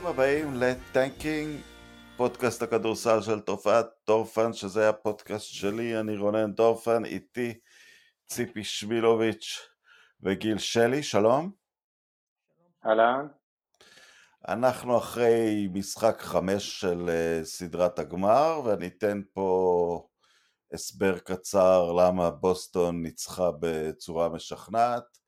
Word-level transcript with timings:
ברוכים 0.00 0.20
הבאים 0.20 0.54
לטנקינג, 0.54 1.60
פודקאסט 2.16 2.62
הכדורסל 2.62 3.20
של 3.20 3.40
תופעת 3.40 3.86
דורפן, 4.06 4.52
שזה 4.52 4.88
הפודקאסט 4.88 5.46
שלי, 5.46 6.00
אני 6.00 6.16
רונן 6.16 6.52
דורפן, 6.52 7.04
איתי 7.04 7.60
ציפי 8.26 8.64
שמילוביץ' 8.64 9.68
וגיל 10.20 10.58
שלי, 10.58 11.02
שלום. 11.02 11.52
אהלן. 12.86 13.28
אנחנו 14.48 14.98
אחרי 14.98 15.68
משחק 15.72 16.20
חמש 16.20 16.80
של 16.80 17.08
אה, 17.08 17.44
סדרת 17.44 17.98
הגמר, 17.98 18.60
ואני 18.64 18.86
אתן 18.86 19.20
פה 19.32 20.08
הסבר 20.72 21.18
קצר 21.18 21.92
למה 21.92 22.30
בוסטון 22.30 23.02
ניצחה 23.02 23.50
בצורה 23.60 24.28
משכנעת. 24.28 25.18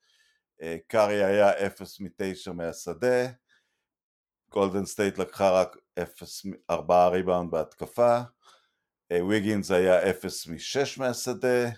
אה, 0.61 0.65
קארי 0.87 1.25
היה 1.25 1.67
0 1.67 2.01
מ-9 2.01 2.53
מהשדה, 2.53 3.42
גולדן 4.53 4.85
סטייט 4.85 5.19
לקחה 5.19 5.51
רק 5.51 5.77
0, 6.03 6.47
4 6.71 7.09
ריבאונד 7.09 7.51
בהתקפה, 7.51 8.21
ויגינס 9.29 9.71
היה 9.71 10.11
0 10.11 10.47
מ-6 10.47 10.99
מהשדה, 10.99 11.71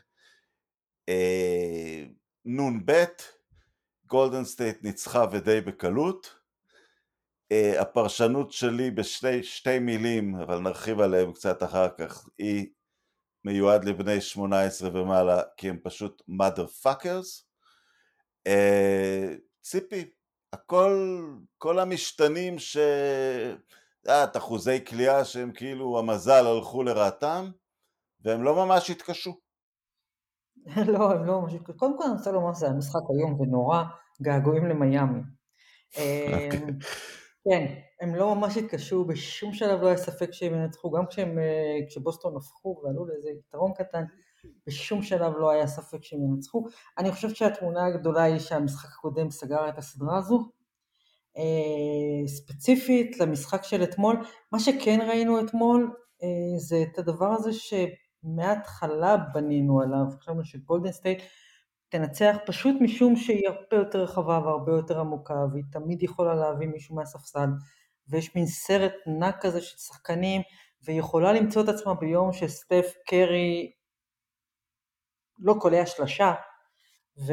נ"ב, 2.44 3.04
גולדן 4.06 4.44
סטייט 4.44 4.82
ניצחה 4.82 5.24
ודי 5.32 5.60
בקלות, 5.60 6.34
אה, 7.52 7.80
הפרשנות 7.80 8.52
שלי 8.52 8.90
בשתי 8.90 9.78
מילים, 9.78 10.34
אבל 10.34 10.58
נרחיב 10.58 11.00
עליהם 11.00 11.32
קצת 11.32 11.62
אחר 11.62 11.88
כך, 11.98 12.28
היא 12.38 12.66
מיועד 13.44 13.84
לבני 13.84 14.20
18 14.20 14.90
ומעלה, 14.92 15.42
כי 15.56 15.68
הם 15.68 15.78
פשוט 15.82 16.22
mother 16.30 16.86
fuckers. 16.86 17.44
ציפי, 19.62 20.10
הכל, 20.54 21.20
כל 21.58 21.78
המשתנים 21.78 22.58
ש... 22.58 22.76
את 24.08 24.36
אחוזי 24.36 24.84
כליאה 24.84 25.24
שהם 25.24 25.52
כאילו 25.52 25.98
המזל 25.98 26.46
הלכו 26.46 26.82
לרעתם, 26.82 27.50
והם 28.24 28.42
לא 28.42 28.66
ממש 28.66 28.90
התקשו. 28.90 29.36
לא, 30.92 31.12
הם 31.12 31.24
לא 31.24 31.40
ממש 31.40 31.54
התקשו. 31.54 31.76
קודם 31.76 31.98
כל 31.98 32.04
אני 32.04 32.12
רוצה 32.12 32.32
לומר 32.32 32.54
שזה 32.54 32.66
היה 32.66 32.74
משחק 32.74 33.00
היום 33.10 33.40
ונורא 33.40 33.82
געגועים 34.22 34.66
למיאמי. 34.66 35.20
אוקיי. 35.90 36.50
אמ, 36.50 36.78
כן, 37.44 37.74
הם 38.00 38.14
לא 38.14 38.34
ממש 38.34 38.56
התקשו, 38.56 39.04
בשום 39.04 39.52
שלב 39.52 39.80
לא 39.80 39.86
היה 39.86 39.96
ספק 39.96 40.32
שהם 40.32 40.54
ינצחו, 40.54 40.90
גם 40.90 41.06
כשהם, 41.06 41.38
אה, 41.38 41.86
כשבוסטון 41.88 42.36
הפכו 42.36 42.80
ועלו 42.84 43.06
לאיזה 43.06 43.28
יתרון 43.30 43.72
קטן, 43.74 44.04
בשום 44.66 45.02
שלב 45.02 45.32
לא 45.36 45.50
היה 45.50 45.66
ספק 45.66 46.02
שהם 46.02 46.20
ינצחו. 46.22 46.66
אני 46.98 47.12
חושבת 47.12 47.36
שהתמונה 47.36 47.86
הגדולה 47.86 48.22
היא 48.22 48.38
שהמשחק 48.38 48.88
הקודם 48.88 49.30
סגר 49.30 49.68
את 49.68 49.78
הסדרה 49.78 50.18
הזו. 50.18 50.48
אה, 51.36 52.28
ספציפית 52.28 53.20
למשחק 53.20 53.64
של 53.64 53.82
אתמול, 53.82 54.16
מה 54.52 54.60
שכן 54.60 54.98
ראינו 55.08 55.40
אתמול 55.40 55.92
אה, 56.22 56.58
זה 56.58 56.84
את 56.92 56.98
הדבר 56.98 57.32
הזה 57.32 57.50
שמההתחלה 57.52 59.16
בנינו 59.16 59.80
עליו, 59.80 60.04
חשבנו 60.20 60.44
שגולדן 60.44 60.92
סטייט 60.92 61.22
תנצח 61.88 62.36
פשוט 62.46 62.76
משום 62.80 63.16
שהיא 63.16 63.48
הרבה 63.48 63.76
יותר 63.76 64.02
רחבה 64.02 64.40
והרבה 64.44 64.72
יותר 64.72 65.00
עמוקה 65.00 65.44
והיא 65.52 65.64
תמיד 65.72 66.02
יכולה 66.02 66.34
להביא 66.34 66.68
מישהו 66.68 66.96
מהספסל 66.96 67.48
ויש 68.08 68.36
מין 68.36 68.46
סרט 68.46 68.92
ענק 69.06 69.36
כזה 69.40 69.60
של 69.60 69.78
שחקנים 69.78 70.42
והיא 70.82 70.98
יכולה 70.98 71.32
למצוא 71.32 71.62
את 71.62 71.68
עצמה 71.68 71.94
ביום 71.94 72.32
שסטף 72.32 72.94
קרי 73.06 73.72
לא 75.38 75.54
קולע 75.60 75.86
שלשה 75.86 76.34
ו... 77.26 77.32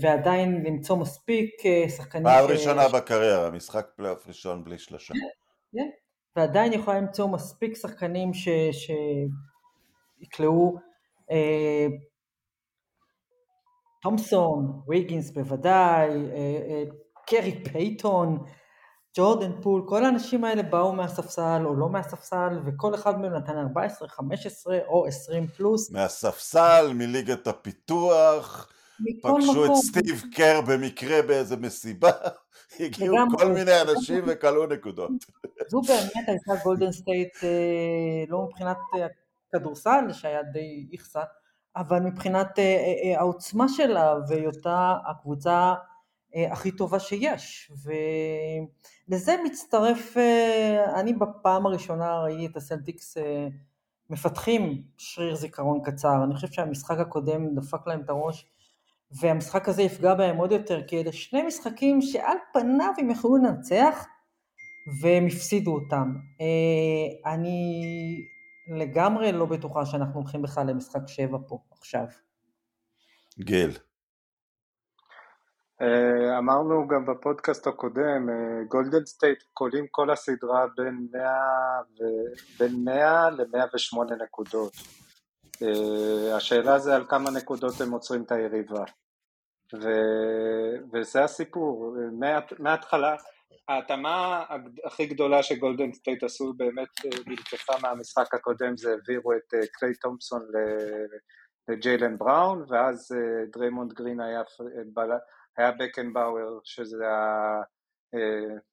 ועדיין 0.00 0.62
למצוא 0.66 0.96
מספיק 0.96 1.66
אה, 1.66 1.88
שחקנים... 1.88 2.24
פעם 2.24 2.48
ש... 2.48 2.50
ראשונה 2.50 2.88
בקריירה, 2.88 3.50
משחק 3.50 3.86
פלייאוף 3.96 4.26
ראשון 4.26 4.64
בלי 4.64 4.78
שלשה. 4.78 5.14
Yeah. 5.14 5.16
כן, 5.72 5.90
ועדיין 6.36 6.72
יכולה 6.72 7.00
למצוא 7.00 7.28
מספיק 7.28 7.76
שחקנים 7.76 8.34
ש... 8.34 8.48
שיקלעו 10.20 10.78
אה, 11.30 11.86
תומסון, 14.02 14.82
ויגינס 14.88 15.30
בוודאי, 15.30 16.08
אה, 16.08 16.36
אה, 16.68 16.84
גרי 17.26 17.64
פייטון, 17.64 18.38
ג'ורדן 19.16 19.62
פול, 19.62 19.82
כל 19.86 20.04
האנשים 20.04 20.44
האלה 20.44 20.62
באו 20.62 20.92
מהספסל 20.92 21.62
או 21.64 21.74
לא 21.74 21.88
מהספסל, 21.88 22.60
וכל 22.66 22.94
אחד 22.94 23.20
מהם 23.20 23.34
נתן 23.34 23.58
14, 23.58 24.08
15 24.08 24.78
או 24.86 25.06
20 25.06 25.46
פלוס. 25.46 25.90
מהספסל, 25.90 26.92
מליגת 26.94 27.46
הפיתוח, 27.46 28.72
פגשו 29.22 29.66
את 29.66 29.70
סטיב 29.74 30.22
קר 30.34 30.60
במקרה 30.68 31.22
באיזה 31.22 31.56
מסיבה, 31.56 32.10
הגיעו 32.80 33.16
כל 33.38 33.48
מיני 33.48 33.80
אנשים 33.80 34.24
וקלעו 34.26 34.66
נקודות. 34.66 35.10
זו 35.68 35.80
באמת 35.80 36.28
הייתה 36.28 36.64
גולדן 36.64 36.92
סטייט, 36.92 37.44
אה, 37.44 38.24
לא 38.28 38.42
מבחינת 38.42 38.76
הכדורסל, 39.54 40.12
שהיה 40.12 40.42
די 40.42 40.88
איכסה, 40.92 41.22
אבל 41.76 42.00
מבחינת 42.00 42.58
אה, 42.58 42.64
אה, 42.64 43.10
אה, 43.14 43.20
העוצמה 43.20 43.68
שלה 43.68 44.14
והיותה 44.28 44.96
הקבוצה 45.10 45.74
הכי 46.50 46.70
טובה 46.70 47.00
שיש. 47.00 47.72
ולזה 49.08 49.36
מצטרף, 49.44 50.16
אני 50.94 51.12
בפעם 51.12 51.66
הראשונה 51.66 52.22
ראיתי 52.22 52.46
את 52.46 52.56
הסלטיקס 52.56 53.16
מפתחים 54.10 54.82
שריר 54.96 55.34
זיכרון 55.34 55.80
קצר, 55.84 56.24
אני 56.24 56.34
חושב 56.34 56.52
שהמשחק 56.52 56.98
הקודם 56.98 57.54
דפק 57.54 57.86
להם 57.86 58.00
את 58.00 58.10
הראש 58.10 58.46
והמשחק 59.20 59.68
הזה 59.68 59.82
יפגע 59.82 60.14
בהם 60.14 60.36
עוד 60.36 60.52
יותר, 60.52 60.82
כי 60.86 61.00
אלה 61.00 61.12
שני 61.12 61.42
משחקים 61.42 62.02
שעל 62.02 62.36
פניו 62.52 62.92
הם 62.98 63.10
יכלו 63.10 63.36
לנצח 63.36 64.06
והם 65.00 65.26
הפסידו 65.26 65.74
אותם. 65.74 66.14
אני 67.26 67.82
לגמרי 68.78 69.32
לא 69.32 69.46
בטוחה 69.46 69.86
שאנחנו 69.86 70.20
הולכים 70.20 70.42
בכלל 70.42 70.66
למשחק 70.66 71.00
שבע 71.06 71.38
פה 71.46 71.58
עכשיו. 71.70 72.04
גיל. 73.38 73.70
אה, 75.82 76.38
אמרנו 76.38 76.88
גם 76.88 77.06
בפודקאסט 77.06 77.66
הקודם, 77.66 78.28
אה, 78.30 78.64
גולדן 78.68 79.04
סטייט 79.06 79.42
קולעים 79.52 79.86
כל 79.90 80.10
הסדרה 80.10 80.66
בין 80.76 81.06
100, 81.12 81.30
ו... 81.90 82.04
בין 82.58 82.84
100 82.84 83.30
ל-108 83.30 84.14
נקודות. 84.24 84.72
אה, 85.62 86.36
השאלה 86.36 86.78
זה 86.78 86.96
על 86.96 87.04
כמה 87.08 87.30
נקודות 87.30 87.80
הם 87.80 87.90
עוצרים 87.90 88.22
את 88.22 88.32
היריבה. 88.32 88.84
ו... 89.74 89.88
וזה 90.92 91.24
הסיפור, 91.24 91.96
מההתחלה, 92.58 93.16
ההתאמה 93.68 94.44
הכי 94.84 95.06
גדולה 95.06 95.42
שגולדן 95.42 95.92
סטייט 95.92 96.22
עשו 96.22 96.52
באמת 96.52 96.88
אה, 97.04 97.10
נלקחה 97.26 97.72
מהמשחק 97.82 98.34
הקודם 98.34 98.76
זה 98.76 98.90
העבירו 98.90 99.32
את 99.32 99.54
אה, 99.54 99.60
קליי 99.72 99.94
תומפסון 99.94 100.42
לג'יילן 101.68 102.18
בראון 102.18 102.64
ואז 102.68 103.12
אה, 103.12 103.46
דריימונד 103.52 103.92
גרין 103.92 104.20
היה, 104.20 104.42
היה 105.56 105.70
בקנבאואר 105.72 106.58
שזה 106.64 107.04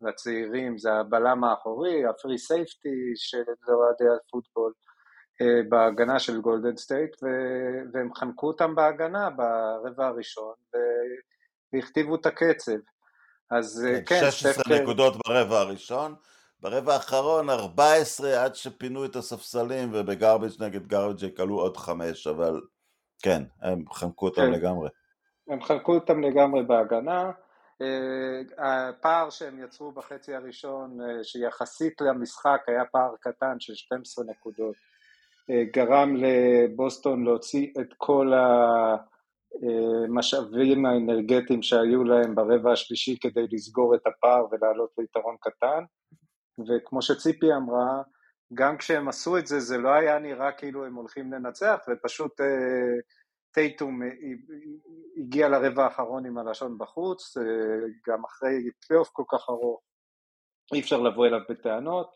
לצעירים 0.02 0.78
זה 0.78 0.94
הבלם 0.94 1.44
האחורי, 1.44 2.06
ה 2.06 2.12
free 2.12 2.38
safety 2.38 3.14
של 3.16 3.44
אוהדי 3.68 4.16
הפוטבול 4.16 4.74
בהגנה 5.70 6.20
של 6.20 6.42
גולדן 6.42 6.78
סטייט 6.78 7.16
והם 7.94 8.14
חנקו 8.16 8.48
אותם 8.48 8.76
בהגנה 8.76 9.30
ברבע 9.30 10.08
הראשון 10.08 10.54
והכתיבו 11.74 12.16
את 12.16 12.26
הקצב 12.26 12.72
אז 13.52 13.88
כן, 14.06 14.20
כן 14.20 14.32
16 14.32 14.54
סטף 14.54 14.72
נקודות 14.72 15.14
ברבע 15.28 15.60
הראשון, 15.60 16.16
ברבע 16.60 16.94
האחרון 16.94 17.50
14 17.50 18.44
עד 18.44 18.56
שפינו 18.56 19.06
את 19.06 19.16
הספסלים 19.16 19.90
ובגרביץ' 19.94 20.60
נגד 20.60 20.88
גרביץ' 20.88 21.36
קלעו 21.38 21.60
עוד 21.60 21.78
חמש, 21.78 22.28
אבל 22.28 22.62
כן, 23.22 23.44
הם 23.62 23.84
חנקו 23.94 24.26
אותם 24.26 24.42
כן. 24.42 24.52
לגמרי. 24.52 24.90
הם 25.50 25.62
חנקו 25.62 25.94
אותם 25.94 26.22
לגמרי 26.22 26.64
בהגנה. 26.64 27.32
Uh, 27.84 27.84
הפער 28.58 29.30
שהם 29.30 29.64
יצרו 29.64 29.92
בחצי 29.92 30.36
הראשון, 30.36 30.98
uh, 31.02 31.24
שיחסית 31.24 32.02
למשחק 32.02 32.62
היה 32.68 32.86
פער 32.86 33.16
קטן 33.20 33.60
של 33.60 33.76
12 33.76 34.26
נקודות, 34.26 34.76
uh, 34.76 35.54
גרם 35.74 36.16
לבוסטון 36.16 37.24
להוציא 37.24 37.68
את 37.82 37.94
כל. 37.98 38.34
המשאבים 40.08 40.86
האנרגטיים 40.86 41.62
שהיו 41.62 42.04
להם 42.04 42.36
ברבע 42.36 42.72
השלישי 42.72 43.18
כדי 43.22 43.46
לסגור 43.52 43.96
את 43.96 44.08
הפער 44.08 44.46
ולעלות 44.52 44.90
ליתרון 44.98 45.36
קטן 45.42 45.84
וכמו 46.60 47.02
שציפי 47.02 47.54
אמרה 47.54 48.02
גם 48.54 48.78
כשהם 48.78 49.08
עשו 49.08 49.38
את 49.38 49.48
זה 49.48 49.60
זה 49.60 49.78
לא 49.78 49.90
היה 49.90 50.20
נראה 50.20 50.52
כאילו 50.52 50.86
הם 50.86 50.96
הולכים 50.96 51.34
לנצח 51.34 51.80
ופשוט 51.90 52.42
אה, 52.42 52.46
טייטום 53.60 54.02
הגיע 55.18 55.50
לרבע 55.50 55.84
האחרון 55.84 56.26
עם 56.26 56.38
הלשון 56.38 56.78
בחוץ 56.78 57.38
אה, 57.38 57.44
גם 58.08 58.24
אחרי 58.24 58.70
פלייאוף 58.88 59.10
כל 59.14 59.24
כך 59.32 59.50
ארוך 59.50 59.82
אי 60.74 60.80
אפשר 60.80 61.02
לבוא 61.02 61.28
אליו 61.28 61.40
בטענות. 61.50 62.16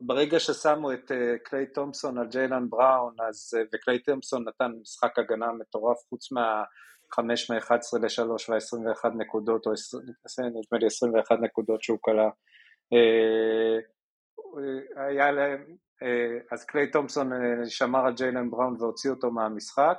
ברגע 0.00 0.40
ששמו 0.40 0.92
את 0.92 1.12
קליי 1.42 1.66
תומפסון 1.66 2.18
על 2.18 2.26
ג'יילן 2.26 2.70
בראון, 2.70 3.14
אז, 3.28 3.58
וקליי 3.74 3.98
תומפסון 3.98 4.48
נתן 4.48 4.72
משחק 4.80 5.18
הגנה 5.18 5.52
מטורף, 5.52 5.98
חוץ 6.08 6.32
מה-5 6.32 7.20
מ-11 7.22 7.98
ל-3 8.00 8.22
וה-21 8.48 9.08
נקודות, 9.08 9.66
או 9.66 9.72
20, 9.72 10.48
נדמה 10.48 10.78
לי 10.80 10.86
21 10.86 11.38
נקודות 11.40 11.82
שהוא 11.82 11.98
קלע, 12.00 12.28
היה 14.96 15.32
להם, 15.32 15.64
אז 16.50 16.64
קליי 16.64 16.90
תומפסון 16.90 17.30
שמר 17.68 18.06
על 18.06 18.14
ג'יילן 18.14 18.50
בראון 18.50 18.76
והוציא 18.78 19.10
אותו 19.10 19.30
מהמשחק, 19.30 19.98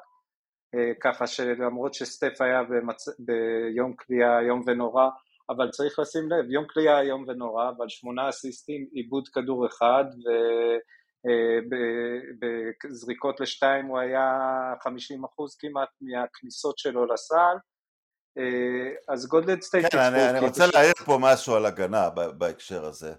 ככה 1.04 1.28
שלמרות 1.28 1.94
שסטף 1.94 2.42
היה 2.42 2.64
במצ... 2.64 3.06
ביום 3.20 3.94
קליעה 3.96 4.40
איום 4.40 4.62
ונורא, 4.66 5.10
אבל 5.50 5.70
צריך 5.70 6.00
לשים 6.00 6.30
לב, 6.30 6.52
יום 6.52 6.66
קליעה 6.68 7.02
איום 7.02 7.26
ונורא, 7.28 7.70
אבל 7.78 7.90
שמונה 7.90 8.30
אסיסטים, 8.30 8.88
איבוד 8.92 9.28
כדור 9.28 9.68
אחד, 9.68 10.06
ובזריקות 12.86 13.40
לשתיים 13.40 13.86
הוא 13.86 14.00
היה 14.00 14.30
50 14.84 15.26
אחוז 15.26 15.56
כמעט 15.60 15.90
מהכניסות 16.02 16.78
שלו 16.78 17.06
לסל, 17.06 17.58
אז 19.10 19.28
גולדן 19.28 19.62
סטייט... 19.62 19.86
כן, 19.92 19.98
אני, 19.98 20.30
אני 20.30 20.40
רוצה 20.40 20.64
להעיר 20.74 20.94
פה 21.06 21.18
משהו 21.22 21.56
על 21.56 21.66
הגנה 21.66 22.10
בהקשר 22.10 22.86
הזה. 22.86 23.14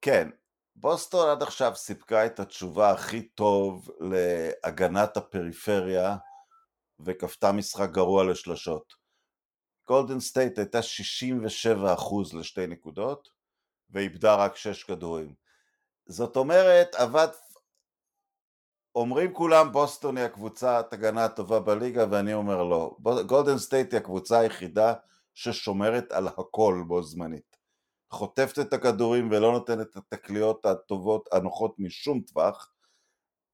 כן, 0.00 0.28
בוסטון 0.76 1.28
עד 1.28 1.42
עכשיו 1.42 1.72
סיפקה 1.74 2.26
את 2.26 2.40
התשובה 2.40 2.90
הכי 2.90 3.22
טוב 3.22 3.90
להגנת 4.00 5.16
הפריפריה 5.16 6.16
וכפתה 7.00 7.52
משחק 7.52 7.90
גרוע 7.90 8.24
לשלשות. 8.24 8.94
גולדן 9.88 10.20
סטייט 10.20 10.58
הייתה 10.58 10.78
67% 10.78 12.38
לשתי 12.38 12.66
נקודות 12.66 13.28
ואיבדה 13.90 14.34
רק 14.34 14.56
6 14.56 14.84
כדורים. 14.84 15.34
זאת 16.06 16.36
אומרת, 16.36 16.94
איבד... 16.94 17.28
אומרים 18.94 19.34
כולם 19.34 19.72
בוסטון 19.72 20.16
היא 20.16 20.24
הקבוצת 20.24 20.86
הגנה 20.92 21.24
הטובה 21.24 21.60
בליגה 21.60 22.04
ואני 22.10 22.34
אומר 22.34 22.62
לא. 22.62 22.96
גולדן 23.26 23.58
סטייט 23.58 23.92
היא 23.92 24.00
הקבוצה 24.00 24.38
היחידה 24.38 24.94
ששומרת 25.34 26.12
על 26.12 26.28
הכל 26.28 26.82
בו 26.86 27.02
זמנית. 27.02 27.56
חוטפת 28.14 28.58
את 28.58 28.72
הכדורים 28.72 29.30
ולא 29.30 29.52
נותנת 29.52 29.86
את 29.90 29.96
הקליעות 29.96 30.66
הטובות, 30.66 31.28
הנוחות 31.32 31.74
משום 31.78 32.20
טווח. 32.20 32.72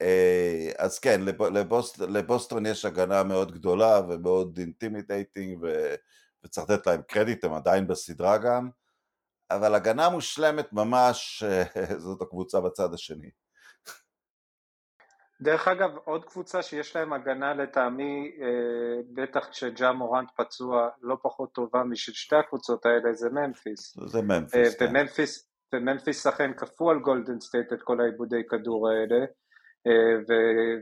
אה, 0.03 0.73
אז 0.79 0.99
כן, 0.99 1.21
לבוסט, 1.25 1.99
לבוסטון 1.99 2.67
יש 2.67 2.85
הגנה 2.85 3.23
מאוד 3.23 3.53
גדולה 3.53 4.01
ומאוד 4.09 4.59
intimidating 4.59 5.59
וצריך 6.45 6.71
לתת 6.71 6.87
להם 6.87 7.03
קרדיט, 7.03 7.45
הם 7.45 7.53
עדיין 7.55 7.87
בסדרה 7.87 8.39
גם, 8.39 8.71
אבל 9.51 9.75
הגנה 9.75 10.09
מושלמת 10.09 10.73
ממש, 10.73 11.45
זאת 12.05 12.23
הקבוצה 12.23 12.61
בצד 12.61 12.95
השני. 12.95 13.31
דרך 15.43 15.69
אגב, 15.69 15.91
עוד 16.05 16.25
קבוצה 16.25 16.63
שיש 16.63 16.97
להם 16.97 17.13
הגנה 17.13 17.55
לטעמי, 17.55 18.33
אה, 18.41 19.03
בטח 19.15 19.49
כשג'ה 19.49 19.93
מורנט 19.93 20.29
פצוע 20.37 20.89
לא 21.03 21.17
פחות 21.23 21.53
טובה 21.53 21.85
משל 21.85 22.13
שתי 22.13 22.37
הקבוצות 22.37 22.87
האלה, 22.87 23.13
זה 23.13 23.31
ממפיס. 23.31 23.97
זה 24.07 24.23
ממפיס, 24.23 24.79
כן. 24.79 24.87
וממפיס, 24.87 25.51
וממפיס 25.75 26.27
אכן 26.27 26.53
כפו 26.57 26.91
על 26.91 26.99
גולדן 26.99 27.41
סטייט 27.41 27.73
את 27.73 27.83
כל 27.83 28.01
האיבודי 28.01 28.43
כדור 28.49 28.89
האלה, 28.89 29.25
אה, 29.87 30.35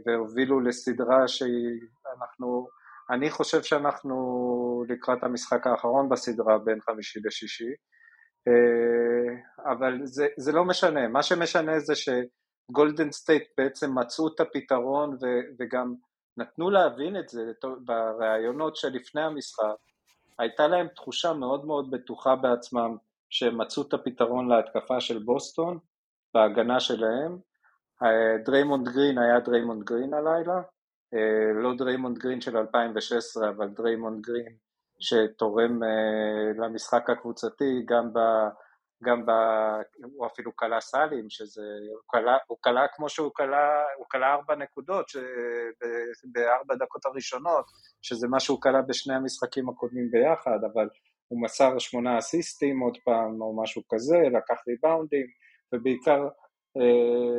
והובילו 0.07 0.61
לסדרה 0.61 1.29
שאנחנו, 1.29 2.69
אני 3.11 3.31
חושב 3.31 3.63
שאנחנו 3.63 4.15
לקראת 4.89 5.23
המשחק 5.23 5.67
האחרון 5.67 6.09
בסדרה 6.09 6.59
בין 6.59 6.81
חמישי 6.81 7.21
לשישי, 7.25 7.73
אה, 8.49 9.73
אבל 9.73 9.99
זה, 10.05 10.27
זה 10.37 10.53
לא 10.53 10.65
משנה, 10.65 11.09
מה 11.09 11.23
שמשנה 11.23 11.79
זה 11.79 11.95
ש... 11.95 12.09
גולדן 12.71 13.13
סטייט 13.13 13.43
בעצם 13.59 13.99
מצאו 13.99 14.29
את 14.29 14.41
הפתרון 14.41 15.19
ו- 15.21 15.49
וגם 15.59 15.95
נתנו 16.37 16.71
להבין 16.71 17.17
את 17.17 17.29
זה 17.29 17.53
בראיונות 17.85 18.77
שלפני 18.77 19.23
המשחק, 19.23 19.77
הייתה 20.39 20.69
להם 20.69 20.89
תחושה 20.89 21.33
מאוד 21.33 21.67
מאוד 21.67 21.91
בטוחה 21.91 22.37
בעצמם 22.37 22.97
שהם 23.31 23.61
מצאו 23.61 23.83
את 23.83 23.95
הפתרון 23.95 24.49
להתקפה 24.49 25.01
של 25.01 25.19
בוסטון, 25.19 25.79
בהגנה 26.35 26.81
שלהם. 26.81 27.39
דריימונד 28.45 28.89
גרין 28.89 29.19
היה 29.19 29.41
דריימונד 29.41 29.85
גרין 29.85 30.15
הלילה, 30.15 30.63
אה, 31.15 31.53
לא 31.63 31.75
דריימונד 31.79 32.19
גרין 32.19 32.41
של 32.41 32.57
2016, 32.57 33.49
אבל 33.49 33.69
דריימונד 33.69 34.21
גרין 34.21 34.57
שתורם 35.01 35.83
אה, 35.83 36.53
למשחק 36.57 37.11
הקבוצתי 37.11 37.83
גם 37.85 38.13
ב... 38.13 38.19
גם 39.05 39.27
ב... 39.27 39.31
הוא 40.03 40.27
אפילו 40.27 40.53
קלע 40.53 40.81
סלים, 40.81 41.31
שזה... 41.31 41.63
הוא 42.47 42.59
קלע 42.61 42.87
כמו 42.97 43.09
שהוא 43.09 43.31
קלע, 43.35 43.83
הוא 43.97 44.07
קלע 44.09 44.35
ארבע 44.35 44.55
נקודות 44.55 45.09
ש... 45.09 45.17
בארבע 46.25 46.75
דקות 46.75 47.07
הראשונות, 47.07 47.65
שזה 48.03 48.29
מה 48.29 48.41
שהוא 48.41 48.63
קלע 48.63 48.81
בשני 48.81 49.15
המשחקים 49.15 49.69
הקודמים 49.69 50.11
ביחד, 50.11 50.59
אבל 50.73 50.89
הוא 51.29 51.43
מסר 51.43 51.79
שמונה 51.79 52.19
אסיסטים 52.19 52.81
עוד 52.81 52.99
פעם, 53.05 53.43
או 53.43 53.63
משהו 53.63 53.83
כזה, 53.89 54.19
לקח 54.19 54.63
ריבאונדים, 54.69 55.27
ובעיקר 55.73 56.29
אה, 56.77 57.39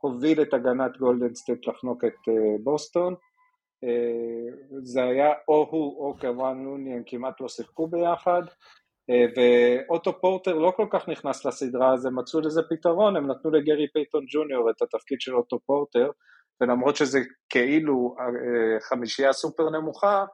הוביל 0.00 0.42
את 0.42 0.54
הגנת 0.54 0.96
גולדן 0.96 1.34
סטייט 1.34 1.66
לחנוק 1.66 2.04
את 2.04 2.28
אה, 2.28 2.56
בוסטון. 2.62 3.14
אה, 3.84 4.78
זה 4.82 5.04
היה 5.04 5.32
או 5.48 5.68
הוא 5.70 6.06
או 6.06 6.18
קבון 6.20 6.64
לוני, 6.64 6.94
הם 6.94 7.02
כמעט 7.06 7.40
לא 7.40 7.48
שיחקו 7.48 7.86
ביחד. 7.86 8.42
אה, 9.10 9.24
ואוטו 9.36 10.20
פורטר 10.20 10.54
לא 10.54 10.72
כל 10.76 10.86
כך 10.90 11.08
נכנס 11.08 11.44
לסדרה, 11.44 11.94
אז 11.94 12.06
הם 12.06 12.18
מצאו 12.18 12.40
לזה 12.40 12.60
פתרון, 12.70 13.16
הם 13.16 13.30
נתנו 13.30 13.50
לגרי 13.50 13.86
פייטון 13.92 14.24
ג'וניור 14.32 14.70
את 14.70 14.82
התפקיד 14.82 15.20
של 15.20 15.34
אוטו 15.34 15.58
פורטר, 15.66 16.10
ולמרות 16.60 16.96
שזה 16.96 17.20
כאילו 17.48 18.16
אה, 18.20 18.80
חמישייה 18.80 19.32
סופר 19.32 19.70
נמוכה, 19.70 20.24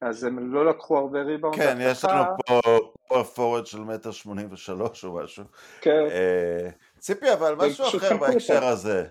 אז 0.00 0.24
הם 0.24 0.54
לא 0.54 0.66
לקחו 0.66 0.98
הרבה 0.98 1.22
ריבאונד 1.22 1.56
כן, 1.56 1.80
התקפה. 1.80 1.90
יש 1.90 2.04
לנו 2.04 2.24
פה 2.46 2.60
power 3.08 3.32
forward 3.32 3.66
של 3.66 3.80
מטר 3.80 4.10
שמונים 4.10 4.52
ושלוש 4.52 5.04
או 5.04 5.14
משהו. 5.14 5.44
כן. 5.80 6.06
אה, 6.10 6.68
ציפי, 6.98 7.32
אבל 7.32 7.54
משהו 7.54 7.84
אחר 7.86 8.16
בהקשר 8.16 8.64
הזה. 8.64 9.04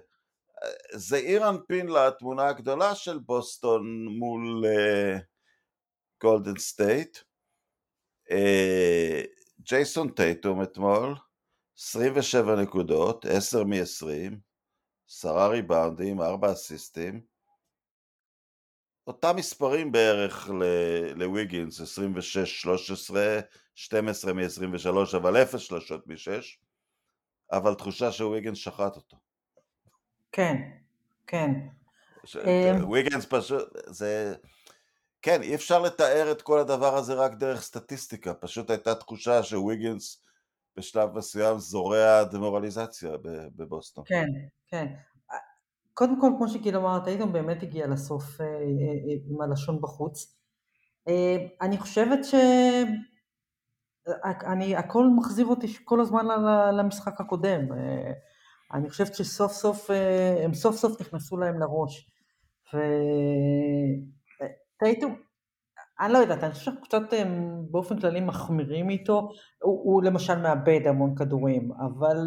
זעיר 0.91 1.50
אנפין 1.50 1.88
לתמונה 1.88 2.47
הגדולה 2.47 2.95
של 2.95 3.19
בוסטון 3.19 4.05
מול 4.19 4.63
גולדן 6.21 6.55
אה, 6.55 6.59
סטייט. 6.59 7.17
אה, 8.31 9.21
ג'ייסון 9.61 10.09
טייטום 10.09 10.63
אתמול, 10.63 11.15
27 11.79 12.55
נקודות, 12.55 13.25
10 13.25 13.63
מ-20, 13.63 14.35
10 15.09 15.47
ריבאונדים, 15.47 16.21
4 16.21 16.51
אסיסטים. 16.51 17.21
אותם 19.07 19.35
מספרים 19.35 19.91
בערך 19.91 20.50
לוויגינס, 21.15 21.81
26, 21.81 22.61
13, 22.61 23.39
12 23.75 24.33
מ-23, 24.33 25.17
אבל 25.17 25.41
0 25.41 25.61
שלושות 25.61 26.07
מ-6, 26.07 26.43
אבל 27.51 27.73
תחושה 27.73 28.11
שוויגינס 28.11 28.57
שחט 28.57 28.95
אותו. 28.95 29.17
כן, 30.31 30.55
כן. 31.27 31.51
וויגינס 32.83 33.25
פשוט, 33.25 33.69
זה... 33.88 34.35
כן, 35.21 35.41
אי 35.41 35.55
אפשר 35.55 35.81
לתאר 35.81 36.31
את 36.31 36.41
כל 36.41 36.59
הדבר 36.59 36.95
הזה 36.95 37.13
רק 37.13 37.33
דרך 37.33 37.61
סטטיסטיקה, 37.61 38.33
פשוט 38.33 38.69
הייתה 38.69 38.95
תחושה 38.95 39.43
שוויגינס 39.43 40.23
בשלב 40.77 41.17
מסוים 41.17 41.59
זורע 41.59 42.23
דמורליזציה 42.23 43.11
בבוסטון. 43.55 44.03
כן, 44.07 44.27
כן. 44.67 44.87
קודם 45.93 46.21
כל, 46.21 46.31
כמו 46.37 46.47
שגיל 46.47 46.77
אמר, 46.77 46.99
טייטום 46.99 47.33
באמת 47.33 47.63
הגיע 47.63 47.87
לסוף 47.87 48.41
אה, 48.41 48.45
אה, 48.45 48.51
אה, 48.51 49.15
עם 49.29 49.41
הלשון 49.41 49.81
בחוץ. 49.81 50.37
אני 51.61 51.77
חושבת 51.77 52.19
ש... 52.25 52.35
אני, 54.25 54.75
הכל 54.75 55.07
מחזיר 55.17 55.45
אותי 55.45 55.67
כל 55.85 56.01
הזמן 56.01 56.25
למשחק 56.77 57.21
הקודם. 57.21 57.61
אני 58.73 58.89
חושבת 58.89 59.15
שסוף 59.15 59.51
סוף, 59.51 59.89
הם 60.43 60.53
סוף 60.53 60.75
סוף 60.75 61.01
נכנסו 61.01 61.37
להם 61.37 61.59
לראש. 61.59 62.11
ו... 62.73 62.77
טייטום, 64.83 65.15
אני 66.00 66.13
לא 66.13 66.17
יודעת, 66.17 66.43
אני 66.43 66.51
חושב 66.51 66.65
שאנחנו 66.65 66.81
קצת 66.81 67.01
באופן 67.71 68.00
כללי 68.00 68.19
מחמירים 68.19 68.89
איתו, 68.89 69.29
הוא, 69.61 69.81
הוא 69.83 70.03
למשל 70.03 70.35
מאבד 70.35 70.79
המון 70.85 71.15
כדורים, 71.15 71.71
אבל 71.71 72.17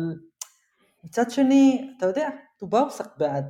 מצד 1.05 1.31
שני, 1.31 1.91
אתה 1.97 2.07
יודע, 2.07 2.29
דובר 2.61 2.89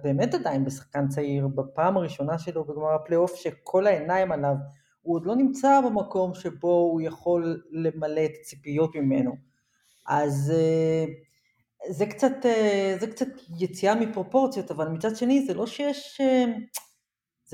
באמת 0.03 0.35
עדיין 0.35 0.65
בשחקן 0.65 1.09
צעיר, 1.09 1.49
בפעם 1.49 1.97
הראשונה 1.97 2.39
שלו 2.39 2.65
בגמר 2.65 2.95
הפלייאוף, 2.95 3.35
שכל 3.35 3.87
העיניים 3.87 4.33
עליו, 4.33 4.55
הוא 5.03 5.17
עוד 5.17 5.27
לא 5.27 5.37
נמצא 5.37 5.81
במקום 5.81 6.35
שבו 6.35 6.73
הוא 6.73 7.01
יכול 7.01 7.63
למלא 7.71 8.25
את 8.25 8.33
הציפיות 8.41 8.97
ממנו. 8.97 9.37
אז 10.07 10.53
אה, 10.55 11.05
זה 11.91 12.07
קצת, 12.07 12.33
אה, 12.45 12.97
זה 13.01 13.07
קצת 13.07 13.27
יציאה 13.59 13.95
מפרופורציות, 13.95 14.71
אבל 14.71 14.89
מצד 14.89 15.17
שני 15.17 15.47
זה 15.47 15.55
לא 15.55 15.67
שיש... 15.67 16.21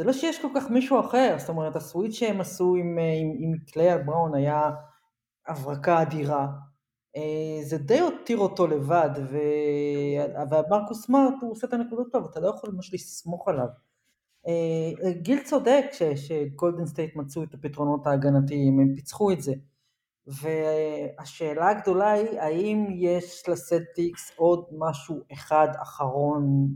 זה 0.00 0.04
לא 0.04 0.12
שיש 0.12 0.42
כל 0.42 0.49
כך 0.54 0.71
מישהו 0.71 1.00
אחר, 1.00 1.37
זאת 1.38 1.49
אומרת, 1.49 1.76
ה 1.76 1.82
switch 1.82 2.14
שהם 2.14 2.40
עשו 2.40 2.76
עם, 2.76 2.99
אה, 2.99 3.14
עם, 3.21 3.33
עם 3.38 3.59
קליי 3.73 3.99
ובראון 4.07 4.35
היה 4.35 4.71
הברקה 5.47 6.02
אדירה. 6.02 6.49
אה, 7.16 7.64
זה 7.64 7.78
די 7.78 8.00
הותיר 8.00 8.38
אותו 8.38 8.66
לבד, 8.66 9.11
ו... 9.30 9.38
ומרקוס 10.50 11.07
סמארט 11.07 11.35
הוא 11.40 11.52
עושה 11.52 11.66
את 11.66 11.73
הנקודות 11.73 12.12
טוב, 12.12 12.25
אתה 12.30 12.40
לא 12.40 12.49
יכול 12.49 12.71
ממש 12.71 12.95
לסמוך 12.95 13.49
עליו. 13.49 13.66
אה, 14.47 15.12
גיל 15.12 15.42
צודק 15.45 15.85
ש, 15.92 16.02
שגולדן 16.02 16.87
סטייט 16.87 17.16
מצאו 17.16 17.42
את 17.42 17.54
הפתרונות 17.54 18.07
ההגנתיים, 18.07 18.80
הם 18.80 18.95
פיצחו 18.97 19.33
את 19.33 19.40
זה. 19.40 19.52
והשאלה 20.26 21.69
הגדולה 21.69 22.11
היא, 22.11 22.40
האם 22.40 22.87
יש 22.92 23.49
לסלטיקס 23.49 24.33
עוד 24.37 24.64
משהו 24.78 25.21
אחד 25.33 25.69
אחרון 25.83 26.69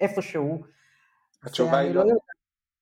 איפשהו? 0.00 0.75
התשובה 1.46 1.78
היא 1.78 1.94
לא. 1.94 2.04
לא. 2.04 2.14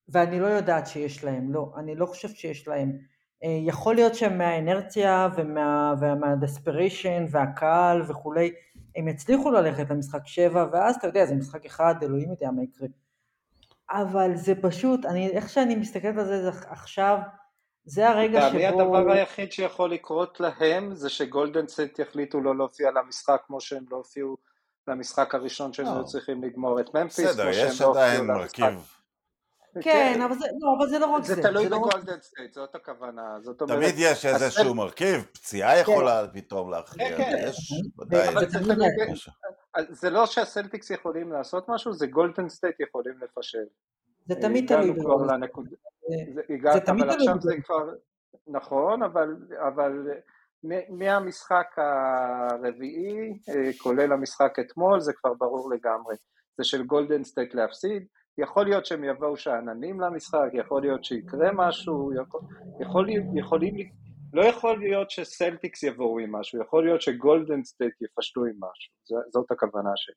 ואני 0.08 0.40
לא 0.40 0.46
יודעת 0.46 0.86
שיש 0.86 1.24
להם, 1.24 1.52
לא, 1.52 1.72
אני 1.76 1.94
לא 1.94 2.06
חושבת 2.06 2.36
שיש 2.36 2.68
להם. 2.68 2.98
אה, 3.44 3.58
יכול 3.62 3.94
להיות 3.94 4.14
שהם 4.14 4.38
מהאנרציה 4.38 5.28
ומה, 5.36 5.94
ומהדספיריישן 6.00 7.26
והקהל 7.30 8.02
וכולי, 8.08 8.52
הם 8.96 9.08
יצליחו 9.08 9.50
ללכת 9.50 9.90
למשחק 9.90 10.26
שבע, 10.26 10.66
ואז 10.72 10.96
אתה 10.96 11.06
יודע, 11.06 11.26
זה 11.26 11.34
משחק 11.34 11.66
אחד, 11.66 11.94
אלוהים 12.02 12.30
יודע 12.30 12.50
מה 12.50 12.62
יקרה. 12.62 12.88
אבל 13.90 14.36
זה 14.36 14.54
פשוט, 14.62 15.06
אני, 15.06 15.30
איך 15.30 15.48
שאני 15.48 15.74
מסתכלת 15.76 16.18
על 16.18 16.26
זה 16.26 16.50
עכשיו, 16.68 17.18
זה 17.84 18.08
הרגע 18.08 18.40
שבו... 18.40 18.58
לטעמי 18.58 18.66
הדבר 18.66 19.12
היחיד 19.12 19.52
שיכול 19.52 19.90
לקרות 19.90 20.40
להם 20.40 20.94
זה 20.94 21.08
שגולדן 21.08 21.68
סטייט 21.68 21.98
יחליטו 21.98 22.40
לא 22.40 22.56
להופיע 22.56 22.90
למשחק 22.90 23.42
כמו 23.46 23.60
שהם 23.60 23.84
לא 23.90 23.96
הופיעו 23.96 24.36
למשחק 24.88 25.34
הראשון 25.34 25.72
שהם 25.72 25.86
היו 25.86 26.04
צריכים 26.04 26.44
לגמור 26.44 26.80
את 26.80 26.94
ממפיס, 26.94 27.20
בסדר, 27.20 27.48
יש 27.48 27.80
עדיין 27.80 28.26
מרכיב. 28.26 28.94
כן, 29.82 30.20
אבל 30.22 30.34
זה, 30.34 30.46
לא, 30.60 30.76
אבל 30.78 30.88
זה 30.88 30.98
לא 30.98 31.06
רק 31.06 31.24
זה. 31.24 31.34
זה 31.34 31.42
תלוי 31.42 31.68
לא 31.68 31.78
בגולדן 31.78 32.20
סטייט, 32.20 32.52
זאת 32.52 32.74
הכוונה. 32.74 33.36
זאת 33.42 33.62
אומרת... 33.62 33.78
תמיד 33.78 33.94
יש 33.98 34.26
איזשהו 34.26 34.74
מרכיב, 34.74 35.24
פציעה 35.32 35.78
יכולה 35.78 36.28
פתאום 36.32 36.70
להכריע, 36.70 37.16
כן, 37.16 37.16
כן. 37.16 37.48
יש 37.48 37.72
עדיין. 38.00 38.38
זה 39.90 40.10
לא 40.10 40.26
שהסלטיקס 40.26 40.90
יכולים 40.90 41.32
לעשות 41.32 41.68
משהו, 41.68 41.92
זה 41.92 42.06
גולדן 42.06 42.48
סטייט 42.48 42.80
יכולים 42.80 43.14
לפשל. 43.22 43.64
זה 44.26 44.34
תמיד 44.34 44.68
תלוי. 44.68 44.90
הגענו 44.90 45.04
כבר 45.04 45.16
לנקודה. 45.16 45.76
הגעת, 46.50 46.88
אבל 46.88 47.10
עכשיו 47.10 47.40
זה 47.40 47.54
כבר... 47.64 47.90
נכון, 48.46 49.02
אבל 49.66 50.06
מהמשחק 50.88 51.66
הרביעי, 51.76 53.38
כולל 53.78 54.12
המשחק 54.12 54.58
אתמול, 54.60 55.00
זה 55.00 55.12
כבר 55.12 55.34
ברור 55.34 55.70
לגמרי. 55.70 56.14
זה 56.58 56.64
של 56.64 56.82
גולדן 56.82 57.24
סטייט 57.24 57.54
להפסיד. 57.54 58.06
יכול 58.38 58.64
להיות 58.64 58.86
שהם 58.86 59.04
יבואו 59.04 59.36
שאננים 59.36 60.00
למשחק, 60.00 60.48
יכול 60.52 60.82
להיות 60.82 61.04
שיקרה 61.04 61.52
משהו, 61.54 62.12
יכול, 62.22 62.40
יכול, 62.80 63.06
יכולים, 63.38 63.74
לא 64.32 64.44
יכול 64.44 64.78
להיות 64.78 65.10
שסלטיקס 65.10 65.82
יבואו 65.82 66.18
עם 66.18 66.32
משהו, 66.34 66.62
יכול 66.62 66.84
להיות 66.84 67.02
שגולדן 67.02 67.64
סטייט 67.64 67.94
יפשלו 68.02 68.44
עם 68.44 68.54
משהו, 68.56 69.20
זאת 69.32 69.50
הכוונה 69.50 69.90
שלי. 69.96 70.14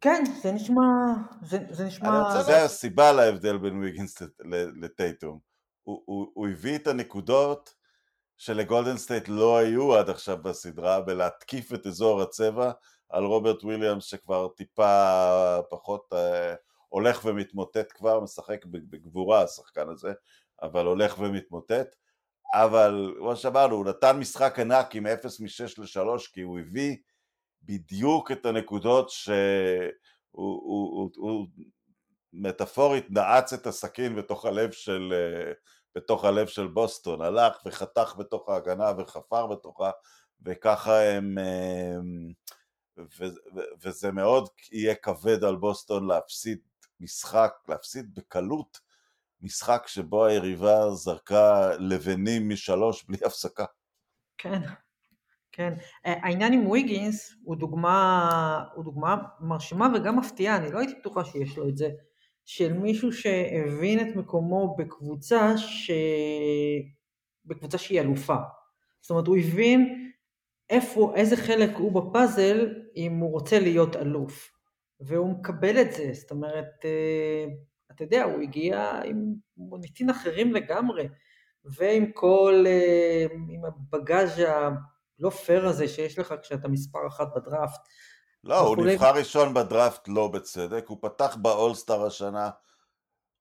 כן, 0.00 0.24
זה 0.42 0.52
נשמע, 0.52 0.82
זה, 1.42 1.58
זה 1.70 1.84
נשמע... 1.84 2.42
זה 2.42 2.64
הסיבה 2.64 3.12
להבדל 3.12 3.58
בין 3.58 3.78
ויגינס 3.78 4.22
לטייטום. 4.82 5.38
הוא, 5.82 6.02
הוא, 6.04 6.30
הוא 6.34 6.48
הביא 6.48 6.76
את 6.76 6.86
הנקודות 6.86 7.74
שלגולדן 8.38 8.96
סטייט 8.96 9.28
לא 9.28 9.58
היו 9.58 9.94
עד 9.94 10.10
עכשיו 10.10 10.38
בסדרה, 10.42 11.00
בלהתקיף 11.00 11.72
את 11.72 11.86
אזור 11.86 12.22
הצבע 12.22 12.72
על 13.08 13.24
רוברט 13.24 13.64
וויליאמס 13.64 14.04
שכבר 14.04 14.48
טיפה 14.48 15.60
פחות... 15.70 16.12
אה, 16.12 16.16
הולך 16.94 17.24
ומתמוטט 17.24 17.92
כבר, 17.92 18.20
משחק 18.20 18.64
בגבורה 18.66 19.42
השחקן 19.42 19.88
הזה, 19.88 20.12
אבל 20.62 20.86
הולך 20.86 21.18
ומתמוטט. 21.18 21.96
אבל 22.54 23.14
כמו 23.18 23.36
שאמרנו, 23.36 23.76
הוא 23.76 23.86
נתן 23.86 24.18
משחק 24.18 24.58
ענק 24.58 24.94
עם 24.94 25.06
0 25.06 25.40
מ-6 25.40 25.48
ל-3 25.78 26.32
כי 26.32 26.40
הוא 26.40 26.58
הביא 26.58 26.96
בדיוק 27.62 28.32
את 28.32 28.46
הנקודות 28.46 29.10
שהוא 29.10 29.34
הוא, 30.30 30.60
הוא, 30.62 31.10
הוא 31.16 31.46
מטאפורית 32.32 33.10
נעץ 33.10 33.52
את 33.52 33.66
הסכין 33.66 34.16
בתוך 34.16 34.44
הלב 34.44 34.72
של, 34.72 35.12
בתוך 35.94 36.24
הלב 36.24 36.46
של 36.46 36.66
בוסטון, 36.66 37.20
הלך 37.20 37.56
וחתך 37.66 38.14
בתוך 38.18 38.48
ההגנה 38.48 38.92
וחפר 38.98 39.46
בתוכה 39.46 39.90
וככה 40.42 41.02
הם, 41.02 41.38
ו, 42.98 43.24
וזה 43.82 44.12
מאוד 44.12 44.48
יהיה 44.72 44.94
כבד 44.94 45.44
על 45.44 45.56
בוסטון 45.56 46.06
להפסיד 46.06 46.58
משחק, 47.00 47.54
להפסיד 47.68 48.14
בקלות 48.14 48.80
משחק 49.40 49.84
שבו 49.86 50.24
היריבה 50.24 50.90
זרקה 50.90 51.76
לבנים 51.78 52.48
משלוש 52.48 53.04
בלי 53.04 53.18
הפסקה. 53.24 53.64
כן, 54.38 54.62
כן. 55.52 55.74
העניין 56.04 56.52
עם 56.52 56.70
ויגינס 56.70 57.34
הוא 57.44 57.56
דוגמה, 57.56 58.64
הוא 58.74 58.84
דוגמה 58.84 59.16
מרשימה 59.40 59.88
וגם 59.94 60.18
מפתיעה, 60.18 60.56
אני 60.56 60.72
לא 60.72 60.78
הייתי 60.78 60.94
בטוחה 61.00 61.24
שיש 61.24 61.56
לו 61.56 61.68
את 61.68 61.76
זה, 61.76 61.88
של 62.44 62.72
מישהו 62.72 63.12
שהבין 63.12 64.00
את 64.00 64.16
מקומו 64.16 64.76
בקבוצה, 64.78 65.58
ש... 65.58 65.90
בקבוצה 67.44 67.78
שהיא 67.78 68.00
אלופה. 68.00 68.36
זאת 69.00 69.10
אומרת, 69.10 69.26
הוא 69.26 69.36
הבין 69.36 70.10
איפה, 70.70 71.12
איזה 71.16 71.36
חלק 71.36 71.70
הוא 71.76 71.92
בפאזל 71.92 72.74
אם 72.96 73.18
הוא 73.18 73.30
רוצה 73.30 73.58
להיות 73.58 73.96
אלוף. 73.96 74.50
והוא 75.00 75.30
מקבל 75.30 75.80
את 75.80 75.92
זה, 75.92 76.10
זאת 76.12 76.30
אומרת, 76.30 76.84
אה, 76.84 77.44
אתה 77.92 78.04
יודע, 78.04 78.24
הוא 78.24 78.42
הגיע 78.42 79.00
עם 79.04 79.34
מוניטין 79.56 80.10
אחרים 80.10 80.52
לגמרי, 80.52 81.08
ועם 81.64 82.12
כל, 82.14 82.64
אה, 82.66 83.26
עם 83.48 83.64
הבגאז' 83.64 84.38
הלא 84.38 85.30
פייר 85.30 85.66
הזה 85.66 85.88
שיש 85.88 86.18
לך 86.18 86.34
כשאתה 86.42 86.68
מספר 86.68 87.06
אחת 87.06 87.26
בדראפט. 87.36 87.80
לא, 88.44 88.60
הוא 88.60 88.76
נבחר 88.76 89.14
ראשון 89.14 89.54
בדראפט 89.54 90.08
לא 90.08 90.28
בצדק, 90.28 90.84
הוא 90.88 90.98
פתח 91.00 91.36
באולסטאר 91.36 92.06
השנה 92.06 92.50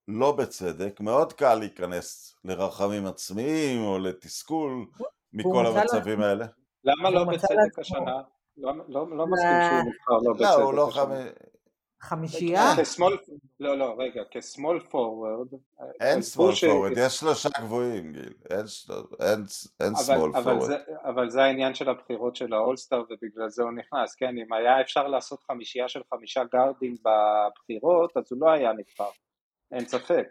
לא 0.08 0.32
בצדק, 0.32 1.00
מאוד 1.00 1.34
קל 1.34 1.56
להיכנס 1.56 2.36
לרחמים 2.46 3.06
עצמיים 3.06 3.84
או 3.84 4.00
לתסכול 4.00 4.86
מכל 5.34 5.66
המצבים 5.66 6.22
האלה. 6.22 6.46
למה 6.84 7.10
לא 7.10 7.24
בצדק 7.24 7.80
השנה? 7.80 8.22
לא, 8.58 8.74
לא, 8.88 9.18
לא 9.18 9.28
מסכים 9.28 9.62
שהוא 9.70 9.80
נבחר 9.80 10.18
לא 10.24 10.34
בצדק. 10.34 10.46
לא, 10.46 10.64
הוא 10.64 10.74
לא 10.74 10.90
חמש... 10.92 11.28
חמישייה? 12.04 12.74
לא, 13.60 13.78
לא, 13.78 13.96
רגע, 13.98 14.22
כ 14.32 14.45
small 14.45 14.80
forward. 14.80 15.48
אין 16.02 16.22
small 16.22 16.56
forward, 16.56 16.92
יש 16.98 17.20
שלושה 17.20 17.50
גבוהים, 17.62 18.14
גיל. 18.14 18.34
אין 19.80 19.96
small 19.96 20.32
forward. 20.44 20.72
אבל 21.04 21.30
זה 21.30 21.44
העניין 21.44 21.76
של 21.76 21.90
הבחירות 21.90 22.36
של 22.36 22.54
האולסטאר 22.54 23.04
ובגלל 23.10 23.50
זה 23.50 23.64
הוא 23.64 23.72
נכנס, 23.72 24.16
כן? 24.16 24.38
אם 24.38 24.54
היה 24.54 24.82
אפשר 24.82 25.08
לעשות 25.08 25.44
חמישייה 25.44 25.90
של 25.90 26.02
חמישה 26.14 26.44
גארדים 26.54 26.96
בבחירות, 26.96 28.18
אז 28.18 28.24
הוא 28.32 28.40
לא 28.42 28.52
היה 28.52 28.74
נבחר. 28.74 29.10
אין 29.72 29.86
ספק. 29.86 30.28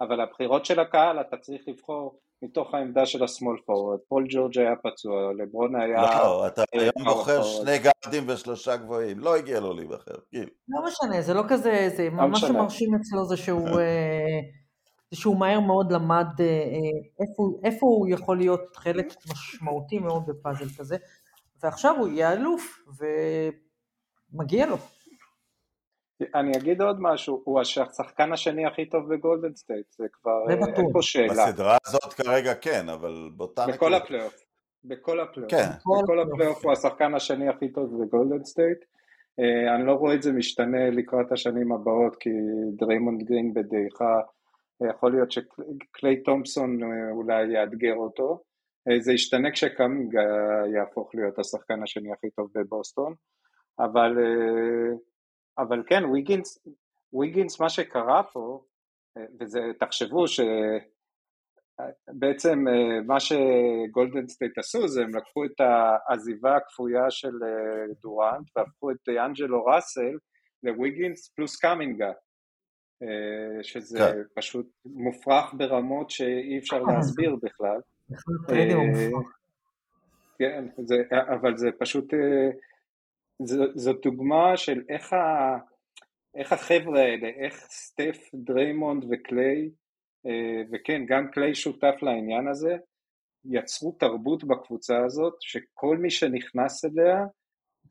אבל 0.00 0.20
הבחירות 0.20 0.64
של 0.64 0.80
הקהל, 0.80 1.20
אתה 1.20 1.36
צריך 1.36 1.62
לבחור 1.66 2.18
מתוך 2.42 2.74
העמדה 2.74 3.06
של 3.06 3.24
ה 3.24 3.29
small 3.29 3.56
forward. 3.66 3.98
פול 4.08 4.26
ג'ורג' 4.28 4.58
היה 4.58 4.76
פצוע, 4.76 5.32
לברון 5.38 5.80
היה... 5.80 6.02
לא, 6.02 6.46
אתה 6.46 6.64
היום 6.72 7.04
בוחר 7.04 7.42
שני 7.42 7.78
גארדים 7.78 8.28
ושלושה 8.28 8.76
גבוהים, 8.76 9.18
לא 9.18 9.36
הגיע 9.36 9.60
לו 9.60 9.72
להיבחר, 9.72 10.14
גיל. 10.32 10.48
לא 10.68 10.80
משנה, 10.86 11.22
זה 11.22 11.34
לא 11.34 11.42
כזה, 11.48 11.88
זה 11.96 12.08
לא 12.12 12.28
מה 12.28 12.36
שמרשים 12.36 12.94
אצלו 12.94 13.24
זה 13.24 13.36
שהוא... 13.36 13.68
אה, 13.68 14.40
שהוא 15.14 15.36
מהר 15.36 15.60
מאוד 15.60 15.92
למד 15.92 16.26
אה, 16.40 16.46
איפה, 17.20 17.42
איפה 17.64 17.86
הוא 17.86 18.08
יכול 18.08 18.38
להיות 18.38 18.76
חלק 18.76 19.06
משמעותי 19.32 19.98
מאוד 19.98 20.22
בפאזל 20.26 20.68
כזה, 20.78 20.96
ועכשיו 21.62 21.96
הוא 21.98 22.08
יהיה 22.08 22.32
אלוף, 22.32 22.78
ומגיע 24.32 24.66
לו. 24.66 24.76
אני 26.34 26.52
אגיד 26.56 26.82
עוד 26.82 26.96
משהו, 27.00 27.42
הוא 27.44 27.60
השחקן 27.60 28.32
השני 28.32 28.66
הכי 28.66 28.86
טוב 28.86 29.14
בגולדן 29.14 29.54
סטייט, 29.54 29.86
זה 29.92 30.06
כבר, 30.12 30.50
אין 30.50 30.92
פה 30.92 31.02
שאלה. 31.02 31.46
בסדרה 31.46 31.76
הזאת 31.86 32.12
כרגע 32.12 32.54
כן, 32.54 32.88
אבל 32.88 33.30
באותה. 33.36 33.66
בכל 33.66 33.94
הפלייאוף. 33.94 34.44
בכל 34.84 35.20
הפלייאוף. 35.20 35.50
כן. 35.50 35.68
בכל 36.02 36.20
הפלייאוף 36.20 36.64
הוא 36.64 36.72
השחקן 36.72 37.14
השני 37.14 37.48
הכי 37.48 37.68
טוב 37.68 38.02
בגולדן 38.02 38.44
סטייט. 38.44 38.78
אה, 39.40 39.74
אני 39.74 39.86
לא 39.86 39.92
רואה 39.92 40.14
את 40.14 40.22
זה 40.22 40.32
משתנה 40.32 40.90
לקראת 40.90 41.32
השנים 41.32 41.72
הבאות, 41.72 42.16
כי 42.16 42.30
דריימונד 42.76 43.22
גרין 43.22 43.54
בדעיכה, 43.54 44.20
יכול 44.90 45.12
להיות 45.12 45.32
שקליי 45.32 46.22
תומפסון 46.24 46.82
אה, 46.82 47.10
אולי 47.10 47.52
יאתגר 47.52 47.94
אותו. 47.94 48.42
אה, 48.88 49.00
זה 49.00 49.12
ישתנה 49.12 49.50
כשקאמינגה 49.50 50.14
יהפוך 50.74 51.14
להיות 51.14 51.38
השחקן 51.38 51.82
השני 51.82 52.12
הכי 52.12 52.30
טוב 52.30 52.48
בבוסטון, 52.54 53.14
אבל 53.78 54.18
אבל 55.58 55.82
כן, 55.86 56.04
ויגינס, 56.04 56.66
ויגינס 57.12 57.60
מה 57.60 57.68
שקרה 57.68 58.22
פה, 58.22 58.64
וזה, 59.40 59.60
תחשבו 59.80 60.24
שבעצם 61.78 62.68
אה, 62.68 63.00
מה 63.06 63.20
שגולדן 63.20 64.28
סטייט 64.28 64.58
עשו 64.58 64.88
זה 64.88 65.02
הם 65.02 65.16
לקחו 65.16 65.44
את 65.44 65.60
העזיבה 65.60 66.56
הכפויה 66.56 67.10
של 67.10 67.42
אה, 67.42 67.86
דורנט 68.02 68.48
והפכו 68.56 68.90
את 68.90 69.08
ד'אנג'לו 69.08 69.64
ראסל 69.64 70.18
לוויגינס 70.62 71.28
פלוס 71.28 71.56
קאמינגה, 71.56 72.12
אה, 73.02 73.62
שזה 73.62 73.98
כן. 73.98 74.22
פשוט 74.36 74.66
מופרך 74.84 75.54
ברמות 75.54 76.10
שאי 76.10 76.58
אפשר 76.58 76.82
להסביר 76.82 77.36
בכלל. 77.42 77.80
כן, 80.38 80.64
זה, 80.78 81.02
אבל 81.10 81.56
זה 81.56 81.68
פשוט 81.78 82.04
זאת 83.74 83.96
דוגמה 84.02 84.56
של 84.56 84.82
איך, 84.88 85.12
ה, 85.12 85.58
איך 86.34 86.52
החבר'ה 86.52 87.00
האלה, 87.00 87.28
איך 87.28 87.54
סטף, 87.54 88.30
דריימונד 88.34 89.04
וקליי, 89.10 89.70
אה, 90.26 90.62
וכן, 90.72 91.02
גם 91.06 91.30
קליי 91.30 91.54
שותף 91.54 91.94
לעניין 92.02 92.48
הזה, 92.48 92.76
יצרו 93.44 93.92
תרבות 93.92 94.44
בקבוצה 94.44 95.04
הזאת, 95.04 95.34
שכל 95.40 95.96
מי 95.96 96.10
שנכנס 96.10 96.84
אליה 96.84 97.24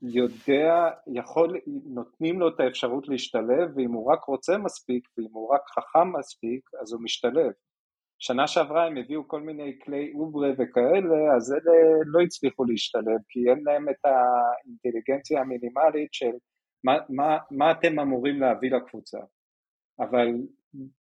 יודע, 0.01 0.89
יכול, 1.13 1.59
נותנים 1.85 2.39
לו 2.39 2.47
את 2.47 2.59
האפשרות 2.59 3.07
להשתלב, 3.07 3.77
ואם 3.77 3.91
הוא 3.91 4.11
רק 4.11 4.23
רוצה 4.23 4.57
מספיק, 4.57 5.07
ואם 5.17 5.33
הוא 5.33 5.53
רק 5.53 5.61
חכם 5.69 6.17
מספיק, 6.19 6.69
אז 6.81 6.93
הוא 6.93 7.01
משתלב. 7.01 7.51
שנה 8.19 8.47
שעברה 8.47 8.85
הם 8.85 8.97
הביאו 8.97 9.27
כל 9.27 9.41
מיני 9.41 9.79
כלי 9.83 10.13
אוברה 10.15 10.49
וכאלה, 10.51 11.35
אז 11.35 11.53
אלה 11.53 11.73
לא 12.05 12.21
הצליחו 12.21 12.63
להשתלב, 12.63 13.19
כי 13.29 13.39
אין 13.49 13.63
להם 13.65 13.89
את 13.89 14.05
האינטליגנציה 14.05 15.41
המינימלית 15.41 16.13
של 16.13 16.31
מה, 16.83 16.97
מה, 17.09 17.37
מה 17.51 17.71
אתם 17.71 17.99
אמורים 17.99 18.41
להביא 18.41 18.71
לקבוצה. 18.71 19.19
אבל 19.99 20.27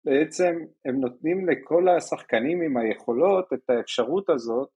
בעצם 0.04 0.54
הם 0.84 1.00
נותנים 1.00 1.48
לכל 1.48 1.88
השחקנים 1.88 2.62
עם 2.62 2.76
היכולות 2.76 3.52
את 3.52 3.70
האפשרות 3.70 4.30
הזאת 4.30 4.68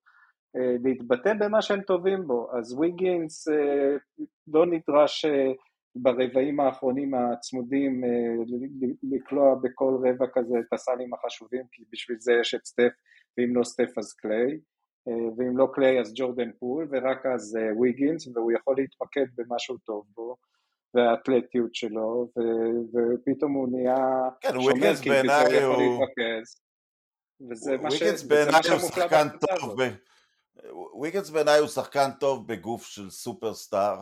אה, 0.57 0.76
להתבטא 0.85 1.33
במה 1.40 1.62
שהם 1.62 1.81
טובים 1.81 2.26
בו. 2.26 2.49
אז 2.59 2.78
ויגינס 2.78 3.49
אה, 3.49 3.97
לא 4.49 4.66
נדרש 4.66 5.25
אה, 5.25 5.52
ברבעים 6.03 6.61
האחרונים 6.61 7.15
הצמודים 7.15 8.05
לקלוע 9.03 9.55
בכל 9.55 9.95
רבע 10.09 10.26
כזה 10.35 10.59
את 10.59 10.73
הסלים 10.73 11.15
החשובים, 11.15 11.62
כי 11.73 11.85
בשביל 11.93 12.17
זה 12.21 12.33
יש 12.41 12.55
את 12.55 12.65
סטף, 12.67 12.93
ואם 13.38 13.57
לא 13.57 13.65
סטף 13.65 13.99
אז 13.99 14.12
קליי, 14.12 14.59
ואם 15.07 15.57
לא 15.57 15.69
קליי 15.75 16.00
אז 16.00 16.12
ג'ורדן 16.17 16.50
פול, 16.59 16.88
ורק 16.91 17.26
אז 17.26 17.59
ויגינס, 17.81 18.26
והוא 18.26 18.53
יכול 18.53 18.76
להתמקד 18.79 19.26
במה 19.37 19.59
שהוא 19.59 19.79
טוב 19.85 20.05
בו. 20.15 20.37
והאתלטיות 20.95 21.75
שלו, 21.75 22.29
ו- 22.38 22.97
ופתאום 22.97 23.53
הוא 23.53 23.69
נהיה 23.73 24.29
כן, 24.41 24.61
שומר, 24.61 24.97
כי 24.97 25.11
פתאום 25.11 25.47
יכול 25.53 25.83
להתרכז. 25.83 26.61
וזה 27.50 27.76
מה, 27.76 27.91
ש... 27.91 28.03
בעיניי 28.29 28.61
הוא 28.71 28.79
שחקן 28.79 29.29
טוב, 29.29 29.83
ב... 29.83 29.88
וויגנס 30.93 31.31
בעיניי 31.31 31.59
הוא 31.59 31.69
שחקן 31.69 32.11
טוב 32.21 32.47
בגוף 32.49 32.87
של 32.87 33.11
סופרסטאר, 33.11 34.00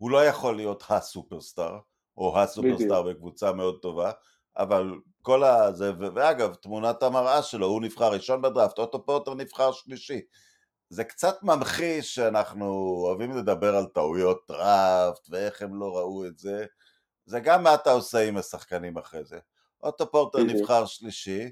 הוא 0.00 0.10
לא 0.10 0.24
יכול 0.24 0.56
להיות 0.56 0.84
הסופרסטאר, 0.88 1.78
או 2.16 2.38
הסופרסטאר 2.38 3.02
בקבוצה 3.02 3.52
מאוד 3.52 3.78
טובה, 3.82 4.10
אבל 4.56 4.94
כל 5.22 5.44
הזה, 5.44 5.92
ואגב, 6.14 6.54
תמונת 6.54 7.02
המראה 7.02 7.42
שלו, 7.42 7.66
הוא 7.66 7.82
נבחר 7.82 8.12
ראשון 8.12 8.42
בדראפט, 8.42 8.78
אוטו 8.78 9.04
פורטר 9.04 9.34
נבחר 9.34 9.72
שלישי. 9.72 10.20
זה 10.88 11.04
קצת 11.04 11.42
ממחיש 11.42 12.14
שאנחנו 12.14 12.66
אוהבים 13.06 13.30
לדבר 13.36 13.76
על 13.76 13.86
טעויות 13.86 14.40
דראפט 14.48 15.26
ואיך 15.30 15.62
הם 15.62 15.80
לא 15.80 15.96
ראו 15.96 16.26
את 16.26 16.38
זה, 16.38 16.66
זה 17.26 17.40
גם 17.40 17.62
מה 17.62 17.74
אתה 17.74 17.92
עושה 17.92 18.28
עם 18.28 18.36
השחקנים 18.36 18.98
אחרי 18.98 19.24
זה. 19.24 19.38
אוטו 19.82 20.10
פורטר 20.10 20.42
נבחר 20.42 20.86
שלישי, 20.86 21.50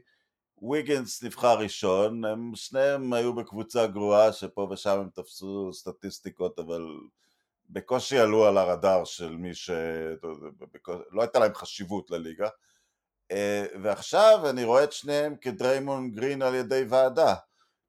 ויגינס 0.63 1.23
נבחר 1.23 1.59
ראשון, 1.59 2.25
הם 2.25 2.53
שניהם 2.55 3.13
היו 3.13 3.35
בקבוצה 3.35 3.87
גרועה 3.87 4.33
שפה 4.33 4.69
ושם 4.71 4.99
הם 5.01 5.09
תפסו 5.15 5.73
סטטיסטיקות 5.73 6.59
אבל 6.59 6.83
בקושי 7.69 8.19
עלו 8.19 8.47
על 8.47 8.59
הרדאר 8.59 9.05
של 9.05 9.37
מי 9.37 9.55
ש... 9.55 9.71
לא 11.11 11.23
הייתה 11.23 11.39
להם 11.39 11.55
חשיבות 11.55 12.11
לליגה 12.11 12.49
אה, 13.33 13.67
ועכשיו 13.83 14.51
אני 14.51 14.65
רואה 14.65 14.85
את 14.85 14.93
שניהם 14.93 15.37
כדריימון 15.37 16.11
גרין 16.11 16.43
על 16.43 16.55
ידי 16.55 16.85
ועדה 16.89 17.35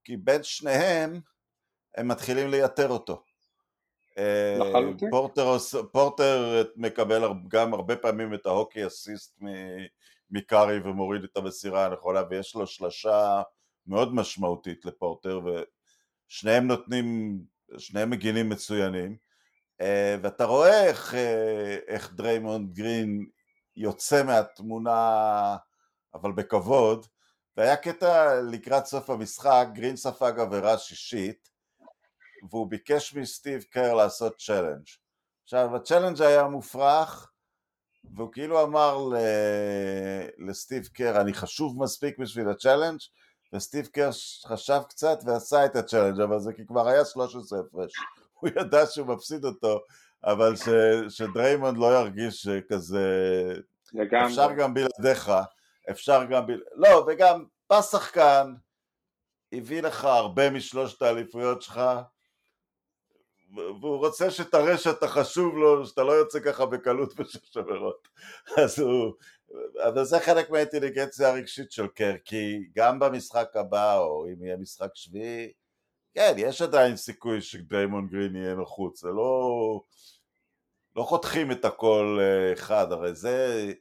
כי 0.03 0.17
בין 0.17 0.43
שניהם 0.43 1.19
הם 1.95 2.07
מתחילים 2.07 2.49
לייתר 2.49 2.89
אותו. 2.89 3.23
לחלוטין. 4.59 5.09
פורטר, 5.09 5.57
פורטר 5.91 6.63
מקבל 6.75 7.21
גם 7.47 7.73
הרבה 7.73 7.95
פעמים 7.95 8.33
את 8.33 8.45
ה 8.45 8.51
hockey 8.51 8.87
assist 8.87 9.39
מקרי 10.31 10.79
ומוריד 10.79 11.23
את 11.23 11.37
המסירה 11.37 11.85
הנכונה 11.85 12.21
ויש 12.29 12.55
לו 12.55 12.67
שלשה 12.67 13.41
מאוד 13.87 14.15
משמעותית 14.15 14.85
לפורטר 14.85 15.41
ושניהם 15.45 16.67
נותנים, 16.67 17.39
שניהם 17.77 18.09
מגינים 18.09 18.49
מצוינים 18.49 19.11
אה, 19.11 19.28
ואתה 20.21 20.45
רואה 20.45 20.85
איך, 20.85 21.13
אה, 21.13 21.77
איך 21.87 22.13
דריימונד 22.13 22.73
גרין 22.73 23.25
יוצא 23.75 24.23
מהתמונה 24.23 25.57
אבל 26.13 26.31
בכבוד 26.31 27.05
והיה 27.57 27.75
קטע 27.75 28.41
לקראת 28.41 28.85
סוף 28.85 29.09
המשחק, 29.09 29.67
גרין 29.73 29.95
ספג 29.95 30.33
עבירה 30.39 30.77
שישית 30.77 31.49
והוא 32.49 32.69
ביקש 32.69 33.15
מסטיב 33.15 33.63
קר 33.63 33.93
לעשות 33.93 34.37
challenge. 34.37 34.87
עכשיו 35.43 35.75
ה 35.75 35.80
challenge 35.80 36.21
היה 36.21 36.43
מופרך 36.43 37.31
והוא 38.15 38.31
כאילו 38.31 38.63
אמר 38.63 38.97
ל... 38.97 39.15
לסטיב 40.37 40.85
קר 40.85 41.21
אני 41.21 41.33
חשוב 41.33 41.83
מספיק 41.83 42.17
בשביל 42.19 42.49
ה 42.49 42.54
challenge 42.54 42.99
וסטיב 43.53 43.85
קר 43.85 44.09
חשב 44.47 44.81
קצת 44.89 45.19
ועשה 45.25 45.65
את 45.65 45.75
ה 45.75 45.80
challenge 45.80 46.21
אבל 46.21 46.39
זה 46.39 46.53
כי 46.53 46.65
כבר 46.67 46.87
היה 46.87 47.05
13 47.05 47.59
הפרש 47.59 47.93
הוא 48.39 48.49
ידע 48.55 48.85
שהוא 48.85 49.07
מפסיד 49.07 49.45
אותו 49.45 49.79
אבל 50.23 50.55
ש... 50.55 50.69
שדריימונד 51.09 51.77
לא 51.77 51.99
ירגיש 51.99 52.47
כזה 52.69 53.05
לגמרי. 53.93 54.27
אפשר 54.27 54.53
גם 54.53 54.73
בלעדיך 54.73 55.31
אפשר 55.91 56.23
גם 56.23 56.47
ב... 56.47 56.51
לא 56.75 57.05
וגם 57.07 57.45
בא 57.69 57.81
שחקן 57.81 58.53
הביא 59.53 59.81
לך 59.81 60.05
הרבה 60.05 60.49
משלושת 60.49 61.01
האליפויות 61.01 61.61
שלך 61.61 61.81
והוא 63.55 63.97
רוצה 63.97 64.31
שתראה 64.31 64.77
שאתה 64.77 65.07
חשוב 65.07 65.57
לו, 65.57 65.85
שאתה 65.85 66.03
לא 66.03 66.11
יוצא 66.11 66.39
ככה 66.39 66.65
בקלות 66.65 67.15
בשש 67.15 67.57
עבירות. 67.57 68.07
אז 68.63 68.79
הוא... 68.79 69.13
אבל 69.87 70.03
זה 70.03 70.19
חלק 70.19 70.49
מהאינטליגנציה 70.49 71.29
הרגשית 71.29 71.71
של 71.71 71.87
קר, 71.87 72.15
כי 72.25 72.57
גם 72.75 72.99
במשחק 72.99 73.55
הבא, 73.55 73.97
או 73.97 74.25
אם 74.27 74.43
יהיה 74.43 74.57
משחק 74.57 74.89
שביעי, 74.93 75.51
כן, 76.19 76.33
יש 76.37 76.61
עדיין 76.61 76.95
סיכוי 76.95 77.41
שדיימון 77.41 78.07
גרין 78.07 78.35
יהיה 78.35 78.55
נחוץ, 78.55 79.01
זה 79.01 79.09
לא... 79.09 79.81
לא 80.95 81.03
חותכים 81.03 81.51
את 81.51 81.65
הכל 81.65 82.19
אה, 82.21 82.53
אחד, 82.53 82.91
הרי 82.91 83.15
זה, 83.15 83.71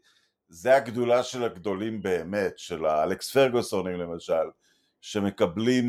זה 0.48 0.77
הגדולה 0.77 1.22
של 1.22 1.44
הגדולים 1.44 2.03
באמת, 2.03 2.59
של 2.59 2.87
האלכס 2.87 3.33
פרגוסונים 3.33 3.94
למשל, 3.94 4.46
שמקבלים 5.01 5.87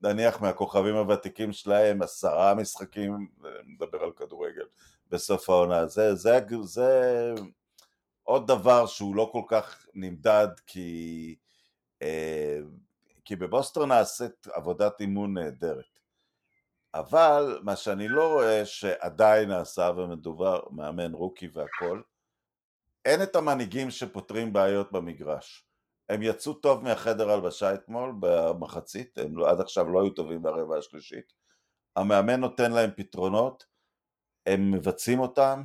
נניח 0.00 0.40
מהכוכבים 0.40 0.94
הוותיקים 0.94 1.52
שלהם 1.52 2.02
עשרה 2.02 2.54
משחקים, 2.54 3.28
נדבר 3.66 4.02
על 4.02 4.12
כדורגל, 4.12 4.66
בסוף 5.08 5.50
העונה. 5.50 5.86
זה, 5.86 6.14
זה, 6.14 6.38
זה 6.62 7.32
עוד 8.22 8.46
דבר 8.46 8.86
שהוא 8.86 9.16
לא 9.16 9.30
כל 9.32 9.42
כך 9.48 9.86
נמדד 9.94 10.48
כי, 10.66 11.36
אה, 12.02 12.58
כי 13.30 13.36
בבוסטון 13.36 13.88
נעשית 13.88 14.46
עבודת 14.46 15.00
אימון 15.00 15.38
נהדרת. 15.38 15.98
אבל 16.94 17.60
מה 17.62 17.76
שאני 17.76 18.08
לא 18.08 18.32
רואה 18.32 18.66
שעדיין 18.66 19.48
נעשה 19.48 19.90
ומדובר, 19.96 20.60
מאמן 20.70 21.14
רוקי 21.14 21.48
והכל, 21.52 22.02
אין 23.04 23.22
את 23.22 23.36
המנהיגים 23.36 23.90
שפותרים 23.90 24.52
בעיות 24.52 24.92
במגרש. 24.92 25.66
הם 26.08 26.22
יצאו 26.22 26.54
טוב 26.54 26.84
מהחדר 26.84 27.30
הלבשה 27.30 27.74
אתמול 27.74 28.14
במחצית, 28.20 29.18
הם 29.18 29.36
לא, 29.36 29.50
עד 29.50 29.60
עכשיו 29.60 29.88
לא 29.88 30.02
היו 30.02 30.10
טובים 30.10 30.42
ברבע 30.42 30.78
השלישית. 30.78 31.32
המאמן 31.96 32.40
נותן 32.40 32.72
להם 32.72 32.90
פתרונות, 32.96 33.64
הם 34.46 34.70
מבצעים 34.70 35.20
אותם, 35.20 35.64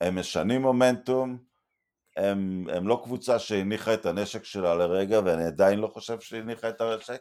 הם 0.00 0.18
משנים 0.18 0.62
מומנטום, 0.62 1.44
הם, 2.16 2.66
הם 2.72 2.88
לא 2.88 3.00
קבוצה 3.04 3.38
שהניחה 3.38 3.94
את 3.94 4.06
הנשק 4.06 4.44
שלה 4.44 4.74
לרגע, 4.74 5.20
ואני 5.24 5.44
עדיין 5.44 5.78
לא 5.78 5.86
חושב 5.86 6.20
שהיא 6.20 6.40
הניחה 6.40 6.68
את 6.68 6.80
הנשק, 6.80 7.20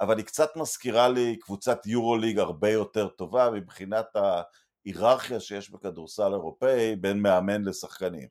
אבל 0.00 0.16
היא 0.16 0.26
קצת 0.26 0.56
מזכירה 0.56 1.08
לי 1.08 1.36
קבוצת 1.36 1.86
יורו 1.86 2.16
ליג 2.16 2.38
הרבה 2.38 2.70
יותר 2.70 3.08
טובה 3.08 3.50
מבחינת 3.50 4.06
ההיררכיה 4.16 5.40
שיש 5.40 5.70
בכדורסל 5.70 6.32
אירופאי 6.32 6.96
בין 6.96 7.22
מאמן 7.22 7.62
לשחקנים. 7.64 8.28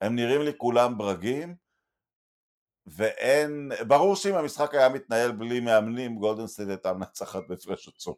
הם 0.00 0.16
נראים 0.16 0.42
לי 0.42 0.52
כולם 0.56 0.98
ברגים, 0.98 1.54
ואין, 2.86 3.72
ברור 3.88 4.16
שאם 4.16 4.34
המשחק 4.34 4.74
היה 4.74 4.88
מתנהל 4.88 5.32
בלי 5.32 5.60
מאמנים, 5.60 6.16
גולדן 6.16 6.46
סטייט 6.46 6.68
הייתה 6.68 6.92
מנצחת 6.92 7.42
בהפרש 7.48 7.88
עצום. 7.88 8.14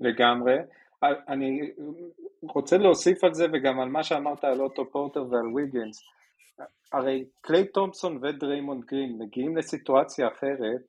לגמרי. 0.00 0.54
אני 1.02 1.72
רוצה 2.42 2.76
להוסיף 2.76 3.24
על 3.24 3.34
זה 3.34 3.46
וגם 3.52 3.80
על 3.80 3.88
מה 3.88 4.02
שאמרת 4.02 4.44
על 4.44 4.60
אוטו 4.60 4.90
פורטר 4.90 5.20
ועל 5.30 5.54
ויגינס. 5.54 6.02
הרי 6.92 7.24
קליי 7.40 7.64
תומפסון 7.66 8.18
ודריימונד 8.22 8.84
גרין 8.84 9.18
מגיעים 9.18 9.56
לסיטואציה 9.56 10.28
אחרת, 10.28 10.82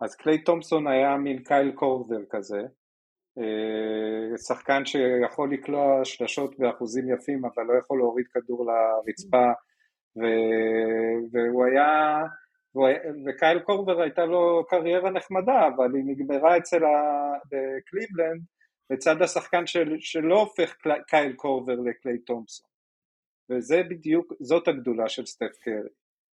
אז 0.00 0.16
קליי 0.16 0.42
תומפסון 0.42 0.86
היה 0.86 1.16
מין 1.16 1.42
קייל 1.42 1.72
קורבר 1.72 2.20
כזה, 2.30 2.60
אה, 3.38 4.38
שחקן 4.48 4.84
שיכול 4.84 5.52
לקלוע 5.52 6.04
שלשות 6.04 6.58
באחוזים 6.58 7.10
יפים 7.14 7.44
אבל 7.44 7.64
לא 7.64 7.78
יכול 7.78 7.98
להוריד 7.98 8.26
כדור 8.26 8.66
לרצפה 8.66 9.46
ו... 10.16 10.22
והוא 11.32 11.64
היה, 11.64 12.22
והוא... 12.74 12.88
וקייל 13.26 13.58
קורבר 13.58 14.00
הייתה 14.00 14.24
לו 14.24 14.64
קריירה 14.68 15.10
נחמדה, 15.10 15.68
אבל 15.76 15.94
היא 15.94 16.04
נגמרה 16.06 16.56
אצל 16.56 16.84
ה... 16.84 16.88
בקליבלנד 17.44 18.42
לצד 18.90 19.22
השחקן 19.22 19.66
של... 19.66 19.96
שלא 20.00 20.40
הופך 20.40 20.76
קייל 21.06 21.32
קורבר 21.32 21.74
לקליי 21.74 22.18
תומפסון. 22.18 22.66
וזה 23.50 23.82
בדיוק, 23.90 24.32
זאת 24.40 24.68
הגדולה 24.68 25.08
של 25.08 25.26
סטף 25.26 25.56
קרי. 25.60 25.88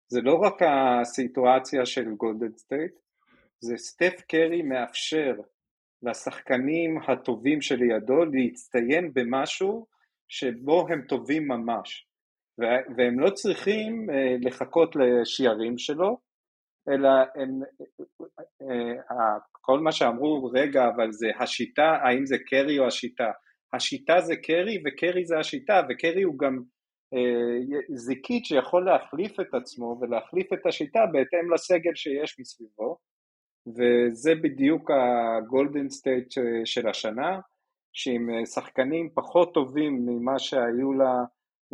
זה 0.09 0.21
לא 0.21 0.35
רק 0.35 0.62
הסיטואציה 0.62 1.87
של 1.87 2.15
גולדן 2.15 2.57
סטייט, 2.57 2.93
זה 3.61 3.77
סטף 3.77 4.21
קרי 4.29 4.62
מאפשר 4.62 5.35
לשחקנים 6.03 6.99
הטובים 7.09 7.61
שלידו 7.61 8.25
להצטיין 8.25 9.12
במשהו 9.15 9.87
שבו 10.29 10.88
הם 10.88 11.03
טובים 11.03 11.49
ממש. 11.49 12.07
והם 12.97 13.21
לא 13.21 13.31
צריכים 13.31 14.11
אה, 14.11 14.37
לחכות 14.41 14.97
לשיירים 14.96 15.79
שלו, 15.79 16.19
אלא 16.88 17.09
הם, 17.09 17.61
אה, 18.62 18.92
אה, 19.11 19.38
כל 19.53 19.81
מה 19.81 19.92
שאמרו, 19.92 20.51
רגע, 20.55 20.88
אבל 20.88 21.12
זה 21.12 21.27
השיטה, 21.38 21.99
האם 22.03 22.27
זה 22.27 22.37
קרי 22.47 22.79
או 22.79 22.87
השיטה? 22.87 23.31
השיטה 23.73 24.21
זה 24.21 24.37
קרי 24.37 24.83
וקרי 24.87 25.25
זה 25.25 25.38
השיטה, 25.38 25.81
וקרי 25.88 26.23
הוא 26.23 26.38
גם 26.38 26.62
זיקית 27.95 28.45
שיכול 28.45 28.85
להחליף 28.85 29.40
את 29.40 29.55
עצמו 29.55 29.99
ולהחליף 30.01 30.53
את 30.53 30.66
השיטה 30.66 31.01
בהתאם 31.12 31.53
לסגל 31.55 31.95
שיש 31.95 32.40
מסביבו, 32.40 32.97
וזה 33.66 34.35
בדיוק 34.42 34.90
הגולדן 34.90 35.88
סטייט 35.88 36.27
של 36.64 36.88
השנה, 36.88 37.40
שעם 37.92 38.45
שחקנים 38.45 39.09
פחות 39.14 39.55
טובים 39.55 40.07
ממה 40.07 40.38
שהיו 40.38 40.92
לה 40.92 41.25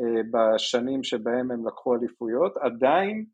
אה, 0.01 0.23
בשנים 0.33 1.03
שבהם 1.03 1.51
הם 1.51 1.67
לקחו 1.67 1.95
אליפויות, 1.95 2.57
עדיין 2.57 3.25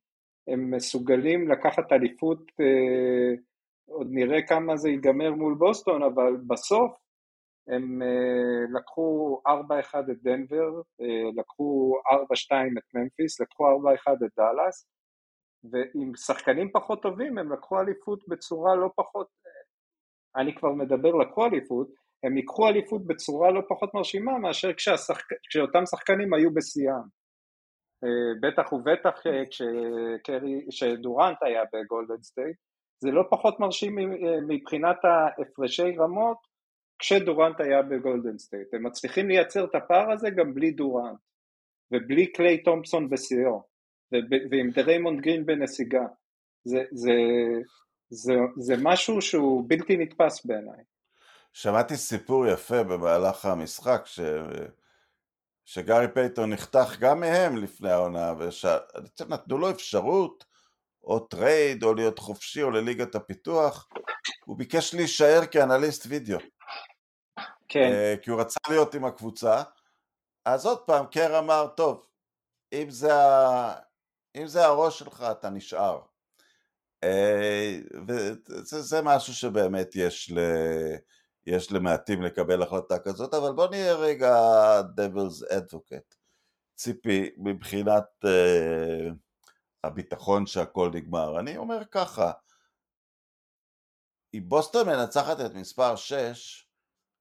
הם 0.49 0.71
מסוגלים 0.71 1.49
לקחת 1.49 1.93
אליפות, 1.93 2.39
אה, 2.61 3.35
עוד 3.89 4.07
נראה 4.11 4.43
כמה 4.47 4.77
זה 4.77 4.89
ייגמר 4.89 5.31
מול 5.31 5.55
בוסטון, 5.55 6.03
אבל 6.03 6.37
בסוף 6.47 6.93
הם 7.69 8.03
אה, 8.03 8.79
לקחו 8.79 9.41
4-1 9.49 9.51
את 10.13 10.23
דנבר, 10.23 10.81
לקחו 11.37 11.95
4-2 12.09 12.53
את 12.79 12.95
ממפיס, 12.95 13.41
לקחו 13.41 13.65
4-1 13.67 14.13
את 14.27 14.31
דאלאס, 14.37 14.87
ועם 15.71 16.13
שחקנים 16.17 16.71
פחות 16.73 17.03
טובים 17.03 17.39
הם 17.39 17.53
לקחו 17.53 17.81
אליפות 17.81 18.29
בצורה 18.29 18.77
לא 18.77 18.91
פחות, 18.97 19.27
אני 20.37 20.55
כבר 20.55 20.73
מדבר 20.73 21.15
לקחו 21.15 21.47
אליפות, 21.47 21.89
הם 22.25 22.37
ייקחו 22.37 22.69
אליפות 22.69 23.07
בצורה 23.07 23.51
לא 23.51 23.61
פחות 23.69 23.95
מרשימה 23.95 24.39
מאשר 24.39 24.73
כשהשחק... 24.73 25.25
כשאותם 25.49 25.87
שחקנים 25.87 26.35
היו 26.35 26.55
בשיאם. 26.55 27.24
אה, 28.05 28.35
בטח 28.40 28.73
ובטח 28.73 29.27
אה, 29.27 29.43
כשקרי, 29.51 30.67
כשדורנט 30.71 31.43
היה 31.43 31.62
בגולדן 31.73 32.23
סטייט, 32.23 32.57
זה 33.01 33.11
לא 33.11 33.23
פחות 33.31 33.61
מרשים 33.61 33.99
אה, 33.99 34.05
מבחינת 34.49 34.97
ההפרשי 35.05 35.97
רמות 35.99 36.38
כשדורנט 36.99 37.61
היה 37.61 37.83
בגולדן 37.83 38.38
סטייט. 38.38 38.75
הם 38.75 38.87
מצליחים 38.87 39.29
לייצר 39.29 39.64
את 39.64 39.75
הפער 39.75 40.11
הזה 40.11 40.31
גם 40.31 40.55
בלי 40.55 40.71
דורנט, 40.71 41.19
ובלי 41.93 42.33
קליי 42.33 42.62
תומפסון 42.62 43.11
בשיאו, 43.11 43.62
ועם 44.51 44.71
דריימונד 44.71 45.21
גרין 45.21 45.47
בנסיגה. 45.47 46.07
זה, 46.64 46.85
זה, 46.93 47.12
זה, 48.09 48.35
זה 48.57 48.75
משהו 48.83 49.23
שהוא 49.23 49.64
בלתי 49.69 49.97
נתפס 49.97 50.47
בעיניי. 50.47 50.85
שמעתי 51.53 51.97
סיפור 51.97 52.47
יפה 52.47 52.83
במהלך 52.83 53.45
המשחק, 53.45 54.03
ש... 54.05 54.21
שגארי 55.64 56.07
פייטון 56.14 56.53
נחתך 56.53 56.96
גם 56.98 57.20
מהם 57.20 57.57
לפני 57.57 57.90
העונה, 57.90 58.33
ושנתנו 58.38 59.59
לו 59.59 59.70
אפשרות, 59.70 60.44
או 61.05 61.18
trade, 61.19 61.83
או 61.83 61.94
להיות 61.94 62.18
חופשי, 62.18 62.62
או 62.62 62.70
לליגת 62.70 63.14
הפיתוח, 63.14 63.88
הוא 64.44 64.59
ביקש 64.59 64.94
להישאר 64.94 65.46
כאנליסט 65.46 66.07
וידאו. 66.09 66.38
כן. 67.68 67.90
אה, 67.93 68.25
כי 68.24 68.31
הוא 68.31 68.40
רצה 68.40 68.61
להיות 68.68 68.94
עם 68.94 69.05
הקבוצה. 69.05 69.62
אז 70.44 70.66
עוד 70.66 70.79
פעם, 70.79 71.07
קר 71.07 71.38
אמר, 71.38 71.66
טוב, 71.77 72.07
אם 72.72 72.90
זה, 72.90 73.14
ה... 73.14 73.74
אם 74.37 74.46
זה 74.46 74.64
הראש 74.64 74.98
שלך, 74.98 75.24
אתה 75.31 75.50
נשאר. 75.50 76.00
אה, 77.05 77.09
וזה 78.72 79.03
משהו 79.03 79.35
שבאמת 79.35 79.96
יש 79.96 80.31
ל... 80.31 80.38
יש 81.47 81.73
למעטים 81.73 82.23
לקבל 82.23 82.63
החלטה 82.63 82.99
כזאת, 82.99 83.35
אבל 83.35 83.53
בוא 83.53 83.67
נהיה 83.67 83.95
רגע 83.95 84.37
devil's 84.81 85.53
advocate. 85.53 86.15
ציפי, 86.75 87.31
מבחינת 87.37 88.05
אה, 88.25 89.14
הביטחון 89.85 90.47
שהכל 90.47 90.91
נגמר, 90.95 91.41
אני 91.41 91.57
אומר 91.57 91.85
ככה, 91.91 92.33
אם 94.35 94.43
בוסטון 94.49 94.87
מנצחת 94.87 95.41
את 95.41 95.55
מספר 95.55 95.97
6, 95.97 96.69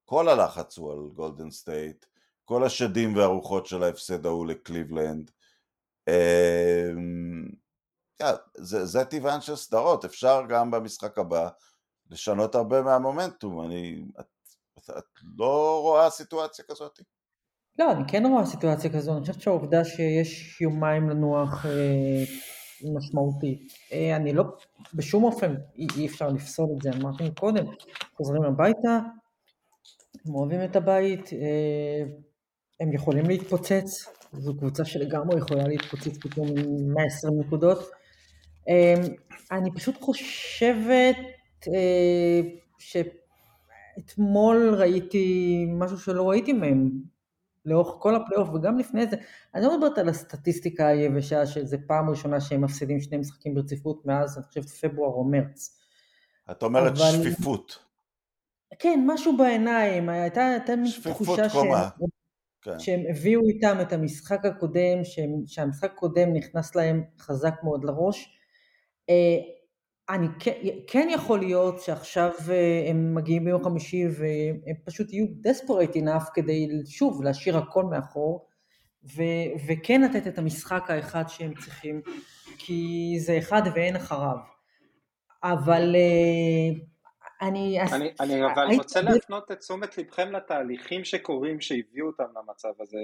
כל 0.06 0.30
הלחץ 0.30 0.78
הוא 0.78 0.92
על 0.92 1.00
גולדן 1.14 1.52
סטייט, 1.52 2.06
כל 2.46 2.64
השדים 2.64 3.16
והרוחות 3.16 3.66
של 3.66 3.84
ההפסד 3.84 4.26
ההוא 4.26 4.48
לקליבלנד. 4.48 5.32
אה, 6.10 6.93
yeah, 8.24 8.36
זה, 8.56 8.86
זה 8.86 9.06
טבען 9.06 9.42
של 9.42 9.56
סדרות, 9.56 10.06
אפשר 10.06 10.42
גם 10.50 10.72
במשחק 10.72 11.18
הבא 11.18 11.50
לשנות 12.13 12.56
הרבה 12.56 12.82
מהמומנטום, 12.82 13.65
אני... 13.65 14.04
את, 14.19 14.26
את, 14.80 14.89
את 14.97 15.04
לא 15.38 15.80
רואה 15.82 16.10
סיטואציה 16.10 16.65
כזאת? 16.69 16.99
לא, 17.80 17.91
אני 17.91 18.04
כן 18.08 18.26
רואה 18.26 18.45
סיטואציה 18.45 18.93
כזו, 18.93 19.13
אני 19.13 19.21
חושבת 19.21 19.41
שהעובדה 19.41 19.86
שיש 19.86 20.62
יומיים 20.62 21.10
לנוח 21.10 21.65
אה, 21.65 22.23
משמעותי. 22.97 23.67
אה, 23.93 24.15
אני 24.15 24.34
לא, 24.34 24.43
בשום 24.93 25.23
אופן 25.23 25.56
אי, 25.76 25.88
אי 25.97 26.08
אפשר 26.08 26.28
לפסול 26.28 26.67
את 26.78 26.82
זה, 26.82 26.89
אמרתי 27.02 27.32
קודם, 27.39 27.65
חוזרים 28.17 28.43
הביתה, 28.43 28.99
הם 30.26 30.36
אוהבים 30.36 30.63
את 30.63 30.76
הבית, 30.76 31.34
אה, 31.34 32.04
הם 32.80 32.93
יכולים 32.93 33.26
להתפוצץ, 33.26 34.06
זו 34.34 34.58
קבוצה 34.58 34.86
שלגמרי 34.86 35.38
יכולה 35.38 35.67
להתפוצץ 35.67 36.17
פתאום 36.17 36.47
עם 36.47 36.93
120 36.93 37.39
נקודות. 37.39 37.80
אה, 38.69 38.93
אני 39.52 39.71
פשוט 39.71 40.02
חושבת 40.02 41.15
שאתמול 43.97 44.76
ראיתי 44.78 45.65
משהו 45.69 45.99
שלא 45.99 46.30
ראיתי 46.30 46.54
מהם 46.54 46.89
לאורך 47.65 47.95
כל 47.99 48.15
הפלייאוף 48.15 48.49
וגם 48.49 48.78
לפני 48.78 49.08
זה, 49.08 49.15
אני 49.56 49.63
לא 49.63 49.78
מדברת 49.78 49.97
על 49.97 50.10
הסטטיסטיקה 50.10 50.88
היבשה 50.88 51.45
שזה 51.45 51.78
פעם 51.88 52.10
ראשונה 52.10 52.41
שהם 52.41 52.62
מפסידים 52.62 52.99
שני 52.99 53.17
משחקים 53.17 53.56
ברציפות 53.56 54.06
מאז, 54.06 54.38
אני 54.38 54.45
חושבת 54.45 54.69
פברואר 54.69 55.13
או 55.13 55.23
מרץ. 55.23 55.80
את 56.52 56.63
אומרת 56.63 56.91
אבל... 56.91 57.12
שפיפות. 57.12 57.80
כן, 58.80 59.04
משהו 59.08 59.38
בעיניים, 59.38 60.10
הייתה, 60.10 60.47
הייתה 60.47 60.76
מין 60.76 60.91
תחושה 61.04 61.49
שהם, 61.49 61.71
כן. 62.62 62.80
שהם 62.80 63.02
הביאו 63.10 63.41
איתם 63.47 63.78
את 63.82 63.93
המשחק 63.93 64.45
הקודם, 64.45 65.04
שהם, 65.04 65.30
שהמשחק 65.45 65.91
הקודם 65.91 66.34
נכנס 66.34 66.76
להם 66.76 67.04
חזק 67.19 67.54
מאוד 67.63 67.84
לראש. 67.84 68.38
אני 70.10 70.28
כן, 70.39 70.52
כן 70.88 71.08
יכול 71.12 71.39
להיות 71.39 71.80
שעכשיו 71.80 72.32
אה, 72.50 72.86
הם 72.89 73.16
מגיעים 73.16 73.46
ביום 73.46 73.63
חמישי 73.63 74.04
והם 74.08 74.76
פשוט 74.86 75.13
יהיו 75.13 75.26
desperate 75.48 75.96
enough 75.96 76.32
כדי 76.34 76.68
שוב 76.86 77.24
להשאיר 77.24 77.58
הכל 77.58 77.84
מאחור 77.84 78.48
ו, 79.04 79.22
וכן 79.68 80.02
לתת 80.02 80.28
את 80.28 80.38
המשחק 80.38 80.84
האחד 80.89 81.24
שהם 81.28 81.54
צריכים 81.54 82.02
כי 82.58 83.16
זה 83.20 83.38
אחד 83.38 83.62
ואין 83.76 83.96
אחריו. 83.96 84.38
אבל 85.44 85.96
אה, 85.96 86.84
אני... 87.48 87.82
אני, 87.82 88.12
אני 88.20 88.46
אבל 88.46 88.63
הייתי... 88.68 88.78
רוצה 88.78 89.02
להפנות 89.02 89.52
את 89.52 89.60
תשומת 89.60 89.98
לבכם 89.98 90.32
לתהליכים 90.32 91.04
שקורים 91.04 91.62
שהביאו 91.62 92.08
אותם 92.08 92.24
למצב 92.38 92.74
הזה. 92.80 92.98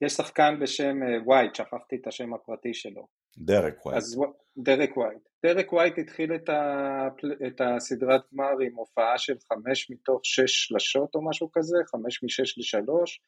יש 0.00 0.12
שחקן 0.12 0.58
בשם 0.60 1.00
וייט, 1.26 1.60
אה, 1.60 1.66
שכחתי 1.66 1.96
את 1.96 2.06
השם 2.06 2.34
הפרטי 2.34 2.74
שלו. 2.74 3.21
דרק 3.38 3.86
וייט. 3.86 3.96
אז 3.96 4.20
דרק 4.56 4.96
וייט. 4.96 5.28
דרק 5.46 5.72
וייט 5.72 5.98
התחיל 5.98 6.34
את, 6.34 6.48
ה, 6.48 7.08
את 7.46 7.60
הסדרת 7.60 8.20
גמר 8.34 8.60
עם 8.66 8.74
הופעה 8.74 9.18
של 9.18 9.34
חמש 9.48 9.90
מתוך 9.90 10.20
שש 10.22 10.66
שלשות 10.66 11.14
או 11.14 11.28
משהו 11.28 11.52
כזה, 11.52 11.76
חמש 11.86 12.24
משש 12.24 12.58
לשלוש, 12.58 13.20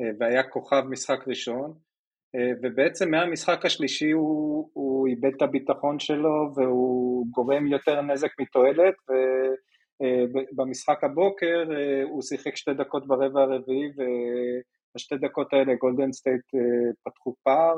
אה, 0.00 0.06
והיה 0.18 0.42
כוכב 0.42 0.82
משחק 0.88 1.28
ראשון. 1.28 1.74
אה, 2.34 2.52
ובעצם 2.62 3.10
מהמשחק 3.10 3.64
השלישי 3.64 4.10
הוא, 4.10 4.70
הוא 4.72 5.06
איבד 5.06 5.34
את 5.36 5.42
הביטחון 5.42 5.98
שלו 5.98 6.50
והוא 6.54 7.26
גורם 7.30 7.66
יותר 7.66 8.00
נזק 8.00 8.40
מתועלת 8.40 8.94
ובמשחק 10.00 11.04
הבוקר 11.04 11.64
הוא 12.04 12.22
שיחק 12.22 12.56
שתי 12.56 12.74
דקות 12.74 13.06
ברבע 13.06 13.42
הרביעי 13.42 13.90
בשתי 14.96 15.16
דקות 15.16 15.52
האלה 15.52 15.74
גולדן 15.74 16.12
סטייט 16.12 16.54
אה, 16.54 16.92
פתחו 17.04 17.34
פער 17.42 17.76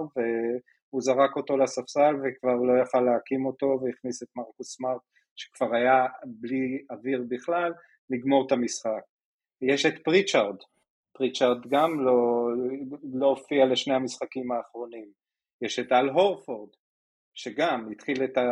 והוא 0.92 1.03
זרק 1.03 1.37
אותו 1.37 1.57
לספסל 1.57 2.14
וכבר 2.14 2.55
לא 2.55 2.83
יכל 2.83 3.01
להקים 3.01 3.46
אותו 3.46 3.81
והכניס 3.83 4.22
את 4.22 4.29
מרקוס 4.37 4.77
סמארט 4.77 5.01
שכבר 5.37 5.74
היה 5.74 6.07
בלי 6.27 6.85
אוויר 6.90 7.24
בכלל 7.29 7.72
לגמור 8.11 8.46
את 8.46 8.53
המשחק. 8.53 9.03
יש 9.62 9.87
את 9.87 10.05
פריצ'ארד, 10.05 10.57
פריצ'ארד 11.12 11.66
גם 11.68 12.01
לא, 12.01 12.48
לא 13.14 13.27
הופיע 13.27 13.66
לשני 13.66 13.94
המשחקים 13.94 14.53
האחרונים. 14.53 15.09
יש 15.62 15.79
את 15.79 15.92
אל 15.92 16.09
הורפורד 16.09 16.68
שגם 17.35 17.88
התחיל 17.92 18.24
את, 18.24 18.37
ה, 18.37 18.48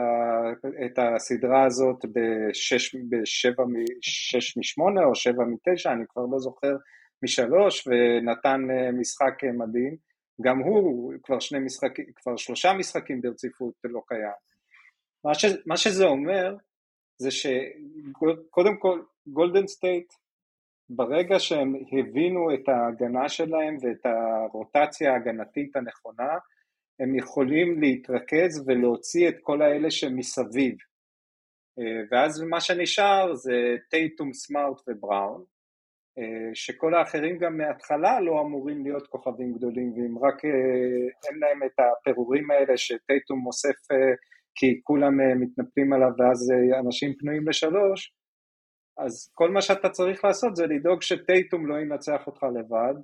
את 0.87 0.99
הסדרה 0.99 1.66
הזאת 1.66 2.05
בשש, 2.12 2.96
בשבע, 3.09 3.64
שש 4.01 4.57
משמונה 4.57 5.05
או 5.05 5.14
שבע 5.14 5.44
מתשע, 5.44 5.92
אני 5.92 6.05
כבר 6.09 6.22
לא 6.33 6.38
זוכר 6.38 6.77
משלוש 7.22 7.88
ונתן 7.88 8.61
אה, 8.70 8.92
משחק 8.92 9.44
אה, 9.44 9.53
מדהים, 9.53 9.96
גם 10.40 10.59
הוא 10.59 11.14
כבר, 11.22 11.40
שני 11.40 11.59
משחקים, 11.59 12.05
כבר 12.16 12.37
שלושה 12.37 12.72
משחקים 12.72 13.20
ברציפות 13.20 13.75
לא 13.85 14.03
קיים. 14.07 14.33
מה, 15.25 15.35
ש, 15.35 15.44
מה 15.66 15.77
שזה 15.77 16.05
אומר, 16.05 16.57
זה 17.18 17.31
שקודם 17.31 18.77
כל 18.79 19.03
גולדן 19.27 19.66
סטייט 19.66 20.12
ברגע 20.88 21.38
שהם 21.38 21.75
הבינו 21.92 22.55
את 22.55 22.68
ההגנה 22.68 23.29
שלהם 23.29 23.77
ואת 23.81 24.07
הרוטציה 24.07 25.12
ההגנתית 25.12 25.77
הנכונה, 25.77 26.38
הם 27.01 27.14
יכולים 27.14 27.81
להתרכז 27.81 28.64
ולהוציא 28.66 29.29
את 29.29 29.35
כל 29.40 29.62
האלה 29.62 29.90
שמסביב. 29.90 30.77
אה, 31.79 32.03
ואז 32.11 32.42
מה 32.42 32.61
שנשאר 32.61 33.35
זה 33.35 33.77
טייטום, 33.90 34.33
סמארט 34.33 34.81
ובראון, 34.88 35.44
שכל 36.55 36.94
האחרים 36.94 37.38
גם 37.38 37.57
מההתחלה 37.57 38.20
לא 38.20 38.40
אמורים 38.40 38.85
להיות 38.85 39.07
כוכבים 39.07 39.52
גדולים, 39.52 39.92
ואם 39.92 40.18
רק 40.18 40.44
אה, 40.44 41.31
אין 41.31 41.38
להם 41.38 41.62
את 41.62 41.81
הפירורים 41.81 42.50
האלה 42.50 42.76
שטייטום 42.76 43.46
אוסף 43.46 43.94
כי 44.55 44.81
כולם 44.85 45.40
מתנפלים 45.40 45.92
עליו 45.92 46.11
ואז 46.18 46.52
אנשים 46.81 47.14
פנויים 47.18 47.48
לשלוש, 47.48 48.12
אז 48.98 49.31
כל 49.35 49.50
מה 49.50 49.62
שאתה 49.62 49.88
צריך 49.88 50.24
לעשות 50.24 50.57
זה 50.57 50.66
לדאוג 50.66 51.02
שטייטום 51.02 51.66
לא 51.66 51.81
ינצח 51.81 52.26
אותך 52.26 52.42
לבד, 52.42 52.94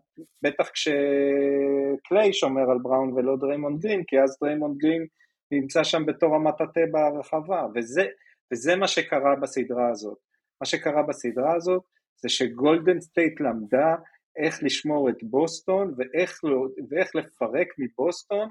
בטח 0.42 0.68
כשקליי 0.70 2.32
שומר 2.32 2.70
על 2.70 2.78
בראון 2.82 3.12
ולא 3.12 3.36
דריימונד 3.36 3.80
גרין, 3.80 4.04
כי 4.06 4.20
אז 4.20 4.38
דריימונד 4.42 4.78
גרין 4.78 5.06
נמצא 5.50 5.84
שם 5.84 6.06
בתור 6.06 6.34
המטאטה 6.34 6.80
ברחבה, 6.90 7.66
וזה, 7.74 8.04
וזה 8.52 8.76
מה 8.76 8.88
שקרה 8.88 9.36
בסדרה 9.42 9.90
הזאת. 9.90 10.18
מה 10.60 10.66
שקרה 10.66 11.02
בסדרה 11.02 11.54
הזאת 11.56 11.82
זה 12.22 12.28
שגולדן 12.28 13.00
סטייט 13.00 13.40
למדה 13.40 13.94
איך 14.36 14.62
לשמור 14.62 15.08
את 15.08 15.22
בוסטון 15.22 15.94
ואיך, 15.96 16.40
לא, 16.44 16.66
ואיך 16.88 17.14
לפרק 17.14 17.68
מבוסטון 17.78 18.48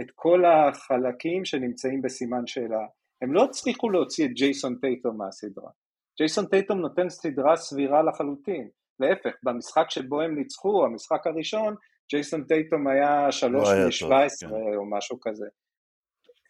את 0.00 0.06
כל 0.14 0.44
החלקים 0.44 1.44
שנמצאים 1.44 2.02
בסימן 2.02 2.46
שאלה. 2.46 2.86
הם 3.22 3.32
לא 3.32 3.44
הצליחו 3.44 3.90
להוציא 3.90 4.26
את 4.26 4.30
ג'ייסון 4.30 4.76
טייטום 4.80 5.16
מהסדרה. 5.16 5.70
ג'ייסון 6.18 6.46
טייטום 6.46 6.78
נותן 6.78 7.08
סדרה 7.08 7.56
סבירה 7.56 8.02
לחלוטין. 8.02 8.68
להפך, 9.00 9.34
במשחק 9.42 9.90
שבו 9.90 10.20
הם 10.20 10.34
ניצחו, 10.34 10.84
המשחק 10.84 11.26
הראשון, 11.26 11.74
ג'ייסון 12.10 12.44
טייטום 12.44 12.86
היה 12.86 13.32
שלוש 13.32 13.68
לא 13.68 14.08
מ-17 14.08 14.48
כן. 14.48 14.76
או 14.76 14.90
משהו 14.90 15.18
כזה. 15.20 15.46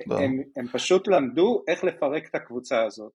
לא. 0.07 0.18
הם, 0.18 0.42
הם 0.57 0.66
פשוט 0.68 1.09
למדו 1.09 1.62
איך 1.68 1.85
לפרק 1.85 2.29
את 2.29 2.35
הקבוצה 2.35 2.85
הזאת. 2.85 3.12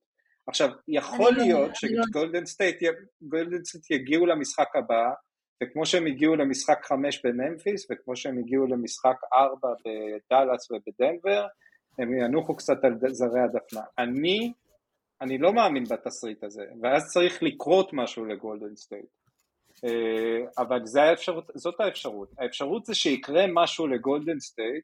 עכשיו, 0.47 0.69
יכול 0.87 1.33
להיות 1.33 1.69
לא- 1.69 2.03
שגולדן 2.07 2.45
סטייט 2.45 2.81
יגיעו 3.89 4.25
למשחק 4.25 4.75
הבא, 4.75 5.09
וכמו 5.63 5.85
שהם 5.85 6.05
הגיעו 6.07 6.35
למשחק 6.35 6.79
חמש 6.83 7.25
בממפיס, 7.25 7.87
וכמו 7.91 8.15
שהם 8.15 8.37
הגיעו 8.37 8.67
למשחק 8.67 9.15
ארבע 9.33 9.69
בדאלאס 9.85 10.71
ובדנבר, 10.71 11.45
הם 11.99 12.13
ינוחו 12.13 12.55
קצת 12.55 12.83
על 12.83 12.93
זרי 13.13 13.41
הדפנה. 13.41 13.81
אני 13.97 14.53
אני 15.21 15.37
לא 15.37 15.53
מאמין 15.53 15.83
בתסריט 15.83 16.43
הזה, 16.43 16.65
ואז 16.81 17.11
צריך 17.11 17.43
לקרות 17.43 17.93
משהו 17.93 18.25
לגולדן 18.25 18.75
סטייט. 18.75 19.05
אה, 19.85 20.47
אבל 20.57 20.79
האפשרות, 21.01 21.51
זאת 21.55 21.79
האפשרות. 21.79 22.29
האפשרות 22.37 22.85
זה 22.85 22.95
שיקרה 22.95 23.45
משהו 23.53 23.87
לגולדן 23.87 24.39
סטייט, 24.39 24.83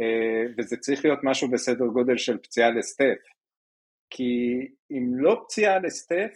אה, 0.00 0.52
וזה 0.58 0.76
צריך 0.76 1.04
להיות 1.04 1.18
משהו 1.22 1.50
בסדר 1.50 1.86
גודל 1.86 2.16
של 2.16 2.38
פציעה 2.38 2.70
לסטף. 2.70 3.18
כי 4.14 4.68
אם 4.90 5.12
לא 5.14 5.42
פציעה 5.44 5.78
לסטף, 5.78 6.32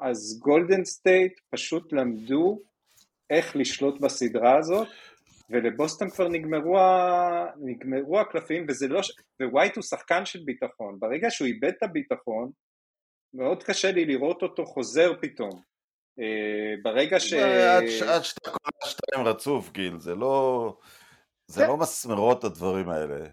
אז 0.00 0.38
גולדן 0.42 0.84
סטייט 0.84 1.40
פשוט 1.50 1.92
למדו 1.92 2.60
איך 3.30 3.56
לשלוט 3.56 4.00
בסדרה 4.00 4.58
הזאת, 4.58 4.88
ולבוסטון 5.50 6.10
כבר 6.10 6.28
נגמרו, 6.28 6.78
ה... 6.78 7.46
נגמרו 7.60 8.20
הקלפים, 8.20 8.66
וזה 8.68 8.88
לא... 8.88 9.00
ווייט 9.52 9.76
הוא 9.76 9.82
שחקן 9.82 10.26
של 10.26 10.38
ביטחון, 10.44 10.98
ברגע 10.98 11.30
שהוא 11.30 11.46
איבד 11.46 11.72
את 11.78 11.82
הביטחון, 11.82 12.50
מאוד 13.34 13.62
קשה 13.62 13.92
לי 13.92 14.04
לראות 14.04 14.42
אותו 14.42 14.66
חוזר 14.66 15.12
פתאום. 15.20 15.62
אה, 16.20 16.74
ברגע 16.82 17.20
ש... 17.20 17.32
עד 17.32 18.22
שאתה 18.22 18.50
קולע 18.50 18.90
שתיים 18.90 19.26
רצוף, 19.26 19.72
גיל, 19.72 19.98
זה 19.98 20.14
לא... 20.14 20.76
זה 21.46 21.66
לא 21.66 21.76
מסמרות 21.76 22.44
הדברים 22.44 22.88
האלה. 22.88 23.26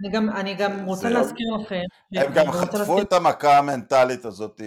אני 0.00 0.12
גם, 0.12 0.30
אני 0.30 0.54
גם 0.54 0.84
רוצה 0.84 1.10
להזכיר 1.10 1.46
לכם... 1.60 1.82
הם 2.12 2.32
גם 2.34 2.52
חטפו 2.52 3.02
את 3.02 3.12
המכה 3.12 3.58
המנטלית 3.58 4.24
הזאת, 4.24 4.60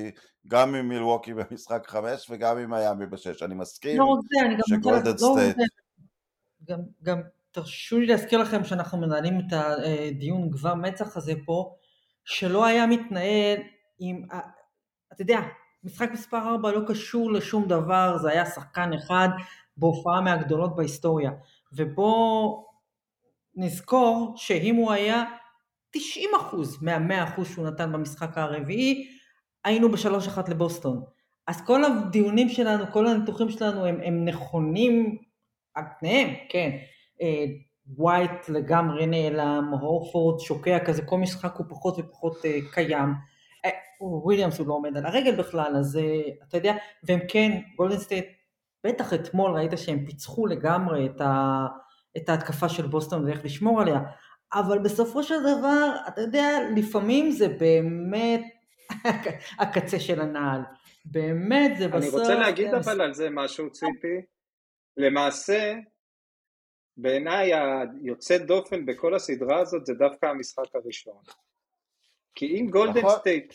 גם 0.47 0.75
עם 0.75 0.89
מילווקי 0.89 1.33
במשחק 1.33 1.87
חמש 1.87 2.27
וגם 2.29 2.57
עם 2.57 2.69
מיאמי 2.69 3.05
בשש. 3.05 3.43
אני 3.43 3.55
מסכים 3.55 3.99
לא 3.99 4.15
שגולדן 4.67 5.17
סטייט... 5.17 5.57
גם, 6.67 6.79
גם 7.03 7.21
תרשו 7.51 7.99
לי 7.99 8.05
להזכיר 8.05 8.39
לכם 8.39 8.63
שאנחנו 8.63 8.97
מנהלים 8.97 9.39
את 9.39 9.53
הדיון 9.53 10.49
גבה 10.49 10.75
מצח 10.75 11.17
הזה 11.17 11.33
פה, 11.45 11.75
שלא 12.25 12.65
היה 12.65 12.87
מתנהל 12.87 13.57
עם, 13.99 14.23
אתה 15.13 15.21
יודע, 15.21 15.39
משחק 15.83 16.09
מספר 16.13 16.37
4 16.37 16.71
לא 16.71 16.81
קשור 16.87 17.31
לשום 17.31 17.67
דבר, 17.67 18.17
זה 18.17 18.29
היה 18.29 18.45
שחקן 18.45 18.93
אחד 18.93 19.29
בהופעה 19.77 20.21
מהגדולות 20.21 20.75
בהיסטוריה. 20.75 21.31
ובואו 21.73 22.70
נזכור 23.55 24.33
שאם 24.35 24.75
הוא 24.75 24.91
היה 24.91 25.23
90% 25.97 25.99
מה-100% 26.81 27.45
שהוא 27.45 27.67
נתן 27.67 27.91
במשחק 27.91 28.37
הרביעי, 28.37 29.07
היינו 29.65 29.91
בשלוש 29.91 30.27
אחת 30.27 30.49
לבוסטון. 30.49 31.03
אז 31.47 31.65
כל 31.65 31.83
הדיונים 31.83 32.49
שלנו, 32.49 32.85
כל 32.91 33.07
הניתוחים 33.07 33.49
שלנו 33.49 33.85
הם, 33.85 33.99
הם 34.03 34.25
נכונים 34.25 35.17
על 35.75 35.83
פניהם, 35.99 36.33
כן. 36.49 36.77
ווייט 37.97 38.31
אה, 38.31 38.53
לגמרי 38.53 39.05
נעלם, 39.05 39.73
הורפורד 39.81 40.39
שוקע 40.39 40.79
כזה, 40.85 41.01
כל 41.01 41.17
משחק 41.17 41.55
הוא 41.55 41.65
פחות 41.69 41.95
ופחות 41.99 42.45
אה, 42.45 42.57
קיים. 42.71 43.13
אה, 43.65 43.69
וויליאמס 44.01 44.59
הוא 44.59 44.67
לא 44.67 44.73
עומד 44.73 44.97
על 44.97 45.05
הרגל 45.05 45.35
בכלל, 45.35 45.75
אז 45.75 45.99
אתה 46.47 46.57
יודע, 46.57 46.75
והם 47.03 47.19
כן, 47.27 47.61
גולדן 47.77 47.97
סטייט, 47.97 48.25
בטח 48.83 49.13
אתמול 49.13 49.51
ראית 49.51 49.71
שהם 49.75 50.05
פיצחו 50.05 50.47
לגמרי 50.47 51.05
את, 51.05 51.21
ה, 51.21 51.65
את 52.17 52.29
ההתקפה 52.29 52.69
של 52.69 52.87
בוסטון 52.87 53.25
ואיך 53.25 53.45
לשמור 53.45 53.81
עליה, 53.81 53.99
אבל 54.53 54.79
בסופו 54.79 55.23
של 55.23 55.39
דבר, 55.39 55.95
אתה 56.07 56.21
יודע, 56.21 56.59
לפעמים 56.75 57.31
זה 57.31 57.47
באמת 57.47 58.41
הקצה 59.61 59.99
של 59.99 60.21
הנעל. 60.21 60.61
באמת 61.05 61.77
זה 61.77 61.87
בסוף... 61.87 62.13
אני 62.13 62.21
רוצה 62.21 62.35
להגיד 62.35 62.73
אבל 62.73 63.01
על 63.01 63.13
זה 63.13 63.29
משהו, 63.29 63.71
ציפי. 63.71 64.21
למעשה, 64.97 65.73
בעיניי 66.97 67.51
היוצא 67.53 68.37
דופן 68.37 68.85
בכל 68.85 69.15
הסדרה 69.15 69.59
הזאת 69.59 69.85
זה 69.85 69.93
דווקא 69.93 70.25
המשחק 70.25 70.75
הראשון. 70.75 71.23
כי 72.35 72.45
אם 72.45 72.67
גולדן 72.69 72.99
נכון. 72.99 73.19
סטייט, 73.19 73.53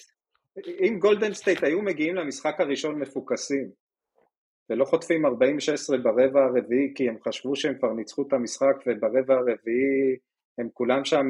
אם 0.66 0.98
גולדן 0.98 1.34
סטייט 1.34 1.62
היו 1.62 1.82
מגיעים 1.82 2.14
למשחק 2.14 2.60
הראשון 2.60 2.98
מפוקסים, 2.98 3.70
ולא 4.70 4.84
חוטפים 4.84 5.26
40-16 5.26 5.28
ברבע 6.02 6.44
הרביעי 6.44 6.92
כי 6.94 7.08
הם 7.08 7.16
חשבו 7.28 7.56
שהם 7.56 7.74
כבר 7.78 7.92
ניצחו 7.92 8.22
את 8.22 8.32
המשחק 8.32 8.76
וברבע 8.86 9.34
הרביעי 9.34 10.16
הם 10.58 10.68
כולם 10.72 11.04
שם 11.04 11.28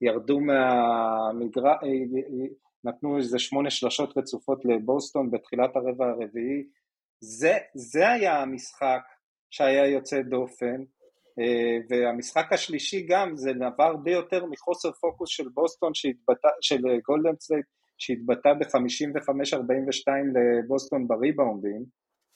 ירדו 0.00 0.40
מהמגרש, 0.40 1.76
נתנו 2.84 3.16
איזה 3.16 3.38
שמונה 3.38 3.70
שלשות 3.70 4.18
רצופות 4.18 4.64
לבוסטון 4.64 5.30
בתחילת 5.30 5.76
הרבע 5.76 6.06
הרביעי. 6.06 6.64
זה, 7.20 7.52
זה 7.74 8.10
היה 8.10 8.42
המשחק 8.42 9.02
שהיה 9.50 9.86
יוצא 9.86 10.22
דופן, 10.22 10.82
אה, 11.40 11.78
והמשחק 11.88 12.52
השלישי 12.52 13.06
גם 13.08 13.36
זה 13.36 13.52
נבע 13.52 13.84
הרבה 13.84 14.10
יותר 14.10 14.46
מחוסר 14.46 14.92
פוקוס 14.92 15.30
של 15.30 15.48
בוסטון 15.54 15.94
שהתבטא, 15.94 16.48
של 16.60 16.82
גולדן 17.06 17.36
סטייט 17.40 17.66
שהתבטא 17.98 18.52
ב-55-42 18.54 20.08
לבוסטון 20.34 21.08
בריבאונדים 21.08 21.84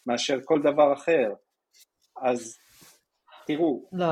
מאשר 0.07 0.38
כל 0.45 0.62
דבר 0.62 0.93
אחר 0.93 1.33
אז 2.23 2.59
תראו, 3.47 3.88
לא, 3.93 4.07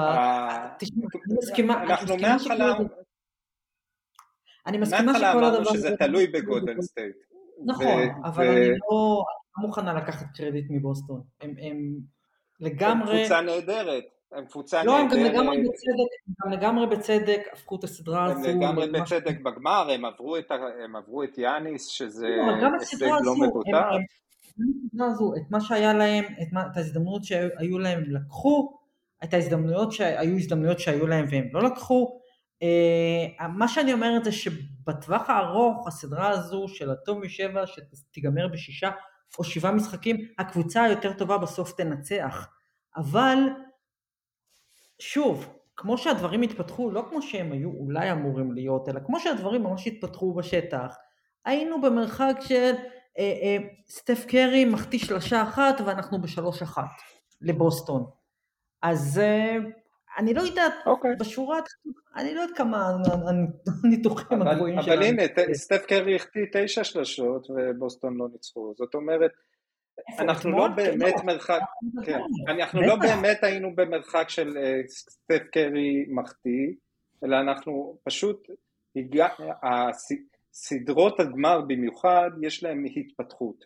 תשמע, 0.78 1.06
אני 1.26 1.34
מסכימה, 1.38 1.82
אנחנו 1.82 2.16
מההתחלה 2.16 2.74
אני 4.66 4.78
מסכימה 4.78 5.14
שכל 5.14 5.44
הדבר 5.44 5.70
הזה, 5.70 5.78
שזה 5.78 5.96
תלוי 5.96 6.26
בגולדן 6.26 6.82
סטייט. 6.82 7.16
נכון, 7.66 8.02
אבל 8.24 8.48
אני 8.48 8.68
לא, 8.68 9.24
מוכנה 9.58 9.92
לקחת 9.94 10.26
קרדיט 10.36 10.66
מבוסטון. 10.70 11.22
הם, 11.40 11.54
הם 11.58 11.98
לגמרי... 12.60 13.20
קבוצה 13.20 13.40
נהדרת. 13.40 14.04
הם 14.32 14.46
קבוצה 14.46 14.84
לא, 14.84 15.02
נהדרת. 15.02 15.12
לא, 15.12 15.18
הם 15.18 15.26
גם 15.26 15.32
לגמרי 15.32 15.58
בצדק, 15.58 16.44
הם 16.44 16.52
לגמרי 16.52 16.86
בצדק 16.86 17.40
הפכו 17.52 17.76
את 17.76 17.84
הסדרה 17.84 18.24
הזו. 18.24 18.48
הם 18.48 18.60
לגמרי 18.60 18.90
בצדק. 18.90 19.40
בגמר, 19.40 19.90
הם 19.90 20.04
עברו, 20.04 20.36
את, 20.36 20.50
הם 20.84 20.96
עברו 20.96 21.22
את 21.22 21.38
יאניס, 21.38 21.86
שזה 21.86 22.26
לא, 22.26 22.68
הישג 22.80 23.06
לא 23.24 23.34
מבוטח. 23.36 23.86
הזו, 25.00 25.32
את 25.36 25.50
מה 25.50 25.60
שהיה 25.60 25.92
להם, 25.92 26.24
את, 26.42 26.52
מה, 26.52 26.66
את 26.72 26.76
ההזדמנויות 26.76 27.24
שהיו 27.24 27.78
להם 27.78 28.02
לקחו, 28.06 28.78
את 29.24 29.34
ההזדמנויות 29.34 29.92
שהיו 29.92 30.36
הזדמנויות 30.36 30.78
שהיו 30.78 31.06
להם 31.06 31.26
והם 31.30 31.48
לא 31.52 31.62
לקחו, 31.62 32.20
Uh, 32.64 33.42
מה 33.48 33.68
שאני 33.68 33.92
אומרת 33.92 34.24
זה 34.24 34.32
שבטווח 34.32 35.30
הארוך 35.30 35.86
הסדרה 35.86 36.28
הזו 36.28 36.66
של 36.68 36.90
הטוב 36.90 37.18
משבע 37.18 37.64
שתיגמר 37.66 38.48
בשישה 38.48 38.90
או 39.38 39.44
שבעה 39.44 39.72
משחקים, 39.72 40.16
הקבוצה 40.38 40.82
היותר 40.82 41.12
טובה 41.12 41.38
בסוף 41.38 41.72
תנצח. 41.72 42.48
אבל 42.96 43.38
שוב, 44.98 45.48
כמו 45.76 45.98
שהדברים 45.98 46.42
התפתחו, 46.42 46.90
לא 46.90 47.04
כמו 47.08 47.22
שהם 47.22 47.52
היו 47.52 47.70
אולי 47.70 48.12
אמורים 48.12 48.52
להיות, 48.52 48.88
אלא 48.88 49.00
כמו 49.06 49.20
שהדברים 49.20 49.62
ממש 49.62 49.86
התפתחו 49.86 50.34
בשטח, 50.34 50.96
היינו 51.44 51.80
במרחק 51.80 52.36
של 52.40 52.72
סטף 53.88 54.26
קרי 54.28 54.64
מחטיא 54.64 54.98
שלושה 54.98 55.42
אחת 55.42 55.80
ואנחנו 55.86 56.22
בשלוש 56.22 56.62
אחת 56.62 56.90
לבוסטון. 57.40 58.06
אז 58.82 59.18
אה, 59.18 59.56
אני 60.18 60.34
לא 60.34 60.40
יודעת, 60.40 60.72
okay. 60.72 60.88
אוקיי. 60.88 61.16
בשורה 61.20 61.58
אני 62.16 62.34
לא 62.34 62.40
יודעת 62.40 62.56
כמה 62.56 62.90
הניתוחים 63.84 64.42
הגבוהים 64.42 64.82
שלנו. 64.82 64.96
אבל 64.96 65.06
הנה, 65.06 65.22
סטף 65.54 65.84
קרי 65.88 66.16
החטיא 66.16 66.46
תשע 66.52 66.84
שלשות 66.84 67.46
ובוסטון 67.50 68.16
לא 68.16 68.28
ניצחו, 68.32 68.74
זאת 68.76 68.94
אומרת, 68.94 69.30
אנחנו 70.18 70.50
לא 70.50 70.68
באמת 70.68 71.14
מרחק, 71.24 71.60
כן, 72.04 72.20
אנחנו 72.48 72.80
לא 72.80 72.96
באמת 72.96 73.44
היינו 73.44 73.74
במרחק 73.74 74.28
של 74.28 74.56
אה, 74.56 74.80
סטף 74.88 75.42
קרי 75.52 76.04
מחטיא, 76.08 76.72
אלא 77.24 77.40
אנחנו 77.40 77.98
פשוט, 78.04 78.48
סדרות 80.52 81.20
הגמר 81.20 81.60
במיוחד 81.60 82.30
יש 82.42 82.62
להם 82.62 82.84
התפתחות. 82.96 83.64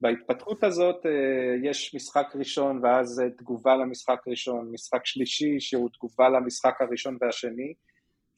בהתפתחות 0.00 0.64
הזאת 0.64 1.06
אה, 1.06 1.70
יש 1.70 1.94
משחק 1.94 2.26
ראשון 2.34 2.84
ואז 2.84 3.22
תגובה 3.38 3.76
למשחק 3.76 4.20
ראשון, 4.28 4.72
משחק 4.72 5.06
שלישי 5.06 5.60
שהוא 5.60 5.88
תגובה 5.92 6.28
למשחק 6.28 6.80
הראשון 6.80 7.18
והשני, 7.20 7.74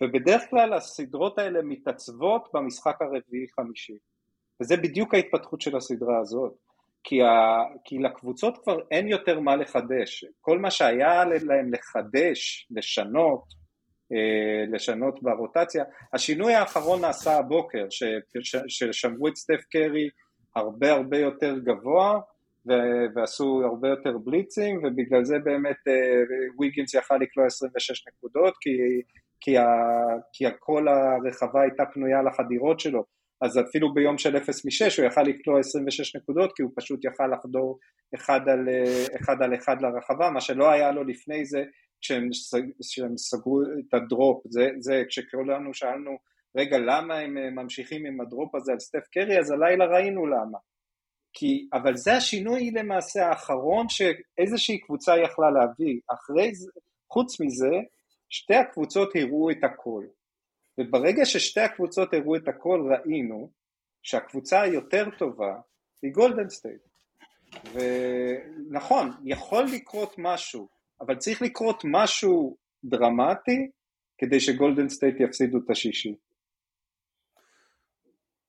ובדרך 0.01 0.43
כלל 0.51 0.73
הסדרות 0.73 1.39
האלה 1.39 1.63
מתעצבות 1.63 2.49
במשחק 2.55 2.97
הרביעי 3.03 3.47
חמישי. 3.49 3.99
וזה 4.61 4.77
בדיוק 4.77 5.15
ההתפתחות 5.15 5.61
של 5.61 5.77
הסדרה 5.77 6.19
הזאת. 6.21 6.53
כי, 7.05 7.23
ה, 7.23 7.65
כי 7.85 7.99
לקבוצות 7.99 8.59
כבר 8.63 8.79
אין 8.91 9.09
יותר 9.09 9.41
מה 9.41 9.57
לחדש, 9.57 10.25
כל 10.41 10.59
מה 10.59 10.71
שהיה 10.71 11.25
להם 11.25 11.73
לחדש, 11.73 12.69
לשנות, 12.71 13.43
אה, 13.43 13.60
לשנות 14.73 15.23
ברוטציה, 15.23 15.85
השינוי 16.13 16.55
האחרון 16.55 17.01
נעשה 17.01 17.37
הבוקר, 17.37 17.87
ששמרו 18.69 19.29
את 19.29 19.37
סטף 19.37 19.61
קרי 19.71 20.09
הרבה 20.57 20.93
הרבה 20.93 21.19
יותר 21.19 21.59
גבוה 21.59 22.21
ועשו 23.15 23.63
הרבה 23.65 23.89
יותר 23.89 24.19
בליצים 24.19 24.81
ובגלל 24.85 25.25
זה 25.25 25.39
באמת 25.45 25.77
אה, 25.89 26.99
יכל 26.99 27.17
לקלוע 27.17 27.47
26 27.47 28.05
נקודות 28.09 28.55
כי, 28.61 28.71
כי, 29.41 29.59
ה, 29.59 29.67
כי 30.33 30.45
כל 30.59 30.87
הרחבה 30.89 31.63
הייתה 31.63 31.83
פנויה 31.95 32.23
לחדירות 32.23 32.81
שלו. 32.81 33.05
אז 33.41 33.59
אפילו 33.59 33.95
ביום 33.95 34.19
של 34.19 34.37
0 34.37 34.65
מ-6 34.65 34.99
הוא 34.99 35.07
יכל 35.07 35.23
לקלוע 35.23 35.61
26 35.61 36.17
נקודות 36.17 36.53
כי 36.57 36.63
הוא 36.63 36.71
פשוט 36.77 37.05
יכל 37.05 37.27
לחדור 37.27 37.79
אחד 38.15 38.41
על, 38.49 38.69
אחד 39.21 39.43
על 39.43 39.55
אחד 39.55 39.77
לרחבה, 39.83 40.31
מה 40.31 40.41
שלא 40.41 40.71
היה 40.71 40.93
לו 40.93 41.05
לפני 41.05 41.45
זה 41.45 41.65
כשהם, 42.01 42.29
כשהם 42.81 43.17
סגרו 43.17 43.63
את 43.63 43.95
הדרופ, 43.95 44.43
זה, 44.49 44.69
זה 44.79 45.03
כשכולנו 45.09 45.75
שאלנו 45.75 46.19
רגע 46.57 46.79
למה 46.79 47.19
הם 47.19 47.55
ממשיכים 47.55 48.07
עם 48.07 48.21
ה 48.21 48.28
drop 48.28 48.55
הזה 48.55 48.73
על 48.73 48.81
סטף 48.81 49.07
קרי, 49.13 49.39
אז 49.39 49.51
הלילה 49.51 49.85
ראינו 49.87 50.27
למה. 50.27 50.59
כי, 51.33 51.69
אבל 51.73 51.97
זה 51.97 52.17
השינוי 52.17 52.71
למעשה 52.71 53.27
האחרון 53.27 53.87
שאיזושהי 53.89 54.79
קבוצה 54.79 55.19
יכלה 55.19 55.51
להביא, 55.51 56.01
אחרי 56.09 56.55
זה, 56.55 56.71
חוץ 57.11 57.41
מזה, 57.41 57.77
שתי 58.29 58.55
הקבוצות 58.55 59.17
הראו 59.17 59.51
את 59.51 59.65
הכל. 59.65 60.05
וברגע 60.79 61.25
ששתי 61.25 61.61
הקבוצות 61.61 62.15
הראו 62.15 62.37
את 62.37 62.49
הכל 62.49 62.93
ראינו 62.93 63.51
שהקבוצה 64.03 64.61
היותר 64.61 65.05
טובה 65.19 65.61
היא 66.03 66.13
גולדן 66.13 66.49
סטייט. 66.49 66.81
ונכון, 67.73 69.11
יכול 69.25 69.65
לקרות 69.75 70.15
משהו, 70.19 70.69
אבל 71.01 71.17
צריך 71.17 71.43
לקרות 71.43 71.83
משהו 71.85 72.57
דרמטי 72.85 73.71
כדי 74.19 74.41
שגולדן 74.41 74.89
סטייט 74.89 75.21
יפסידו 75.21 75.59
את 75.59 75.71
השישי. 75.71 76.15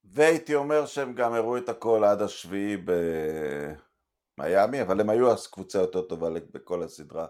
והייתי 0.04 0.56
אומר 0.56 0.86
שהם 0.86 1.14
גם 1.14 1.34
הראו 1.34 1.58
את 1.58 1.70
הכל 1.70 2.04
עד 2.04 2.22
השביעי 2.22 2.78
במיאמי, 4.38 4.82
אבל 4.82 5.02
הם 5.02 5.10
היו 5.10 5.32
אז 5.32 5.48
קבוצה 5.48 5.80
יותר 5.80 6.02
טובה 6.02 6.30
בכל 6.52 6.84
הסדרה. 6.84 7.28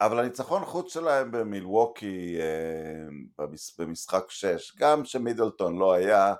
אבל 0.00 0.18
הניצחון 0.18 0.64
חוץ 0.64 0.92
שלהם 0.92 1.30
במילווקי 1.30 2.36
אה, 2.40 3.46
במשחק 3.78 4.30
6, 4.30 4.76
גם 4.76 5.04
שמידלטון 5.04 5.78
לא 5.78 5.92
היה, 5.92 6.34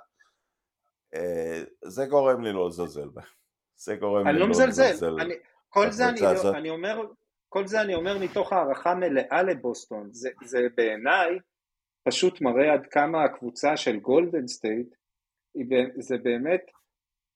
אה, 1.13 1.63
זה 1.85 2.05
גורם 2.05 2.43
לי 2.43 2.53
לא 2.53 2.67
לזלזל 2.67 3.09
בהם. 3.09 3.25
זה 3.75 3.95
גורם 3.95 4.27
לי 4.27 4.33
לא, 4.33 4.39
לא 4.39 4.47
מזלזל. 4.47 5.19
אני, 5.21 5.33
כל 5.69 5.91
זה 5.91 6.09
אני, 6.09 6.21
לא, 6.21 6.49
אני 6.57 6.69
אומר, 6.69 7.01
כל 7.49 7.67
זה 7.67 7.81
אני 7.81 7.95
אומר 7.95 8.17
מתוך 8.17 8.53
הערכה 8.53 8.95
מלאה 8.95 9.43
לבוסטון. 9.43 10.09
זה, 10.11 10.29
זה 10.45 10.67
בעיניי 10.77 11.29
פשוט 12.03 12.41
מראה 12.41 12.73
עד 12.73 12.87
כמה 12.91 13.23
הקבוצה 13.23 13.77
של 13.77 13.99
גולדן 13.99 14.47
סטייט, 14.47 14.95
זה 15.99 16.17
באמת 16.17 16.61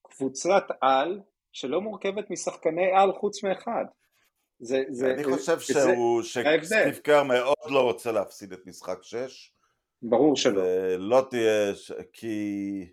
קבוצת 0.03 0.63
על 0.81 1.21
שלא 1.51 1.81
מורכבת 1.81 2.29
משחקני 2.29 2.91
על 2.95 3.13
חוץ 3.13 3.43
מאחד. 3.43 3.85
זה, 4.59 4.83
זה, 4.89 5.13
אני 5.13 5.23
חושב 5.23 5.59
שהוא, 5.59 6.21
שסטיב 6.21 6.97
קר 7.03 7.23
מאוד 7.23 7.71
לא 7.71 7.83
רוצה 7.83 8.11
להפסיד 8.11 8.53
את 8.53 8.67
משחק 8.67 8.97
6. 9.01 9.53
ברור 10.01 10.35
שלא. 10.35 10.63
לא 10.97 11.27
תהיה, 11.29 11.73
כי, 12.13 12.85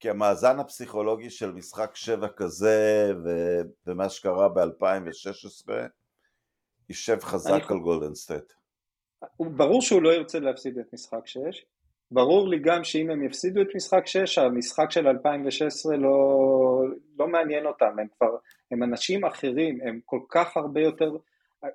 כי 0.00 0.10
המאזן 0.10 0.58
הפסיכולוגי 0.58 1.30
של 1.30 1.52
משחק 1.52 1.90
7 1.96 2.28
כזה, 2.36 3.12
ו, 3.24 3.30
ומה 3.86 4.08
שקרה 4.08 4.48
ב-2016, 4.48 5.72
יישב 6.92 7.18
חזק 7.20 7.70
על 7.70 7.78
גולדן 7.78 8.14
סטייט. 8.14 8.52
ברור 9.40 9.82
שהוא 9.82 10.02
לא 10.02 10.14
ירצה 10.14 10.38
להפסיד 10.38 10.78
את 10.78 10.94
משחק 10.94 11.26
6, 11.26 11.40
ברור 12.10 12.48
לי 12.48 12.58
גם 12.58 12.84
שאם 12.84 13.10
הם 13.10 13.24
יפסידו 13.24 13.62
את 13.62 13.66
משחק 13.74 14.06
6, 14.06 14.38
המשחק 14.38 14.90
של 14.90 15.08
2016 15.08 15.96
לא, 15.96 16.08
לא 17.18 17.28
מעניין 17.28 17.66
אותם, 17.66 17.98
הם 17.98 18.06
כבר, 18.18 18.36
הם 18.70 18.82
אנשים 18.82 19.24
אחרים, 19.24 19.78
הם 19.82 20.00
כל 20.04 20.20
כך 20.30 20.56
הרבה 20.56 20.80
יותר, 20.80 21.10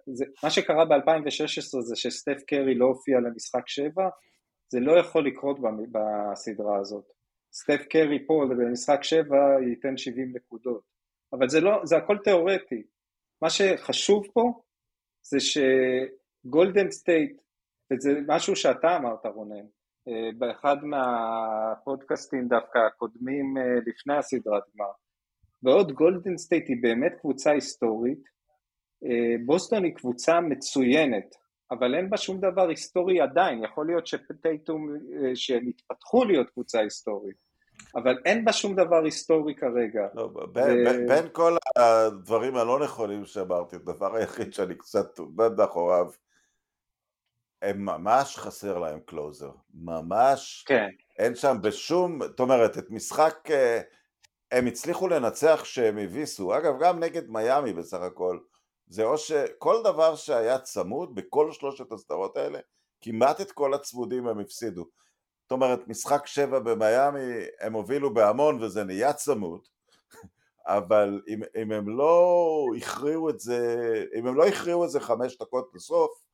זה, 0.05 0.25
מה 0.43 0.49
שקרה 0.49 0.85
ב-2016 0.85 1.81
זה 1.81 1.95
שסטף 1.95 2.43
קרי 2.47 2.75
לא 2.75 2.85
הופיע 2.85 3.17
למשחק 3.19 3.67
7, 3.67 4.09
זה 4.69 4.79
לא 4.79 4.99
יכול 4.99 5.27
לקרות 5.27 5.59
בסדרה 5.91 6.79
הזאת. 6.79 7.05
סטף 7.53 7.85
קרי 7.89 8.27
פה 8.27 8.45
במשחק 8.49 9.03
7 9.03 9.35
ייתן 9.69 9.97
70 9.97 10.33
נקודות, 10.35 10.81
אבל 11.33 11.49
זה 11.49 11.61
לא, 11.61 11.71
זה 11.83 11.97
הכל 11.97 12.17
תיאורטי. 12.23 12.83
מה 13.41 13.49
שחשוב 13.49 14.27
פה 14.33 14.61
זה 15.29 15.37
שגולדן 15.39 16.91
סטייט, 16.91 17.41
וזה 17.93 18.19
משהו 18.27 18.55
שאתה 18.55 18.95
אמרת 18.95 19.25
רונן, 19.25 19.65
אה, 20.07 20.29
באחד 20.37 20.77
מהפודקאסטים 20.83 22.47
דווקא 22.47 22.77
הקודמים 22.77 23.57
אה, 23.57 23.63
לפני 23.85 24.17
הסדרת 24.17 24.63
גמר. 24.75 24.91
בעוד 25.61 25.91
גולדן 25.91 26.37
סטייט 26.37 26.69
היא 26.69 26.77
באמת 26.81 27.13
קבוצה 27.21 27.51
היסטורית, 27.51 28.23
אה, 29.05 29.35
בוסטון 29.45 29.83
היא 29.83 29.93
קבוצה 29.95 30.41
מצוינת, 30.41 31.35
אבל 31.71 31.95
אין 31.95 32.09
בה 32.09 32.17
שום 32.17 32.39
דבר 32.39 32.69
היסטורי 32.69 33.21
עדיין, 33.21 33.63
יכול 33.63 33.87
להיות 33.87 34.07
שטייטום, 34.07 34.87
שהם 35.35 35.69
יתפתחו 35.69 36.25
להיות 36.25 36.49
קבוצה 36.49 36.79
היסטורית, 36.79 37.46
אבל 37.95 38.17
אין 38.25 38.45
בה 38.45 38.53
שום 38.53 38.75
דבר 38.75 39.03
היסטורי 39.03 39.55
כרגע. 39.55 40.07
לא, 40.13 40.29
בין, 40.51 40.87
ו... 40.87 41.07
בין 41.07 41.27
כל 41.31 41.57
הדברים 41.75 42.55
הלא 42.55 42.79
נכונים 42.79 43.25
שאמרתי, 43.25 43.75
הדבר 43.75 44.15
היחיד 44.15 44.53
שאני 44.53 44.75
קצת 44.75 45.19
עומד 45.19 45.57
מאחוריו, 45.57 46.07
הם 47.61 47.85
ממש 47.85 48.37
חסר 48.37 48.79
להם 48.79 48.99
קלוזר, 49.05 49.51
ממש, 49.73 50.63
כן. 50.67 50.89
אין 51.19 51.35
שם 51.35 51.57
בשום, 51.61 52.19
זאת 52.23 52.39
אומרת, 52.39 52.77
את 52.77 52.91
משחק, 52.91 53.51
אה, 53.51 53.81
הם 54.51 54.67
הצליחו 54.67 55.07
לנצח 55.07 55.61
שהם 55.63 55.97
הביסו, 55.97 56.57
אגב 56.57 56.73
גם 56.79 56.99
נגד 56.99 57.29
מיאמי 57.29 57.73
בסך 57.73 58.01
הכל, 58.01 58.39
זה 58.87 59.03
או 59.03 59.17
שכל 59.17 59.81
דבר 59.83 60.15
שהיה 60.15 60.59
צמוד 60.59 61.15
בכל 61.15 61.51
שלושת 61.51 61.91
הסדרות 61.91 62.37
האלה, 62.37 62.59
כמעט 63.01 63.41
את 63.41 63.51
כל 63.51 63.73
הצמודים 63.73 64.27
הם 64.27 64.39
הפסידו. 64.39 64.85
זאת 65.47 65.51
אומרת, 65.51 65.87
משחק 65.87 66.27
שבע 66.27 66.59
במיאמי 66.59 67.45
הם 67.59 67.73
הובילו 67.73 68.13
בהמון 68.13 68.63
וזה 68.63 68.83
נהיה 68.83 69.13
צמוד, 69.13 69.67
אבל 70.65 71.21
אם, 71.27 71.41
אם 71.61 71.71
הם 71.71 71.97
לא 71.97 72.65
הכריעו 72.77 73.29
את 73.29 73.39
זה, 73.39 73.59
אם 74.15 74.27
הם 74.27 74.35
לא 74.35 74.47
הכריעו 74.47 74.85
את 74.85 74.89
זה 74.89 74.99
חמש 74.99 75.37
דקות 75.37 75.71
בסוף, 75.73 76.25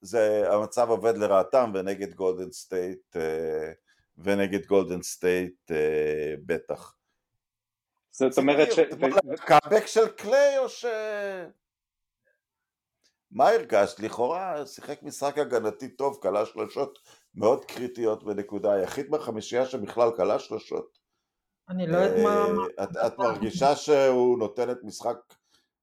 זה 0.00 0.52
המצב 0.52 0.90
עובד 0.90 1.16
לרעתם 1.16 1.72
ונגד 1.74 2.14
גולדן 2.14 2.50
סטייט 2.52 3.16
אה, 3.16 3.72
ונגד 4.18 4.66
גולדן 4.66 5.02
סטייט 5.02 5.70
אה, 5.70 6.34
בטח. 6.46 6.94
זאת 8.10 8.38
אומרת 8.38 8.72
ש... 8.72 8.78
קאבק 9.36 9.86
של 9.86 10.08
קליי 10.08 10.58
או 10.58 10.68
ש... 10.68 10.84
מה 13.30 13.48
הרגשת? 13.48 14.00
לכאורה 14.00 14.66
שיחק 14.66 15.02
משחק 15.02 15.38
הגנתי 15.38 15.88
טוב, 15.88 16.18
כלה 16.22 16.46
שלושות 16.46 16.98
מאוד 17.34 17.64
קריטיות 17.64 18.24
בנקודה, 18.24 18.72
היחיד 18.72 19.10
מהחמישייה 19.10 19.66
שבכלל 19.66 20.16
כלה 20.16 20.38
שלושות. 20.38 20.98
אני 21.68 21.86
לא 21.86 21.96
יודעת 21.96 22.24
מה... 22.24 22.46
אה, 22.78 23.06
את 23.06 23.18
מרגישה 23.18 23.76
שהוא 23.76 24.38
נותן 24.38 24.70
את 24.70 24.78
משחק, 24.82 25.16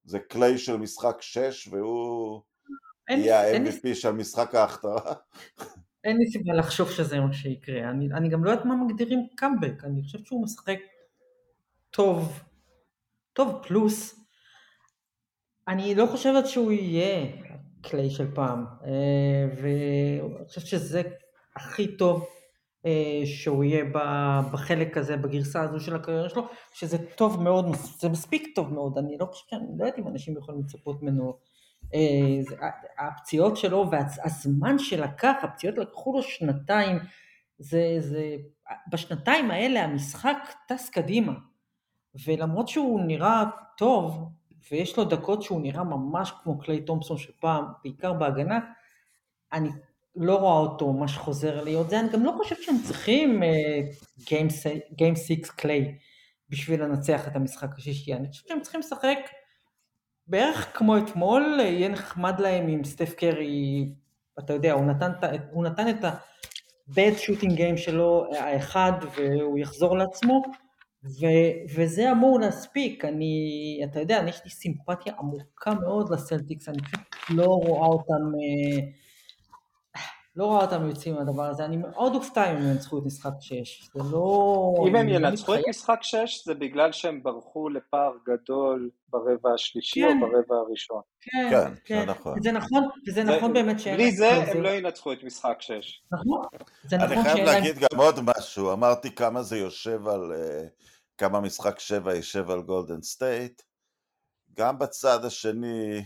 זה 0.04 0.20
קליי 0.20 0.58
של 0.58 0.78
משחק 0.78 1.18
6 1.22 1.68
והוא... 1.72 2.42
יהיה 3.10 3.42
ה-MVP 3.42 3.94
של 3.96 4.12
משחק 4.12 4.56
ההכתרה. 4.56 5.14
אין 6.04 6.18
לי 6.18 6.32
סיבה 6.32 6.54
לחשוב 6.54 6.92
שזה 6.92 7.20
מה 7.20 7.34
שיקרה. 7.34 7.90
אני, 7.90 8.10
אני 8.14 8.30
גם 8.30 8.44
לא 8.44 8.50
יודעת 8.52 8.66
מה 8.66 8.76
מגדירים 8.76 9.28
קאמבק, 9.36 9.84
אני 9.84 10.04
חושבת 10.04 10.26
שהוא 10.26 10.44
משחק 10.44 10.80
טוב, 11.90 12.44
טוב 13.34 13.64
פלוס. 13.68 14.20
אני 15.68 15.96
לא 15.96 16.06
חושבת 16.06 16.48
שהוא 16.48 16.72
יהיה 16.72 17.26
קליי 17.82 18.10
של 18.10 18.36
פעם, 18.36 18.66
אה, 18.84 19.56
ואני 19.62 20.46
חושבת 20.48 20.66
שזה 20.66 21.02
הכי 21.58 21.98
טוב 21.98 22.26
אה, 22.86 23.22
שהוא 23.26 23.64
יהיה 23.64 23.84
בחלק 24.52 24.98
הזה, 24.98 25.18
בגרסה 25.18 25.62
הזו 25.62 25.80
של 25.80 25.96
הקריירה 25.96 26.30
שלו, 26.30 26.48
שזה 26.74 26.98
טוב 27.16 27.44
מאוד, 27.44 27.66
זה 28.00 28.10
מספיק 28.10 28.56
טוב 28.56 28.74
מאוד, 28.74 28.98
אני 28.98 29.18
לא 29.18 29.26
חושבת, 29.26 29.54
אני 29.54 29.78
לא 29.78 29.86
יודעת 29.86 30.00
אם 30.00 30.08
אנשים 30.08 30.38
יכולים 30.38 30.62
לצפות 30.62 31.04
ממנו. 31.04 31.38
אה, 31.94 32.70
הפציעות 33.00 33.58
שלו 33.58 33.90
והזמן 33.92 34.80
שלקח, 34.80 35.34
הפציעות 35.44 35.78
לקחו 35.78 36.14
לו 36.14 36.24
שנתיים, 36.24 37.00
זה, 37.60 37.96
זה, 38.00 38.36
בשנתיים 38.92 39.52
האלה 39.52 39.84
המשחק 39.84 40.38
טס 40.68 40.90
קדימה, 40.90 41.34
ולמרות 42.26 42.68
שהוא 42.68 43.02
נראה 43.02 43.44
טוב, 43.78 44.30
ויש 44.72 44.98
לו 44.98 45.04
דקות 45.04 45.44
שהוא 45.44 45.62
נראה 45.62 45.84
ממש 45.84 46.34
כמו 46.44 46.60
קליי 46.60 46.82
תומפסון 46.82 47.18
של 47.18 47.32
פעם, 47.40 47.66
בעיקר 47.84 48.14
בהגנה, 48.14 48.60
אני 49.54 49.70
לא 50.18 50.36
רואה 50.36 50.60
אותו 50.60 50.94
ממש 50.94 51.18
חוזר 51.18 51.64
להיות 51.64 51.90
זה, 51.90 52.00
אני 52.00 52.10
גם 52.10 52.26
לא 52.26 52.34
חושבת 52.38 52.62
שהם 52.62 52.76
צריכים 52.84 53.44
Game 54.20 55.16
6 55.16 55.50
קליי 55.50 55.98
בשביל 56.50 56.84
לנצח 56.84 57.28
את 57.28 57.36
המשחק 57.36 57.78
השישי, 57.78 58.14
אני 58.14 58.28
חושבת 58.28 58.48
שהם 58.48 58.62
צריכים 58.62 58.80
לשחק 58.80 59.18
בערך 60.28 60.78
כמו 60.78 60.98
אתמול, 60.98 61.60
יהיה 61.60 61.90
נחמד 61.90 62.40
להם 62.40 62.68
עם 62.68 62.84
סטף 62.84 63.14
קרי, 63.14 63.90
אתה 64.40 64.54
יודע, 64.54 64.72
הוא 64.72 64.86
נתן, 64.86 65.12
הוא 65.52 65.64
נתן 65.64 65.90
את 65.90 66.04
ה-bad 66.04 67.20
shooting 67.26 67.58
game 67.58 67.78
שלו 67.78 68.26
האחד 68.40 68.92
והוא 69.16 69.60
יחזור 69.60 69.98
לעצמו, 69.98 70.42
ו, 71.04 71.26
וזה 71.76 72.12
אמור 72.12 72.40
להספיק, 72.40 73.06
אני, 73.06 73.82
אתה 73.84 74.00
יודע, 74.00 74.20
אני 74.20 74.30
יש 74.30 74.42
לי 74.46 74.50
סימפתיה 74.50 75.14
עמוקה 75.20 75.74
מאוד 75.74 76.14
לסלטיקס, 76.14 76.70
אני 76.70 76.78
פשוט 76.82 77.00
לא 77.30 77.46
רואה 77.46 77.88
אותם, 77.88 78.14
אה, 78.14 79.07
לא 80.38 80.46
רואה 80.46 80.66
אותם 80.66 80.88
יוצאים 80.88 81.16
מהדבר 81.16 81.44
הזה, 81.44 81.66
אני 81.66 81.78
מאוד 81.78 82.16
אופתע 82.16 82.52
אם 82.52 82.58
הם 82.58 82.72
ינצחו 82.72 82.98
את 82.98 83.04
משחק 83.06 83.32
6, 83.40 83.90
זה 83.94 84.00
לא... 84.12 84.74
אם 84.88 84.96
הם 84.96 85.08
לא 85.08 85.28
ינצחו 85.28 85.56
את 85.56 85.62
משחק 85.70 86.00
6 86.02 86.44
זה 86.46 86.54
בגלל 86.54 86.92
שהם 86.92 87.24
ברחו 87.24 87.70
לפער 87.70 88.12
גדול 88.28 88.90
ברבע 89.10 89.54
השלישי 89.54 90.02
כן. 90.02 90.18
או 90.22 90.28
ברבע 90.28 90.56
הראשון. 90.56 91.02
כן, 91.22 91.50
כן, 91.50 91.74
כן. 91.86 92.00
זה 92.00 92.06
נכון. 92.06 92.42
זה 92.44 92.52
נכון, 92.52 92.90
וזה 93.08 93.24
נכון 93.24 93.54
באמת 93.54 93.80
שהם... 93.80 93.96
בלי 93.96 94.12
זה 94.12 94.30
הם 94.30 94.62
לא 94.62 94.70
ינצחו 94.70 95.14
את 95.14 95.24
משחק 95.24 95.58
6. 95.60 96.04
נכון, 96.12 96.42
זה 96.84 96.98
נכון 96.98 97.18
אני 97.18 97.24
חייב 97.24 97.46
להגיד 97.46 97.76
גם 97.76 98.00
עוד 98.00 98.20
משהו, 98.24 98.74
אמרתי 98.74 99.16
כמה 99.16 99.44
זה 99.44 99.58
יושב 99.58 100.08
על... 100.08 100.32
אה... 100.32 100.88
כמה 101.18 101.40
משחק 101.40 101.80
7 101.80 102.14
יישב 102.14 102.50
על 102.50 102.62
גולדן 102.62 103.02
סטייט. 103.02 103.62
גם 104.58 104.80
בצד 104.80 105.26
השני, 105.26 106.04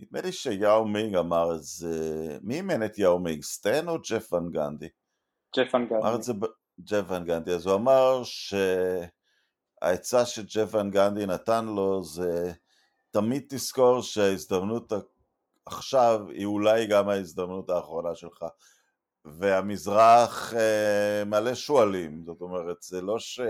נדמה 0.00 0.20
לי 0.20 0.32
שיאו 0.32 0.84
מינג 0.84 1.16
אמר 1.16 1.54
את 1.54 1.62
זה, 1.62 2.38
מי 2.42 2.54
אימן 2.54 2.84
את 2.84 2.98
יאו 2.98 3.18
מינג, 3.18 3.42
סטן 3.42 3.88
או 3.88 3.98
ג'ף 4.10 4.32
ון 4.32 4.50
גנדי? 4.50 4.88
ג'ף 5.56 5.74
ון 5.74 5.88
גנדי. 5.88 6.02
אמר 6.02 6.14
את 6.14 6.22
זה 6.22 6.32
ג'ף 6.80 7.04
ון 7.08 7.24
גנדי, 7.24 7.52
אז 7.52 7.66
הוא 7.66 7.74
אמר 7.74 8.22
שהעצה 9.82 10.26
שג'ף 10.26 10.74
ון 10.74 10.90
גנדי 10.90 11.26
נתן 11.26 11.64
לו 11.64 12.04
זה 12.04 12.52
תמיד 13.10 13.44
תזכור 13.48 14.02
שההזדמנות 14.02 14.92
עכשיו 15.66 16.28
היא 16.28 16.46
אולי 16.46 16.86
גם 16.86 17.08
ההזדמנות 17.08 17.70
האחרונה 17.70 18.14
שלך. 18.14 18.44
והמזרח 19.24 20.54
אה, 20.54 21.24
מלא 21.26 21.54
שועלים, 21.54 22.22
זאת 22.26 22.40
אומרת, 22.40 22.82
זה 22.82 23.02
לא 23.02 23.18
ש... 23.18 23.40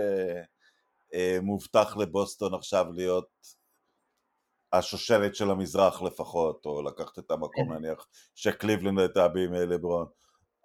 אה, 1.13 1.37
מובטח 1.41 1.97
לבוסטון 1.97 2.53
עכשיו 2.53 2.85
להיות 2.91 3.58
השושלת 4.73 5.35
של 5.35 5.51
המזרח 5.51 6.01
לפחות, 6.01 6.65
או 6.65 6.81
לקחת 6.81 7.19
את 7.19 7.31
המקום 7.31 7.65
כן. 7.69 7.73
נניח 7.73 8.07
שקליבלנד 8.35 8.99
הייתה 8.99 9.27
בימי 9.27 9.65
לברון. 9.65 10.05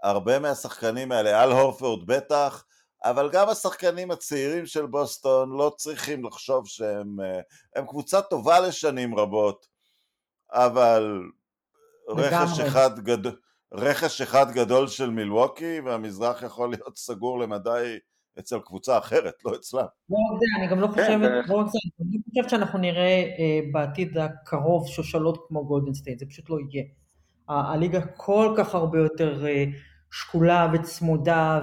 הרבה 0.02 0.38
מהשחקנים 0.38 1.12
האלה, 1.12 1.44
אל 1.44 1.52
הורפורד 1.52 2.06
בטח, 2.06 2.64
אבל 3.04 3.30
גם 3.32 3.48
השחקנים 3.48 4.10
הצעירים 4.10 4.66
של 4.66 4.86
בוסטון 4.86 5.56
לא 5.58 5.74
צריכים 5.76 6.24
לחשוב 6.24 6.66
שהם 6.66 7.20
אה, 7.20 7.40
הם 7.76 7.86
קבוצה 7.86 8.22
טובה 8.22 8.60
לשנים 8.60 9.18
רבות, 9.18 9.66
אבל 10.52 11.22
רכש 12.08 12.60
אחד, 12.60 13.00
גד... 13.00 13.32
רכש 13.74 14.20
אחד 14.20 14.50
גדול 14.50 14.88
של 14.88 15.10
מילווקי 15.10 15.80
והמזרח 15.80 16.42
יכול 16.42 16.70
להיות 16.70 16.98
סגור 16.98 17.38
למדי 17.38 17.98
אצל 18.38 18.58
קבוצה 18.64 18.98
אחרת, 18.98 19.34
לא 19.44 19.54
אצלם. 19.54 19.84
לא 20.10 20.16
רק 20.16 20.40
זה, 20.40 20.60
אני 20.60 20.70
גם 20.70 20.80
לא 20.80 20.86
כן, 20.86 20.92
חושבת, 20.92 21.48
לא 21.48 21.54
רק 21.54 21.66
זה, 21.66 21.78
אני 22.00 22.18
חושבת 22.28 22.50
שאנחנו 22.50 22.78
נראה 22.78 23.34
אה, 23.38 23.60
בעתיד 23.72 24.18
הקרוב 24.18 24.88
שושלות 24.88 25.44
כמו 25.48 25.66
גולדן 25.66 25.94
סטייט, 25.94 26.18
זה 26.18 26.26
פשוט 26.26 26.50
לא 26.50 26.58
יהיה. 26.70 26.84
הליגה 27.48 28.00
כל 28.16 28.54
כך 28.56 28.74
הרבה 28.74 28.98
יותר 28.98 29.46
אה, 29.46 29.64
שקולה 30.12 30.70
וצמודה, 30.72 31.60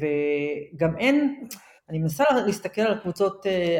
וגם 0.00 0.96
אין, 0.98 1.46
אני 1.88 1.98
מנסה 1.98 2.24
להסתכל 2.46 2.80
על 2.80 2.98
קבוצות, 2.98 3.46
אה, 3.46 3.78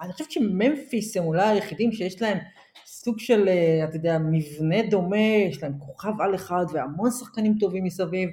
אני 0.00 0.12
חושבת 0.12 0.30
שממפיס 0.30 1.16
הם 1.16 1.24
אולי 1.24 1.48
היחידים 1.48 1.92
שיש 1.92 2.22
להם 2.22 2.38
סוג 2.86 3.18
של, 3.18 3.48
אתה 3.88 3.96
יודע, 3.96 4.18
מבנה 4.18 4.82
דומה, 4.90 5.26
יש 5.50 5.62
להם 5.62 5.78
כוכב 5.78 6.20
על 6.20 6.34
אחד 6.34 6.64
והמון 6.72 7.10
שחקנים 7.10 7.54
טובים 7.60 7.84
מסביב. 7.84 8.28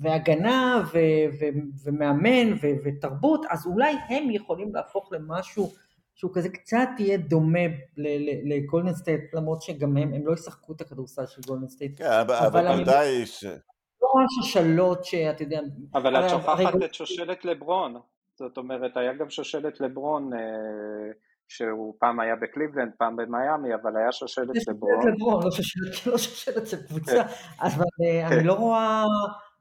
והגנה 0.00 0.82
ו- 0.92 1.38
ו- 1.40 1.84
ומאמן 1.84 2.52
ו- 2.52 2.76
ותרבות, 2.84 3.46
אז 3.50 3.66
אולי 3.66 3.94
הם 4.08 4.30
יכולים 4.30 4.74
להפוך 4.74 5.12
למשהו 5.12 5.72
שהוא 6.14 6.30
כזה 6.34 6.48
קצת 6.48 6.88
יהיה 6.98 7.18
דומה 7.18 7.58
לגולדן 8.44 8.94
סטייט, 8.94 9.34
למרות 9.34 9.62
שגם 9.62 9.96
הם, 9.96 10.14
הם 10.14 10.26
לא 10.26 10.32
ישחקו 10.32 10.72
את 10.72 10.80
הכדורסל 10.80 11.26
של 11.26 11.40
גולדן 11.46 11.68
סטייט. 11.68 11.98
כן, 11.98 12.10
אבל 12.46 12.80
ודאי 12.80 13.26
ש... 13.26 13.44
לא 14.02 14.08
ממש 14.14 14.46
השאלות 14.48 15.04
שאתה 15.04 15.42
יודע... 15.42 15.60
אבל 15.94 16.16
את 16.24 16.30
שוכחת 16.30 16.82
את 16.84 16.94
שושלת 16.94 17.44
לברון, 17.44 17.96
זאת 18.38 18.56
אומרת, 18.56 18.96
היה 18.96 19.12
גם 19.14 19.30
שושלת 19.30 19.80
לברון, 19.80 20.34
אה, 20.34 20.38
שהוא 21.48 21.94
פעם 21.98 22.20
היה 22.20 22.36
בקליבלנד, 22.36 22.92
פעם 22.98 23.16
במיאמי, 23.16 23.74
אבל 23.74 23.96
היה 23.96 24.12
שושלת 24.12 24.48
לברון. 24.68 25.02
שושלת 25.02 25.14
לברון, 25.14 25.44
לא 25.44 25.50
שושלת 26.18 26.56
לא 26.56 26.66
של 26.66 26.86
קבוצה, 26.86 27.22
אבל 27.60 27.84
אה, 28.04 28.26
אני 28.26 28.40
כן. 28.40 28.46
לא 28.46 28.52
רואה... 28.52 29.04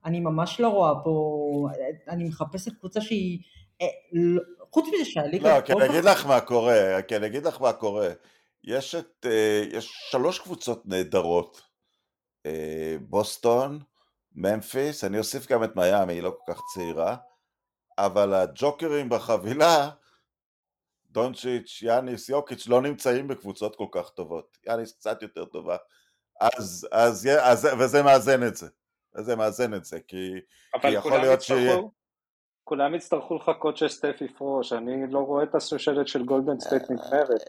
אני 0.05 0.19
ממש 0.19 0.59
לא 0.59 0.67
רואה 0.67 1.03
פה, 1.03 1.69
אני 2.07 2.23
מחפשת 2.23 2.79
קבוצה 2.79 3.01
שהיא, 3.01 3.39
אה, 3.81 3.87
לא, 4.11 4.41
חוץ 4.73 4.85
מזה 4.93 5.05
שהליגה... 5.05 5.55
לא, 5.55 5.61
כי 5.61 5.73
אני 5.73 5.85
אגיד 5.85 6.03
לך 6.03 6.25
מה 6.25 6.41
קורה, 6.41 7.01
כי 7.07 7.15
אני 7.15 7.27
אגיד 7.27 7.45
לך 7.45 7.61
מה 7.61 7.73
קורה. 7.73 8.09
יש 8.63 8.95
את, 8.95 9.25
אה, 9.25 9.63
יש 9.71 9.91
שלוש 10.11 10.39
קבוצות 10.39 10.85
נהדרות, 10.85 11.61
אה, 12.45 12.95
בוסטון, 13.01 13.79
ממפיס, 14.35 15.03
אני 15.03 15.19
אוסיף 15.19 15.51
גם 15.51 15.63
את 15.63 15.75
מיאמי, 15.75 16.13
היא 16.13 16.21
לא 16.21 16.37
כל 16.45 16.53
כך 16.53 16.61
צעירה, 16.73 17.15
אבל 17.97 18.33
הג'וקרים 18.33 19.09
בחבילה, 19.09 19.89
דונצ'יץ', 21.11 21.79
יאניס, 21.81 22.29
יוקיץ', 22.29 22.67
לא 22.67 22.81
נמצאים 22.81 23.27
בקבוצות 23.27 23.75
כל 23.75 23.87
כך 23.91 24.09
טובות. 24.09 24.57
יאניס 24.67 24.91
קצת 24.91 25.21
יותר 25.21 25.45
טובה. 25.45 25.77
אז, 26.41 26.87
אז, 26.91 27.29
אז, 27.41 27.67
וזה 27.79 28.03
מאזן 28.03 28.47
את 28.47 28.55
זה. 28.55 28.67
זה 29.17 29.35
מאזן 29.35 29.73
את 29.73 29.85
זה, 29.85 29.99
כי, 30.07 30.31
כי 30.81 30.87
יכול 30.87 31.17
להיות 31.17 31.41
ש... 31.41 31.51
כולם 32.63 32.95
יצטרכו 32.95 33.35
לחכות 33.35 33.77
שסטף 33.77 34.15
יפרוש, 34.21 34.73
אני 34.73 35.11
לא 35.11 35.19
רואה 35.19 35.43
את 35.43 35.55
השושלת 35.55 36.07
של 36.07 36.25
גולדן 36.25 36.59
סטייט 36.59 36.83
אה, 36.83 36.95
נגמרת. 36.95 37.41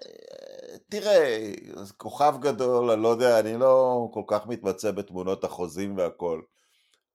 תראה, 0.89 1.53
כוכב 1.97 2.35
גדול, 2.41 2.91
אני 2.91 3.03
לא 3.03 3.09
יודע, 3.09 3.41
אני 3.41 3.57
לא 3.57 4.09
כל 4.13 4.23
כך 4.27 4.47
מתמצא 4.47 4.91
בתמונות 4.91 5.45
החוזים 5.45 5.97
והכל, 5.97 6.43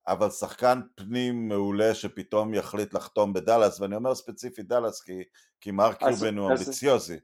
אבל 0.07 0.29
שחקן 0.29 0.81
פנים 0.95 1.47
מעולה 1.47 1.93
שפתאום 1.93 2.53
יחליט 2.53 2.93
לחתום 2.93 3.33
בדאלאס, 3.33 3.81
ואני 3.81 3.95
אומר 3.95 4.15
ספציפית 4.15 4.67
דאלאס 4.67 5.01
כי, 5.01 5.23
כי 5.61 5.71
מרק 5.71 5.97
קיובן 5.97 6.37
הוא 6.37 6.51
אמביציוזי. 6.51 7.17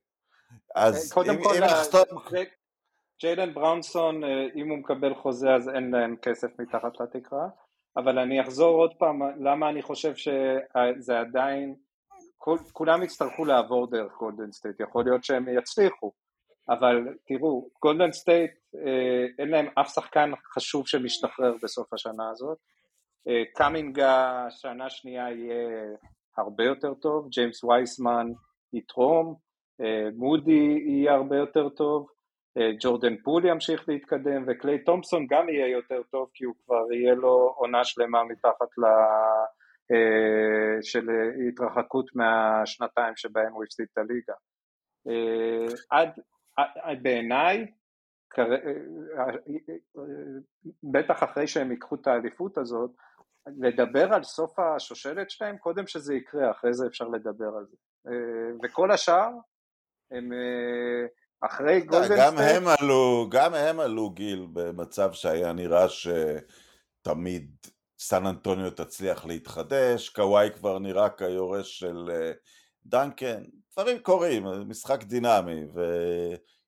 אז 0.75 1.13
אם, 1.25 1.29
אם 1.29 1.63
לחתום... 1.63 2.03
ג'יילן 3.19 3.53
בראונסון, 3.53 4.23
אה, 4.23 4.47
אם 4.55 4.69
הוא 4.69 4.77
מקבל 4.77 5.15
חוזה 5.15 5.55
אז 5.55 5.69
אין 5.69 5.91
להם 5.91 6.15
כסף 6.21 6.59
מתחת 6.59 6.99
לתקרה, 6.99 7.47
אבל 7.97 8.19
אני 8.19 8.41
אחזור 8.41 8.77
עוד 8.77 8.93
פעם, 8.99 9.21
למה 9.39 9.69
אני 9.69 9.81
חושב 9.81 10.15
שזה 10.15 11.19
עדיין, 11.19 11.75
כולם 12.73 13.03
יצטרכו 13.03 13.45
לעבור 13.45 13.87
דרך 13.91 14.13
גולדן 14.19 14.51
סטייט, 14.51 14.79
יכול 14.79 15.03
להיות 15.03 15.23
שהם 15.23 15.45
יצליחו, 15.57 16.11
אבל 16.69 17.07
תראו, 17.27 17.69
גולדן 17.81 18.11
סטייט 18.11 18.51
אה, 18.75 19.25
אין 19.39 19.49
להם 19.49 19.67
אף 19.79 19.93
שחקן 19.93 20.31
חשוב 20.55 20.87
שמשתחרר 20.87 21.53
בסוף 21.63 21.93
השנה 21.93 22.29
הזאת, 22.29 22.57
אה, 23.27 23.43
קומינגה 23.55 24.45
שנה 24.49 24.89
שנייה 24.89 25.31
יהיה 25.31 25.83
הרבה 26.37 26.63
יותר 26.63 26.93
טוב, 26.93 27.27
ג'יימס 27.29 27.63
וייסמן 27.63 28.27
יתרום, 28.73 29.35
מודי 30.15 30.77
יהיה 30.85 31.13
הרבה 31.13 31.37
יותר 31.37 31.69
טוב, 31.69 32.07
ג'ורדן 32.79 33.17
פול 33.17 33.45
ימשיך 33.45 33.89
להתקדם 33.89 34.43
וקליי 34.47 34.83
תומפסון 34.83 35.27
גם 35.29 35.49
יהיה 35.49 35.67
יותר 35.67 36.03
טוב 36.03 36.29
כי 36.33 36.45
הוא 36.45 36.55
כבר 36.65 36.93
יהיה 36.93 37.15
לו 37.15 37.53
עונה 37.57 37.83
שלמה 37.83 38.23
מתחת 38.23 38.77
ל... 38.77 38.85
של 40.81 41.09
התרחקות 41.47 42.15
מהשנתיים 42.15 43.15
שבהם 43.15 43.53
הוא 43.53 43.63
הפסיד 43.63 43.87
את 43.93 43.97
הליגה. 43.97 44.33
עד, 45.89 47.03
בעיניי, 47.03 47.65
בטח 50.83 51.23
אחרי 51.23 51.47
שהם 51.47 51.71
ייקחו 51.71 51.95
את 51.95 52.07
האליפות 52.07 52.57
הזאת, 52.57 52.91
לדבר 53.57 54.13
על 54.13 54.23
סוף 54.23 54.59
השושלת 54.59 55.29
שלהם, 55.29 55.57
קודם 55.57 55.87
שזה 55.87 56.15
יקרה, 56.15 56.51
אחרי 56.51 56.73
זה 56.73 56.87
אפשר 56.87 57.07
לדבר 57.07 57.51
על 57.57 57.65
זה. 57.65 57.77
וכל 58.63 58.91
השאר, 58.91 59.29
הם 60.11 60.31
אחרי 61.41 61.81
גולדן 61.81 62.15
גם 62.17 62.37
הם 62.37 62.63
עלו, 62.67 63.27
גם 63.29 63.53
הם 63.53 63.79
עלו 63.79 64.09
גיל 64.09 64.47
במצב 64.53 65.13
שהיה 65.13 65.53
נראה 65.53 65.85
שתמיד 65.89 67.55
סן 67.99 68.25
אנטוניו 68.25 68.71
תצליח 68.71 69.25
להתחדש, 69.25 70.09
קוואי 70.09 70.49
כבר 70.55 70.79
נראה 70.79 71.09
כיורש 71.09 71.79
של 71.79 72.09
דנקן, 72.85 73.43
דברים 73.73 73.99
קורים, 73.99 74.45
משחק 74.69 75.03
דינמי, 75.03 75.61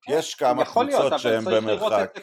ויש 0.08 0.34
כמה 0.34 0.64
קבוצות 0.64 1.12
שהן 1.18 1.44
במרחק. 1.44 2.18